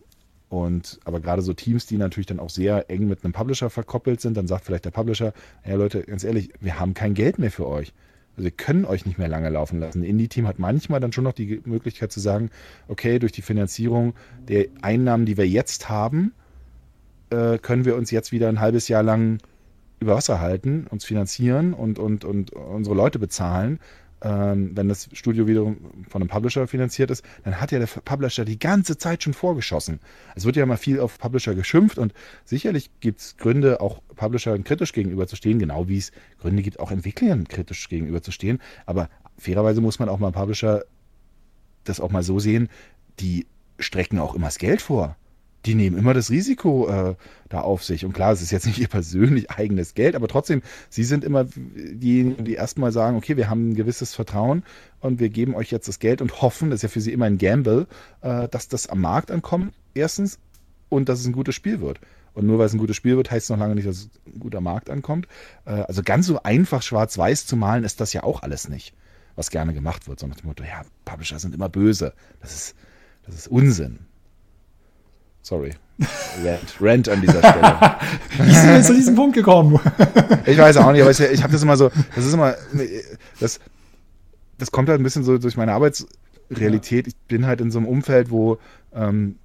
[0.50, 4.22] Und aber gerade so Teams, die natürlich dann auch sehr eng mit einem Publisher verkoppelt
[4.22, 5.34] sind, dann sagt vielleicht der Publisher,
[5.66, 7.93] ja Leute, ganz ehrlich, wir haben kein Geld mehr für euch.
[8.36, 10.04] Also wir können euch nicht mehr lange laufen lassen.
[10.04, 12.52] Indie-Team hat manchmal dann schon noch die Möglichkeit zu sagen,
[12.88, 14.14] okay, durch die Finanzierung
[14.48, 16.34] der Einnahmen, die wir jetzt haben,
[17.30, 19.39] äh, können wir uns jetzt wieder ein halbes Jahr lang
[20.00, 23.80] über Wasser halten, uns finanzieren und, und, und unsere Leute bezahlen.
[24.26, 25.78] Ähm, wenn das Studio wiederum
[26.09, 29.99] von einem Publisher finanziert ist, dann hat ja der Publisher die ganze Zeit schon vorgeschossen.
[30.34, 32.11] Es wird ja immer viel auf Publisher geschimpft und
[32.43, 37.47] sicherlich gibt es Gründe, auch Publishern kritisch gegenüberzustehen, genau wie es Gründe gibt, auch Entwicklern
[37.47, 38.59] kritisch gegenüberzustehen.
[38.88, 40.86] Aber fairerweise muss man auch mal Publisher
[41.84, 42.69] das auch mal so sehen,
[43.19, 43.45] die
[43.78, 45.17] strecken auch immer das Geld vor
[45.66, 47.16] die nehmen immer das Risiko äh,
[47.49, 48.05] da auf sich.
[48.05, 51.45] Und klar, es ist jetzt nicht ihr persönlich eigenes Geld, aber trotzdem, sie sind immer
[51.45, 54.63] diejenigen, die erstmal sagen, okay, wir haben ein gewisses Vertrauen
[54.99, 57.26] und wir geben euch jetzt das Geld und hoffen, das ist ja für sie immer
[57.26, 57.88] ein Gamble,
[58.22, 60.39] äh, dass das am Markt ankommt, erstens,
[60.89, 61.99] und dass es ein gutes Spiel wird.
[62.34, 64.09] Und nur weil es ein gutes Spiel wird, heißt es noch lange nicht, dass es
[64.28, 65.28] ein guter Markt ankommt.
[65.66, 68.93] Äh, also ganz so einfach schwarz-weiß zu malen, ist das ja auch alles nicht,
[69.36, 72.13] was gerne gemacht wird, sondern dem Motto, ja, Publisher sind immer böse.
[72.41, 72.76] Das ist,
[73.26, 73.99] das ist Unsinn.
[75.46, 75.74] Sorry.
[76.43, 77.98] Rant, Rant an dieser Stelle.
[78.50, 79.80] Wie sind wir zu diesem Punkt gekommen?
[80.48, 82.56] ich weiß auch nicht, aber ich, ich habe das immer so, das ist immer,
[83.39, 83.60] das,
[84.58, 87.06] das kommt halt ein bisschen so durch meine Arbeitsrealität.
[87.06, 88.58] Ich bin halt in so einem Umfeld, wo,
[88.91, 89.36] ähm,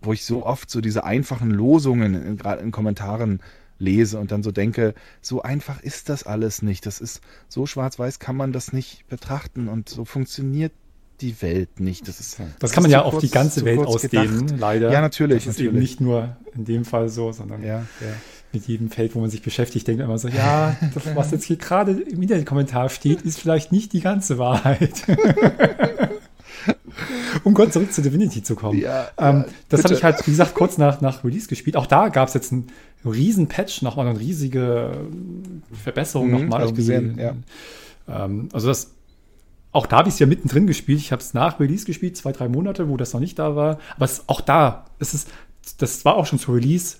[0.00, 3.40] wo ich so oft so diese einfachen Losungen gerade in, in Kommentaren
[3.78, 6.86] lese und dann so denke, so einfach ist das alles nicht.
[6.86, 10.72] Das ist so schwarz-weiß kann man das nicht betrachten und so funktioniert
[11.20, 12.08] die Welt nicht.
[12.08, 14.60] Das, ist, das, kann man ja auf kurz, die ganze Welt ausdehnen, gedacht.
[14.60, 14.92] leider.
[14.92, 15.44] Ja, natürlich.
[15.44, 15.72] Das ist natürlich.
[15.72, 17.84] eben nicht nur in dem Fall so, sondern ja, ja.
[18.52, 21.44] mit jedem Feld, wo man sich beschäftigt, denkt man immer so, ja, das, was jetzt
[21.44, 25.02] hier gerade im Internetkommentar steht, ist vielleicht nicht die ganze Wahrheit.
[27.44, 28.78] um kurz zurück zu Divinity zu kommen.
[28.78, 31.76] Ja, ähm, das habe ich halt, wie gesagt, kurz nach, nach Release gespielt.
[31.76, 32.68] Auch da gab es jetzt einen
[33.04, 35.06] riesen Patch, nochmal eine riesige
[35.72, 36.62] Verbesserung mhm, nochmal.
[36.62, 37.34] Hab ich gesehen, ja.
[38.08, 38.92] Ähm, also das
[39.72, 40.98] auch da habe ich es ja mittendrin gespielt.
[40.98, 43.78] Ich habe es nach Release gespielt, zwei, drei Monate, wo das noch nicht da war.
[43.96, 45.28] Aber es, auch da, es ist,
[45.78, 46.96] das war auch schon zu Release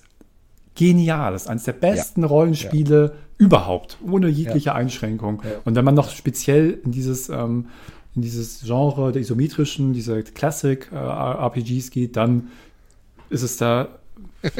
[0.75, 1.33] genial.
[1.33, 2.27] Das ist eines der besten Ja.
[2.27, 4.75] Rollenspiele überhaupt, ohne jegliche Ja.
[4.75, 5.41] Einschränkung.
[5.43, 5.51] Ja.
[5.65, 7.67] Und wenn man noch speziell in dieses, ähm,
[8.15, 12.49] in dieses Genre der isometrischen, diese Classic äh, RPGs geht, dann
[13.29, 13.87] ist es da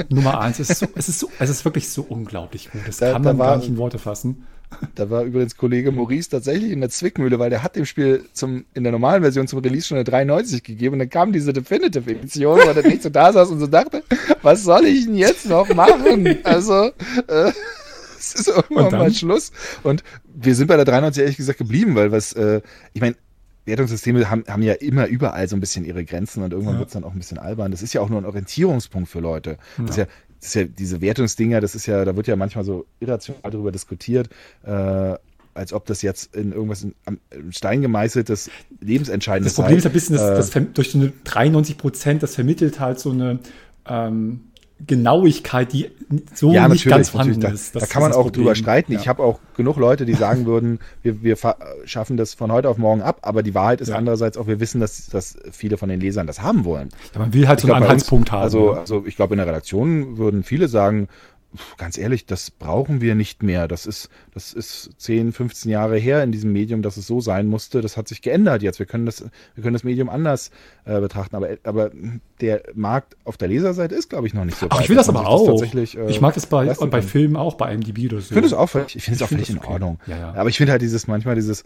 [0.09, 0.59] Nummer eins.
[0.59, 2.82] Es ist, so, es, ist so, es ist wirklich so unglaublich gut.
[2.88, 4.45] Das Da- kann da man war- gar nicht in Worte fassen.
[4.96, 8.66] Da war übrigens Kollege Maurice tatsächlich in der Zwickmühle, weil der hat dem Spiel zum,
[8.74, 12.10] in der normalen Version zum Release schon eine 93 gegeben und dann kam diese Definitive
[12.10, 14.04] Edition, wo er nicht so da saß und so dachte,
[14.42, 16.38] was soll ich denn jetzt noch machen?
[16.44, 16.92] Also,
[17.28, 17.52] äh,
[18.20, 19.52] es ist irgendwann mal Schluss.
[19.84, 20.04] Und
[20.34, 22.62] wir sind bei der 93 ehrlich gesagt geblieben, weil was, äh,
[22.94, 23.16] ich meine,
[23.66, 26.80] Wertungssysteme haben, haben ja immer überall so ein bisschen ihre Grenzen und irgendwann Ja.
[26.80, 27.72] wird es dann auch ein bisschen albern.
[27.72, 29.58] Das ist ja auch nur ein Orientierungspunkt für Leute.
[29.78, 30.06] Das ist Ja.
[30.42, 33.72] Das ist ja diese Wertungsdinger, das ist ja, da wird ja manchmal so irrational darüber
[33.72, 34.30] diskutiert,
[34.64, 35.16] äh,
[35.54, 39.84] als ob das jetzt in irgendwas in, am in Stein gemeißeltes, lebensentscheidendes Das Problem ist
[39.84, 39.89] sei.
[39.89, 43.39] ein bisschen, dass, Äh, das durch so eine 93 Prozent, das vermittelt halt so eine
[43.88, 44.42] ähm,
[44.88, 45.90] Genauigkeit, die
[46.34, 47.40] so ja, nicht ganz vorhanden.
[47.40, 47.76] Da, ist.
[47.76, 48.92] da Das kann ist man auch drüber streiten.
[48.94, 49.08] Ich Ja.
[49.08, 51.38] habe auch genug Leute, die sagen würden, wir, wir
[51.86, 53.96] schaffen das von heute auf morgen ab, aber die Wahrheit ist Ja.
[53.96, 56.90] andererseits auch, wir wissen, dass, dass viele von den Lesern das haben wollen.
[57.14, 58.42] Ja, man will halt so Ich einen bei uns- Anhaltspunkt haben.
[58.44, 61.08] Also, also ich glaube, in der Redaktion würden viele sagen,
[61.78, 63.68] ganz ehrlich, das brauchen wir nicht mehr.
[63.68, 67.47] Das ist, das ist 10, 15 Jahre her in diesem Medium, dass es so sein
[67.47, 67.82] musste.
[67.82, 68.80] Das hat sich geändert jetzt.
[68.80, 69.22] Wir können das,
[69.56, 70.52] wir können das Medium anders
[70.86, 71.36] äh, betrachten.
[71.36, 71.91] Aber, aber
[72.39, 74.95] der Markt auf der Leserseite ist, glaube ich, noch nicht so Ach, weit, ich will
[74.95, 75.45] das dass aber auch.
[75.47, 77.02] tatsächlich, äh, ich mag das bei, leisten bei.
[77.02, 78.28] Filmen auch, bei IMDb oder so.
[78.28, 79.74] Ich finde es auch völlig, ich finde es auch völlig in das okay.
[79.74, 79.99] Ordnung.
[80.08, 80.34] Ja, ja.
[80.34, 81.64] Aber ich finde halt dieses, manchmal dieses,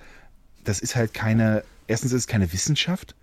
[0.64, 3.16] das ist halt keine, erstens ist es keine Wissenschaft.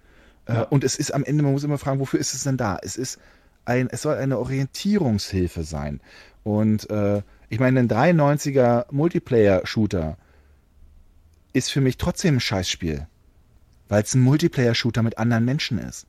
[0.46, 0.62] Äh, Ja.
[0.62, 2.78] und es ist am Ende, man muss immer fragen, wofür ist es denn da?
[2.82, 3.18] Es ist
[3.64, 6.00] ein, es soll eine Orientierungshilfe sein.
[6.44, 10.16] Und äh, ich meine, ein 93er Multiplayer-Shooter
[11.52, 13.06] ist für mich trotzdem ein Scheißspiel.
[13.88, 16.06] Weil es ein Multiplayer-Shooter mit anderen Menschen ist.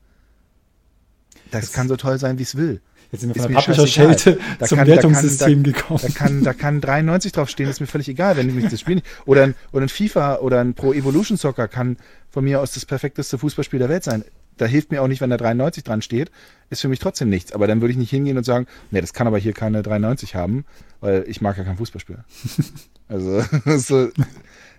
[1.50, 2.80] Das, Das- kann so toll sein, wie es will.
[3.12, 4.38] Jetzt sind wir von der Publisher-Schelte.
[4.58, 6.00] Da zum kann- da kann- Wertungssystem gekommen.
[6.02, 8.96] Da kann, da kann 93 draufstehen, ist mir völlig egal, wenn ich mich das Spiel
[8.96, 9.06] nicht.
[9.26, 11.96] Oder ein, oder ein FIFA oder ein Pro Evolution Soccer kann
[12.30, 14.24] von mir aus das perfekteste Fußballspiel der Welt sein.
[14.56, 16.30] Da hilft mir auch nicht, wenn da 93 dran steht,
[16.70, 17.52] ist für mich trotzdem nichts.
[17.52, 20.34] Aber dann würde ich nicht hingehen und sagen, nee, das kann aber hier keine 93
[20.34, 20.64] haben,
[21.00, 22.18] weil ich mag ja kein Fußballspiel.
[23.08, 23.42] also
[23.78, 24.08] so,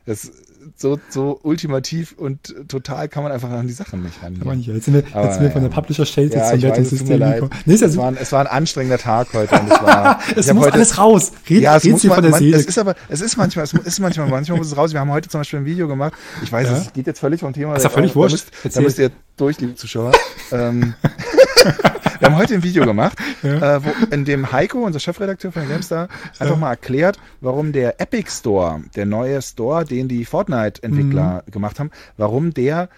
[0.06, 0.32] das,
[0.76, 4.74] so, so ultimativ und total kann man einfach an die Sachen nicht Kann man hier.
[4.74, 7.52] Jetzt sind wir, Aber, jetzt sind wir von der Publisher-Schelte Ja, zum Wertungssystem gekommen.
[7.66, 9.60] Nee, Es war, ein, es war ein anstrengender Tag heute.
[9.60, 11.32] Und es war, es muss heute, alles raus.
[11.50, 12.58] Red, ja, es muss man, von der man, Seele.
[12.58, 14.94] es ist aber, es ist manchmal, es ist manchmal, manchmal muss es raus.
[14.94, 16.14] Wir haben heute zum Beispiel ein Video gemacht.
[16.44, 16.78] Ich weiß, Ja?
[16.78, 17.76] es geht jetzt völlig vom Thema.
[17.76, 18.46] Ist ja völlig wurscht.
[18.48, 20.12] Da müsst, da müsst ihr durch, liebe Zuschauer.
[20.52, 20.94] ähm,
[22.20, 23.78] wir haben heute ein Video gemacht, ja.
[23.78, 26.08] äh, wo, in dem Heiko, unser Chefredakteur von GameStar,
[26.40, 26.56] einfach ja.
[26.56, 31.52] mal erklärt, warum der Epic Store, der neue Store, den die Fortnite-Entwickler mhm.
[31.52, 32.90] gemacht haben, warum der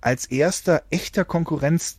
[0.00, 1.98] als erster echter Konkurrenz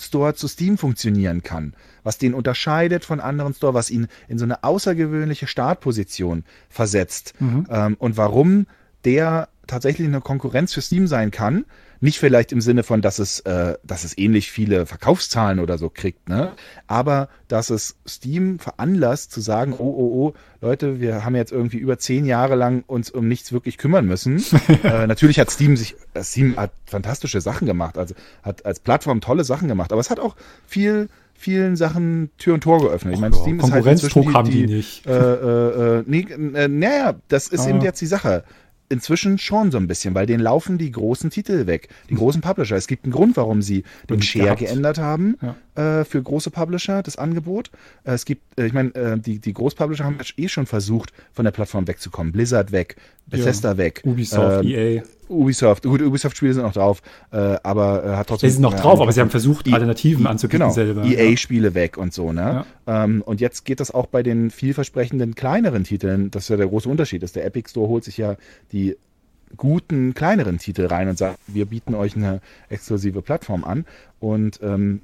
[0.00, 4.44] Store zu Steam funktionieren kann, was den unterscheidet von anderen Store, was ihn in so
[4.44, 7.66] eine außergewöhnliche Startposition versetzt mhm.
[7.70, 8.66] ähm, und warum
[9.04, 11.64] der tatsächlich eine Konkurrenz für Steam sein kann.
[12.02, 15.88] Nicht vielleicht im Sinne von, dass es, äh, dass es ähnlich viele Verkaufszahlen oder so
[15.88, 16.50] kriegt, ne?
[16.88, 21.76] Aber dass es Steam veranlasst zu sagen, oh, oh, oh, Leute, wir haben jetzt irgendwie
[21.76, 24.42] über zehn Jahre lang uns um nichts wirklich kümmern müssen.
[24.82, 29.20] äh, natürlich hat Steam sich, äh, Steam hat fantastische Sachen gemacht, also hat als Plattform
[29.20, 30.34] tolle Sachen gemacht, aber es hat auch
[30.66, 33.14] viel vielen Sachen Tür und Tor geöffnet.
[33.14, 35.06] Ich meine, Steam ist halt inzwischen die, haben die, die nicht.
[35.06, 37.68] Äh, äh, äh, nee, äh, naja, das ist ah.
[37.68, 38.44] eben jetzt die Sache
[38.92, 42.76] inzwischen schon so ein bisschen, weil denen laufen die großen Titel weg, die großen Publisher.
[42.76, 44.60] Es gibt einen Grund, warum sie den Share gehabt.
[44.60, 45.36] geändert haben
[45.74, 46.00] ja.
[46.00, 47.70] äh, für große Publisher, das Angebot.
[48.04, 51.44] Äh, es gibt, äh, ich meine, äh, die, die Großpublisher haben eh schon versucht, von
[51.44, 52.32] der Plattform wegzukommen.
[52.32, 52.96] Blizzard weg,
[53.26, 53.76] Bethesda ja.
[53.78, 54.02] weg.
[54.04, 55.02] Ubisoft, ähm, EA.
[55.32, 57.02] Ubisoft, gut, Ubisoft-Spiele sind noch drauf,
[57.32, 58.50] äh, aber äh, hat trotzdem.
[58.50, 61.04] Sie sind noch drauf, aber sie haben versucht, I Alternativen anzubieten genau, selber.
[61.04, 61.74] EA-Spiele ja.
[61.74, 62.64] weg und so, ne?
[62.86, 63.04] Ja.
[63.04, 66.66] Ähm, und jetzt geht das auch bei den vielversprechenden kleineren Titeln, das ist ja der
[66.66, 68.36] große Unterschied, dass der Epic Store holt sich ja
[68.72, 68.96] die
[69.56, 73.84] guten, kleineren Titel rein und sagt, wir bieten euch eine exklusive Plattform an.
[74.20, 75.02] Und, ähm,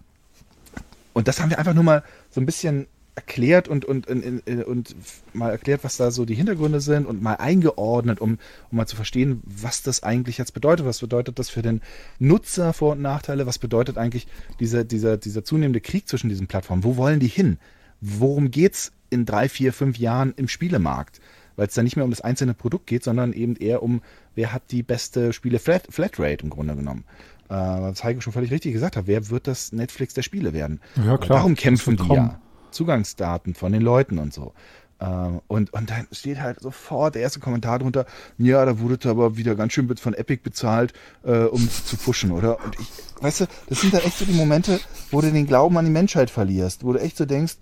[1.12, 2.86] und das haben wir einfach nur mal so ein bisschen
[3.18, 4.96] erklärt und, und, und, und
[5.32, 8.38] mal erklärt, was da so die Hintergründe sind und mal eingeordnet, um,
[8.70, 10.86] um mal zu verstehen, was das eigentlich jetzt bedeutet.
[10.86, 11.80] Was bedeutet das für den
[12.20, 13.44] Nutzer Vor- und Nachteile?
[13.44, 14.28] Was bedeutet eigentlich
[14.60, 16.84] dieser, dieser, dieser zunehmende Krieg zwischen diesen Plattformen?
[16.84, 17.58] Wo wollen die hin?
[18.00, 21.20] Worum geht es in drei, vier, fünf Jahren im Spielemarkt?
[21.56, 24.00] Weil es da nicht mehr um das einzelne Produkt geht, sondern eben eher um,
[24.36, 27.02] wer hat die beste Spiele-Flatrate im Grunde genommen
[27.48, 30.80] äh, was Heiko schon völlig richtig gesagt hat, wer wird das Netflix der Spiele werden?
[30.96, 31.38] Ja, klar.
[31.38, 32.38] Darum kämpfen die ja.
[32.78, 34.52] Zugangsdaten von den Leuten und so.
[35.00, 38.06] Ähm, und, und dann steht halt sofort der erste Kommentar drunter,
[38.36, 40.92] ja, da wurde aber wieder ganz schön von Epic bezahlt,
[41.24, 42.62] äh, um zu pushen, oder?
[42.64, 42.88] Und ich,
[43.20, 44.80] weißt du, das sind dann echt so die Momente,
[45.10, 47.56] wo du den Glauben an die Menschheit verlierst, wo du echt so denkst,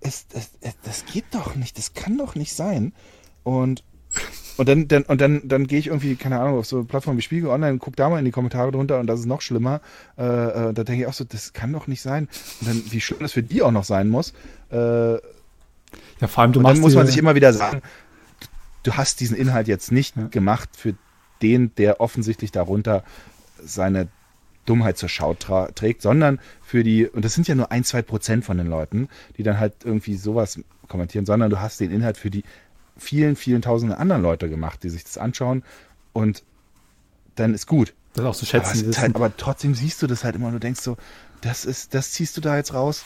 [0.00, 2.92] es, es, es, das geht doch nicht, das kann doch nicht sein.
[3.44, 3.82] Und,
[4.58, 7.16] und dann, dann, und dann, dann gehe ich irgendwie, keine Ahnung, auf so eine Plattform
[7.16, 9.80] wie Spiegel Online, guck da mal in die Kommentare drunter und das ist noch schlimmer.
[10.18, 12.28] Äh, äh, da denke ich auch so, das kann doch nicht sein.
[12.60, 14.34] Und dann, wie schlimm das für die auch noch sein muss.
[14.70, 15.18] Äh, ja,
[16.26, 16.76] vor allem, du und machst.
[16.76, 17.82] Dann muss man sich immer wieder sagen,
[18.82, 20.26] du hast diesen Inhalt jetzt nicht ja.
[20.26, 20.94] gemacht für
[21.40, 23.04] den, der offensichtlich darunter
[23.62, 24.08] seine
[24.66, 28.44] Dummheit zur Schau trägt, sondern für die, und das sind ja nur ein, zwei Prozent
[28.44, 32.30] von den Leuten, die dann halt irgendwie sowas kommentieren, sondern du hast den Inhalt für
[32.30, 32.44] die
[32.98, 35.62] vielen, vielen tausenden anderen Leute gemacht, die sich das anschauen
[36.12, 36.42] und
[37.36, 37.94] dann ist gut.
[38.14, 38.88] Das auch zu schätzen.
[38.88, 40.96] Aber, halt, aber, trotzdem siehst du das halt immer und du denkst so,
[41.40, 43.04] das ist, das ziehst du da jetzt raus.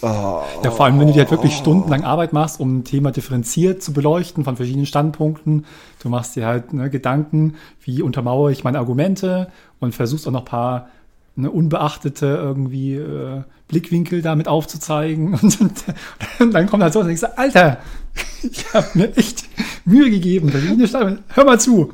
[0.00, 1.60] Oh, ja, vor allem, wenn du dir halt wirklich oh.
[1.60, 5.66] stundenlang Arbeit machst, um ein Thema differenziert zu beleuchten von verschiedenen Standpunkten.
[6.02, 10.42] Du machst dir halt ne, Gedanken, wie untermauere ich meine Argumente und versuchst auch noch
[10.42, 10.88] ein paar
[11.36, 15.34] ne, unbeachtete irgendwie äh, Blickwinkel damit aufzuzeigen.
[15.42, 15.84] Und, und,
[16.38, 17.78] und, dann kommt halt so und ich sage, Alter,
[18.42, 19.44] ich habe mir echt
[19.84, 20.52] Mühe gegeben.
[21.28, 21.92] Hör mal zu.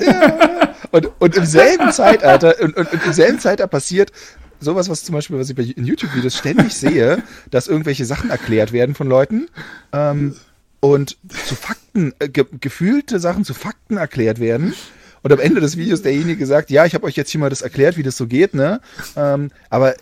[0.00, 4.12] Ja, und, und im selben Zeitalter, und, und, und im selben Zeitalter passiert
[4.60, 8.94] sowas, was zum Beispiel, was ich bei YouTube-Videos ständig sehe, dass irgendwelche Sachen erklärt werden
[8.94, 9.48] von Leuten
[9.92, 10.36] ähm,
[10.80, 11.16] und
[11.46, 14.74] zu Fakten, äh, ge gefühlte Sachen zu Fakten erklärt werden
[15.24, 17.62] und am Ende des Videos derjenige sagt, ja, ich habe euch jetzt hier mal das
[17.62, 18.80] erklärt, wie das so geht, ne?
[19.16, 19.94] Ähm, aber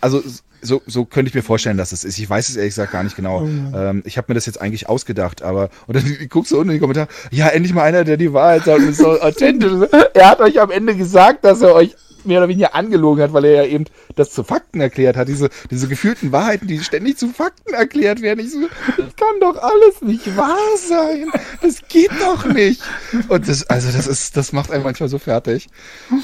[0.00, 0.22] also
[0.62, 2.18] so, so könnte ich mir vorstellen, dass es ist.
[2.18, 3.42] Ich weiß es ehrlich gesagt gar nicht genau.
[3.42, 6.70] Oh ähm, ich habe mir das jetzt eigentlich ausgedacht, aber und dann guckst du unten
[6.70, 9.72] in die Kommentare, ja, endlich mal einer, der die Wahrheit sagt und so authentisch.
[10.14, 11.94] er hat euch am Ende gesagt, dass er euch
[12.26, 13.84] mehr oder weniger angelogen hat, weil er ja eben
[14.16, 15.28] das zu Fakten erklärt hat.
[15.28, 18.40] Diese, diese gefühlten Wahrheiten, die ständig zu Fakten erklärt werden.
[18.40, 18.60] Ich so,
[18.96, 21.30] das kann doch alles nicht wahr sein.
[21.62, 22.82] Das geht doch nicht.
[23.28, 25.68] Und das, also das ist, das macht einen manchmal so fertig.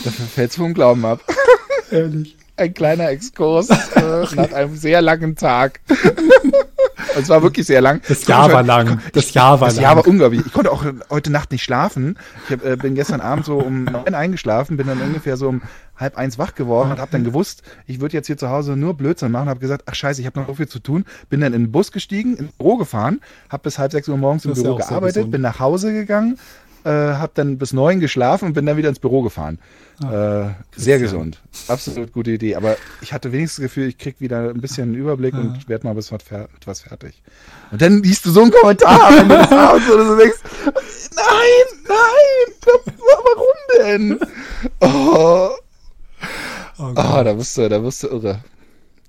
[0.04, 1.20] Dafür fällt es vom Glauben ab.
[1.90, 2.36] Ehrlich.
[2.58, 5.80] Ein kleiner Exkurs äh, nach einem sehr langen Tag.
[7.14, 8.00] es war wirklich sehr lang.
[8.08, 9.00] Das Jahr war lang.
[9.12, 9.76] Das Jahr war lang.
[9.76, 10.40] Das Jahr war unglaublich.
[10.46, 12.18] Ich konnte auch heute Nacht nicht schlafen.
[12.46, 15.62] Ich hab, äh, bin gestern Abend so um neun eingeschlafen, bin dann ungefähr so um
[15.96, 18.94] halb eins wach geworden und habe dann gewusst, ich würde jetzt hier zu Hause nur
[18.94, 19.48] Blödsinn machen.
[19.48, 21.04] Habe gesagt, ach scheiße, ich habe noch so viel zu tun.
[21.28, 24.44] Bin dann in den Bus gestiegen, ins Büro gefahren, habe bis halb sechs Uhr morgens
[24.44, 26.38] im Büro ja gearbeitet, bin nach Hause gegangen,
[26.84, 29.58] äh, habe dann bis neun geschlafen und bin dann wieder ins Büro gefahren.
[30.04, 31.40] Ah, äh, sehr gesund.
[31.68, 32.54] Absolut gute Idee.
[32.54, 35.38] Aber ich hatte wenigstens das Gefühl, ich krieg wieder ein bisschen einen Überblick ah.
[35.38, 37.22] und werde mal bis was, etwas fertig.
[37.72, 40.38] Und dann liest du so einen Kommentar, wenn du das hast und du denkst,
[41.16, 44.20] nein, nein, warum denn?
[44.80, 45.50] Oh,
[46.96, 48.40] oh, oh da bist du, da bist du irre.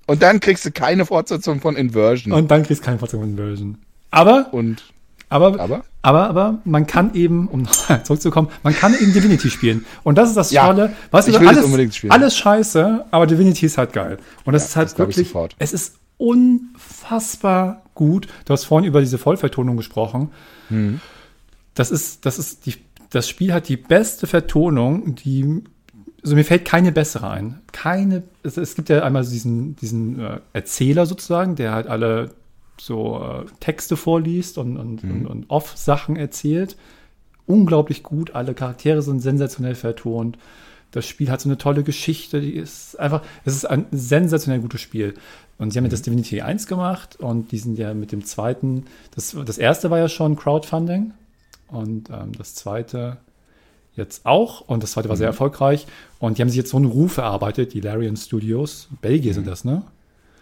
[0.06, 2.32] Und dann kriegst du keine Fortsetzung von Inversion.
[2.32, 3.78] Und dann kriegst du keine Fortsetzung von Inversion.
[4.10, 4.82] Aber, Und
[5.28, 5.84] aber, Aber?
[6.00, 9.84] aber, aber, man kann eben, um nochmal zurückzukommen, man kann eben Divinity spielen.
[10.04, 10.94] Und das ist das Ja, Tolle.
[11.10, 12.12] Weißt ich will alles, unbedingt spielen.
[12.12, 14.18] alles scheiße, aber Divinity ist halt geil.
[14.44, 18.28] Und das Ja, ist halt das wirklich, es ist unfassbar gut.
[18.46, 20.30] Du hast vorhin über diese Vollvertonung gesprochen.
[20.68, 21.00] Hm.
[21.74, 22.74] Das ist, das ist die,
[23.10, 25.62] das Spiel hat die beste Vertonung, die,
[26.22, 27.60] also mir fällt keine bessere ein.
[27.72, 32.30] Keine, es, es gibt ja einmal diesen, diesen äh, Erzähler sozusagen, der halt alle
[32.80, 36.76] so äh, Texte vorliest und, und, und, und Off-Sachen erzählt.
[37.46, 40.38] Unglaublich gut, alle Charaktere sind sensationell vertont.
[40.90, 44.80] Das Spiel hat so eine tolle Geschichte, die ist einfach, es ist ein sensationell gutes
[44.80, 45.14] Spiel.
[45.58, 48.86] Und sie haben ja das Divinity 1 gemacht und die sind ja mit dem zweiten,
[49.14, 51.12] das, das erste war ja schon Crowdfunding
[51.68, 53.18] und ähm, das zweite
[53.98, 55.86] jetzt auch und das zweite war sehr erfolgreich
[56.18, 59.64] und die haben sich jetzt so einen Ruf erarbeitet, die Larian Studios, Belgier sind das,
[59.64, 59.82] ne?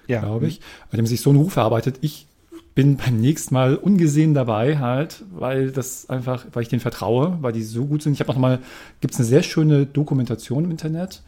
[0.07, 0.57] ja, glaube ich.
[0.57, 1.99] Und die haben sich so einen Ruf erarbeitet.
[2.01, 2.27] Ich
[2.75, 7.53] bin beim nächsten Mal ungesehen dabei halt, weil das einfach, weil ich denen vertraue, weil
[7.53, 8.13] die so gut sind.
[8.13, 8.61] Ich habe noch mal,
[9.01, 11.23] gibt es eine sehr schöne Dokumentation im Internet,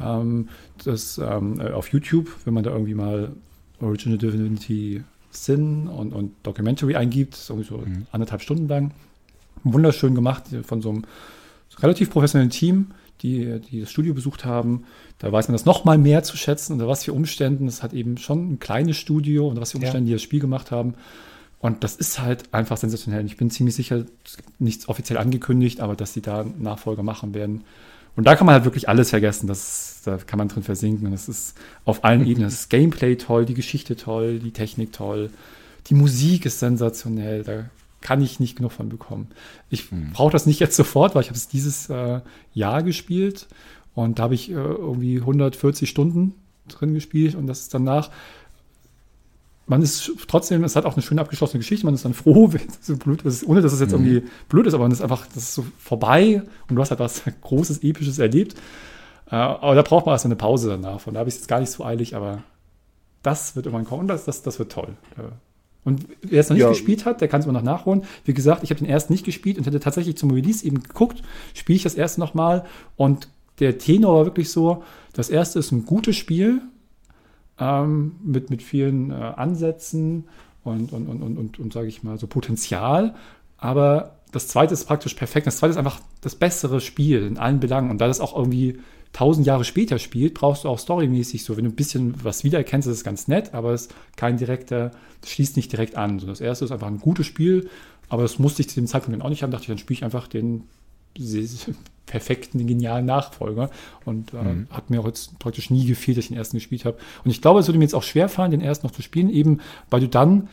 [0.00, 0.48] ähm,
[0.84, 3.32] das ähm, äh, auf YouTube, wenn man da irgendwie mal
[3.80, 8.92] Original Divinity Sin und, und Documentary eingibt, ist irgendwie so anderthalb Stunden lang.
[9.64, 11.04] Wunderschön gemacht von so einem
[11.78, 14.84] relativ professionellen Team, die, die das Studio besucht haben.
[15.18, 17.66] Da weiß man das noch mal mehr zu schätzen, unter was für Umständen.
[17.66, 19.84] Es hat eben schon ein kleines Studio, unter was für Ja.
[19.84, 20.94] Umständen die das Spiel gemacht haben.
[21.58, 23.24] Und das ist halt einfach sensationell.
[23.24, 24.04] Ich bin ziemlich sicher,
[24.58, 27.64] nichts offiziell angekündigt, aber dass sie da Nachfolger machen werden.
[28.14, 29.46] Und da kann man halt wirklich alles vergessen.
[29.46, 31.06] Das, da kann man drin versinken.
[31.06, 32.48] Und das ist auf allen Ebenen.
[32.48, 35.30] Das Gameplay toll, die Geschichte toll, die Technik toll,
[35.88, 37.42] die Musik ist sensationell.
[37.42, 37.70] Da
[38.06, 39.30] kann ich nicht genug von bekommen.
[39.68, 42.20] Ich brauche das nicht jetzt sofort, weil ich habe es dieses äh,
[42.54, 43.48] Jahr gespielt
[43.96, 46.34] und da habe ich äh, irgendwie 140 Stunden
[46.68, 48.10] drin gespielt und das ist danach
[49.68, 52.68] man ist trotzdem, es hat auch eine schöne abgeschlossene Geschichte, man ist dann froh, wenn
[52.68, 55.26] es so blöd ist, ohne dass es jetzt irgendwie blöd ist, aber man ist einfach,
[55.26, 58.54] das ist so vorbei und du hast halt was Großes, Episches erlebt.
[59.28, 61.00] Äh, aber da braucht man erst eine Pause danach.
[61.00, 62.44] Von da habe ich es jetzt gar nicht so eilig, aber
[63.24, 64.96] das wird irgendwann kommen und das, das, das wird toll.
[65.86, 66.68] Und wer es noch nicht Ja.
[66.68, 68.02] gespielt hat, der kann es immer noch nachholen.
[68.24, 71.22] Wie gesagt, ich habe den ersten nicht gespielt und hätte tatsächlich zum Release eben geguckt,
[71.54, 72.64] spiele ich das erste nochmal
[72.96, 73.28] und
[73.60, 74.82] der Tenor war wirklich so,
[75.14, 76.60] das erste ist ein gutes Spiel,
[77.58, 80.24] ähm, mit, mit vielen äh, Ansätzen
[80.64, 83.14] und, und, und, und, und, und sage ich mal, so Potenzial.
[83.56, 85.46] Aber das zweite ist praktisch perfekt.
[85.46, 87.90] Das zweite ist einfach das bessere Spiel in allen Belangen.
[87.90, 88.78] Und da das auch irgendwie
[89.16, 92.86] tausend Jahre später spielt, brauchst du auch storymäßig so, wenn du ein bisschen was wiedererkennst,
[92.86, 94.90] ist es ganz nett, aber es ist kein direkter,
[95.22, 96.18] das schließt nicht direkt an.
[96.18, 97.70] So, das erste ist einfach ein gutes Spiel,
[98.10, 99.50] aber das musste ich zu dem Zeitpunkt dann auch nicht haben.
[99.50, 100.64] Dachte ich, dann spiele ich einfach den
[102.04, 103.70] perfekten, den genialen Nachfolger.
[104.04, 106.98] Und äh, hat mir auch jetzt praktisch nie gefehlt, dass ich den ersten gespielt habe.
[107.24, 109.60] Und ich glaube, es würde mir jetzt auch schwerfallen, den ersten noch zu spielen, eben
[109.88, 110.50] weil du dann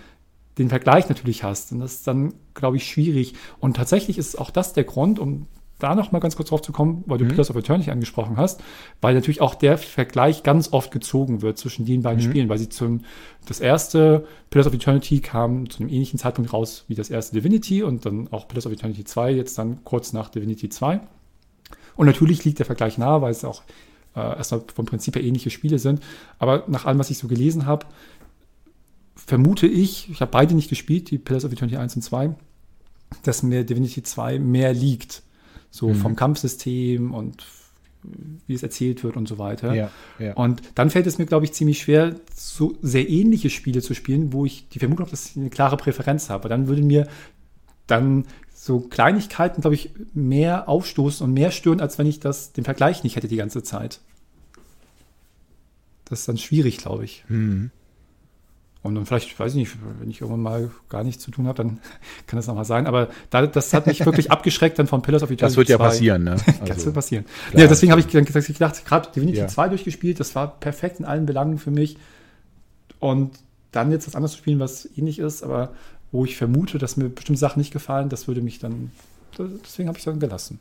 [0.57, 1.73] den Vergleich natürlich hast.
[1.73, 3.34] Und das ist dann, glaube ich, schwierig.
[3.60, 5.48] Und tatsächlich ist auch das der Grund, um
[5.84, 8.64] da noch mal ganz kurz drauf zu kommen, weil du Pillars of Eternity angesprochen hast,
[9.01, 12.69] weil natürlich auch der Vergleich ganz oft gezogen wird zwischen den beiden Spielen, weil sie
[12.69, 13.01] zum,
[13.45, 17.84] das erste Pillars of Eternity kam zu einem ähnlichen Zeitpunkt raus wie das erste Divinity
[17.84, 21.01] und dann auch Pillars of Eternity 2, jetzt dann kurz nach Divinity 2.
[21.95, 23.61] Und natürlich liegt der Vergleich nahe, weil es auch
[24.15, 26.01] äh, erstmal vom Prinzip her ähnliche Spiele sind.
[26.39, 27.85] Aber nach allem, was ich so gelesen habe,
[29.15, 32.35] vermute ich, ich habe beide nicht gespielt, die Pillars of Eternity 1 und 2,
[33.23, 35.23] dass mir Divinity 2 mehr liegt.
[35.75, 37.43] So vom Kampfsystem und
[38.45, 39.73] wie es erzählt wird und so weiter.
[39.73, 39.89] Ja,
[40.19, 40.33] ja.
[40.33, 44.33] Und dann fällt es mir, glaube ich, ziemlich schwer, so sehr ähnliche Spiele zu spielen,
[44.33, 46.47] wo ich die Vermutung habe, dass ich eine klare Präferenz habe.
[46.47, 47.07] Dann würde mir
[47.87, 52.65] dann so Kleinigkeiten, glaube ich, mehr aufstoßen und mehr stören, als wenn ich das, den
[52.65, 53.99] Vergleich nicht hätte die ganze Zeit.
[56.05, 57.23] Das ist dann schwierig, glaube ich.
[57.29, 57.71] Mhm.
[58.84, 61.55] Und dann vielleicht, weiß ich nicht, wenn ich irgendwann mal gar nichts zu tun habe,
[61.57, 61.80] dann
[62.27, 62.85] kann das nochmal sein.
[62.85, 65.77] Aber da, das hat mich wirklich abgeschreckt dann von Pillars of Eternity Das wird ja
[65.77, 65.84] 2.
[65.85, 66.35] passieren, ne?
[66.45, 67.26] Das Also, wird passieren.
[67.51, 67.61] klar.
[67.64, 69.47] Ja, deswegen habe ich gedacht, gerade Divinity Ja.
[69.47, 71.97] 2 durchgespielt, das war perfekt in allen Belangen für mich.
[72.99, 73.31] Und
[73.72, 75.72] dann jetzt was anderes zu spielen, was ähnlich ist, aber
[76.11, 78.91] wo ich vermute, dass mir bestimmte Sachen nicht gefallen, das würde mich dann,
[79.64, 80.60] deswegen habe ich es dann gelassen.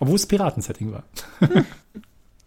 [0.00, 1.04] Obwohl es Piraten-Setting war.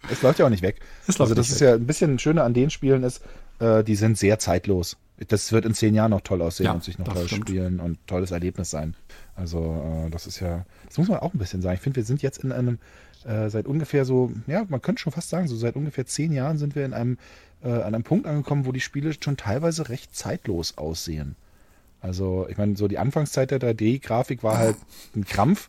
[0.10, 0.80] Es läuft ja auch nicht weg.
[1.08, 1.68] Es also das ist weg.
[1.68, 3.22] ja ein bisschen schöner an den Spielen ist,
[3.60, 4.98] äh, die sind sehr zeitlos.
[5.30, 7.50] Das wird in zehn Jahren noch toll aussehen Ja, und sich noch toll stimmt.
[7.50, 8.96] spielen und tolles Erlebnis sein.
[9.36, 11.76] Also äh, das ist ja, das muss man auch ein bisschen sagen.
[11.76, 12.78] Ich finde, wir sind jetzt in einem,
[13.26, 16.58] äh, seit ungefähr so, ja, man könnte schon fast sagen, so seit ungefähr zehn Jahren
[16.60, 17.18] sind wir in einem,
[17.64, 21.36] äh, an einem Punkt angekommen, wo die Spiele schon teilweise recht zeitlos aussehen.
[22.00, 24.76] Also, ich meine, so die Anfangszeit der 3D-Grafik war halt
[25.16, 25.68] ein Krampf.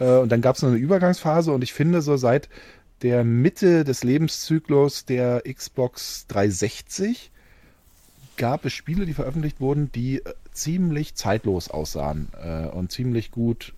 [0.00, 2.48] Äh, und dann gab es noch eine Übergangsphase und ich finde, so seit
[3.02, 7.30] der Mitte des Lebenszyklus der Xbox 360
[8.36, 13.74] gab es Spiele, die veröffentlicht wurden, die äh, ziemlich zeitlos aussahen äh, und ziemlich gut,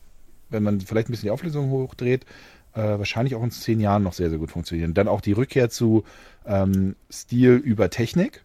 [0.49, 2.25] wenn man vielleicht ein bisschen die Auflösung hochdreht,
[2.75, 4.95] äh, wahrscheinlich auch in zehn Jahren noch sehr, sehr gut funktionieren.
[4.95, 6.05] Dann auch die Rückkehr zu
[6.47, 8.45] ähm, Stil über Technik,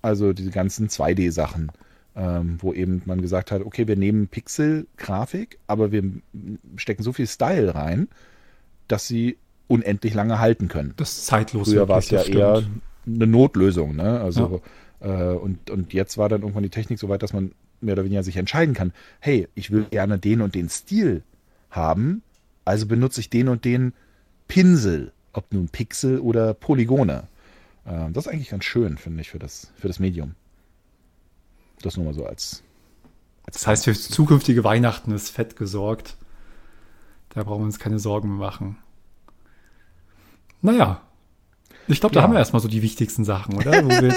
[0.00, 1.72] also diese ganzen 2D-Sachen,
[2.14, 6.04] ähm, wo eben man gesagt hat, okay, wir nehmen Pixel-Grafik, aber wir
[6.76, 8.08] stecken so viel Style rein,
[8.86, 9.38] dass sie
[9.72, 10.92] unendlich lange halten können.
[10.96, 11.70] Das ist zeitlos.
[11.70, 12.82] Früher war es ja wirklich, eher stimmt.
[13.06, 14.20] eine Notlösung, ne?
[14.20, 14.62] Also
[15.00, 18.04] äh, und, und jetzt war dann irgendwann die Technik so weit, dass man mehr oder
[18.04, 21.22] weniger sich entscheiden kann, hey, ich will gerne den und den Stil
[21.70, 22.22] haben,
[22.64, 23.92] also benutze ich den und den
[24.46, 27.24] Pinsel, ob nun Pixel oder Polygone.
[27.86, 30.34] Ähm, das ist eigentlich ganz schön, finde ich, für das, für das Medium.
[31.80, 32.62] Das nur mal so als.
[33.44, 36.16] als Das heißt, für zukünftige Weihnachten ist fett gesorgt.
[37.30, 38.76] Da brauchen wir uns keine Sorgen mehr machen.
[40.62, 41.00] Naja.
[41.88, 42.24] Ich glaube, da Ja.
[42.24, 43.72] haben wir erstmal so die wichtigsten Sachen, oder?
[43.88, 44.14] Ein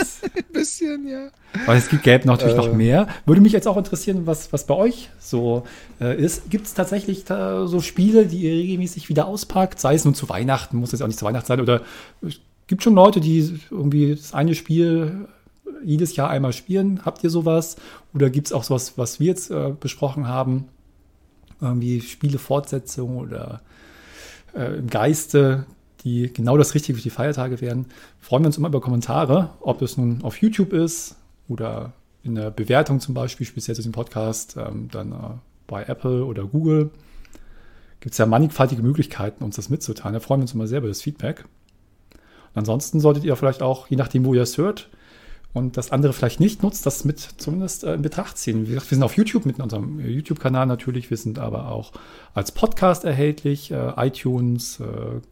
[0.54, 1.30] bisschen, ja.
[1.66, 2.58] weil es gibt, gäbe natürlich Äh.
[2.58, 3.08] noch mehr.
[3.26, 5.66] Würde mich jetzt auch interessieren, was, was bei euch so
[6.00, 6.50] äh, ist.
[6.52, 9.80] Gibt es tatsächlich so Spiele, die ihr regelmäßig wieder auspackt?
[9.80, 11.60] Sei es nun zu Weihnachten, muss jetzt auch nicht zu Weihnachten sein.
[11.60, 11.82] Oder
[12.22, 12.36] es
[12.68, 15.28] gibt schon Leute, die irgendwie das eine Spiel
[15.84, 17.02] jedes Jahr einmal spielen.
[17.04, 17.78] Habt ihr sowas?
[18.14, 20.66] Oder gibt es auch sowas, was wir jetzt äh, besprochen haben?
[21.62, 23.62] Irgendwie Spielefortsetzung oder
[24.56, 25.66] äh, im Geiste,
[26.06, 27.88] die genau das Richtige für die Feiertage wären.
[28.20, 31.16] Freuen wir uns immer über Kommentare, ob es nun auf YouTube ist
[31.50, 35.16] oder in der Bewertung zum Beispiel, speziell zu diesem Podcast, ähm, dann äh,
[35.68, 36.92] bei Apple oder Google.
[38.00, 40.14] Gibt es ja mannigfaltige Möglichkeiten, uns das mitzuteilen.
[40.14, 41.46] Da freuen wir uns immer sehr über das Feedback.
[42.14, 44.90] Und ansonsten solltet ihr vielleicht auch, je nachdem, wo ihr es hört,
[45.56, 48.68] und das andere vielleicht nicht nutzt, das mit zumindest äh, in Betracht ziehen.
[48.68, 51.94] Wie gesagt, wir sind auf YouTube mit unserem äh, YouTube-Kanal natürlich, wir sind aber auch
[52.34, 54.84] als Podcast erhältlich, äh, iTunes,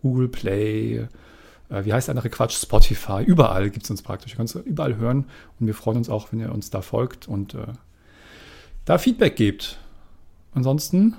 [0.01, 1.07] Google Play,
[1.69, 4.33] wie heißt der andere Quatsch, Spotify, überall gibt es uns praktisch.
[4.33, 5.25] Ihr könnt es überall hören
[5.59, 7.67] und wir freuen uns auch, wenn ihr uns da folgt und äh,
[8.85, 9.77] da Feedback gebt.
[10.53, 11.15] Ansonsten,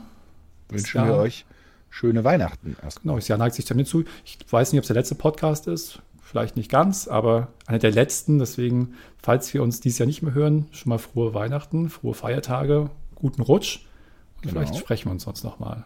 [0.70, 1.44] Wünschen wir euch
[1.90, 3.02] schöne Weihnachten erst.
[3.02, 4.04] genau, das Jahr neigt sich damit zu.
[4.24, 6.00] Ich weiß nicht, ob es der letzte Podcast ist,
[6.34, 8.40] vielleicht nicht ganz, aber einer der letzten.
[8.40, 12.90] Deswegen, falls wir uns dieses Jahr nicht mehr hören, schon mal frohe Weihnachten, frohe Feiertage,
[13.14, 13.86] guten Rutsch.
[14.36, 14.54] Und Genau.
[14.54, 15.84] vielleicht sprechen wir uns sonst noch mal.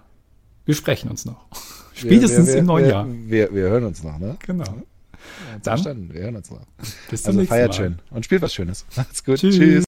[0.64, 1.44] Wir sprechen uns noch.
[1.92, 3.52] Spätestens wir, wir, im neuen wir, Jahr.
[3.52, 4.36] Wir, hören uns noch, ne?
[4.46, 4.64] Genau.
[4.64, 4.82] Dann,
[5.52, 6.60] Dann Verstanden, wir hören uns noch.
[7.10, 7.74] bis zum Also nächsten feiert Mal.
[7.76, 8.86] schön und spielt was Schönes.
[8.96, 9.36] Macht's gut.
[9.36, 9.56] Tschüss.
[9.56, 9.84] Tschüss.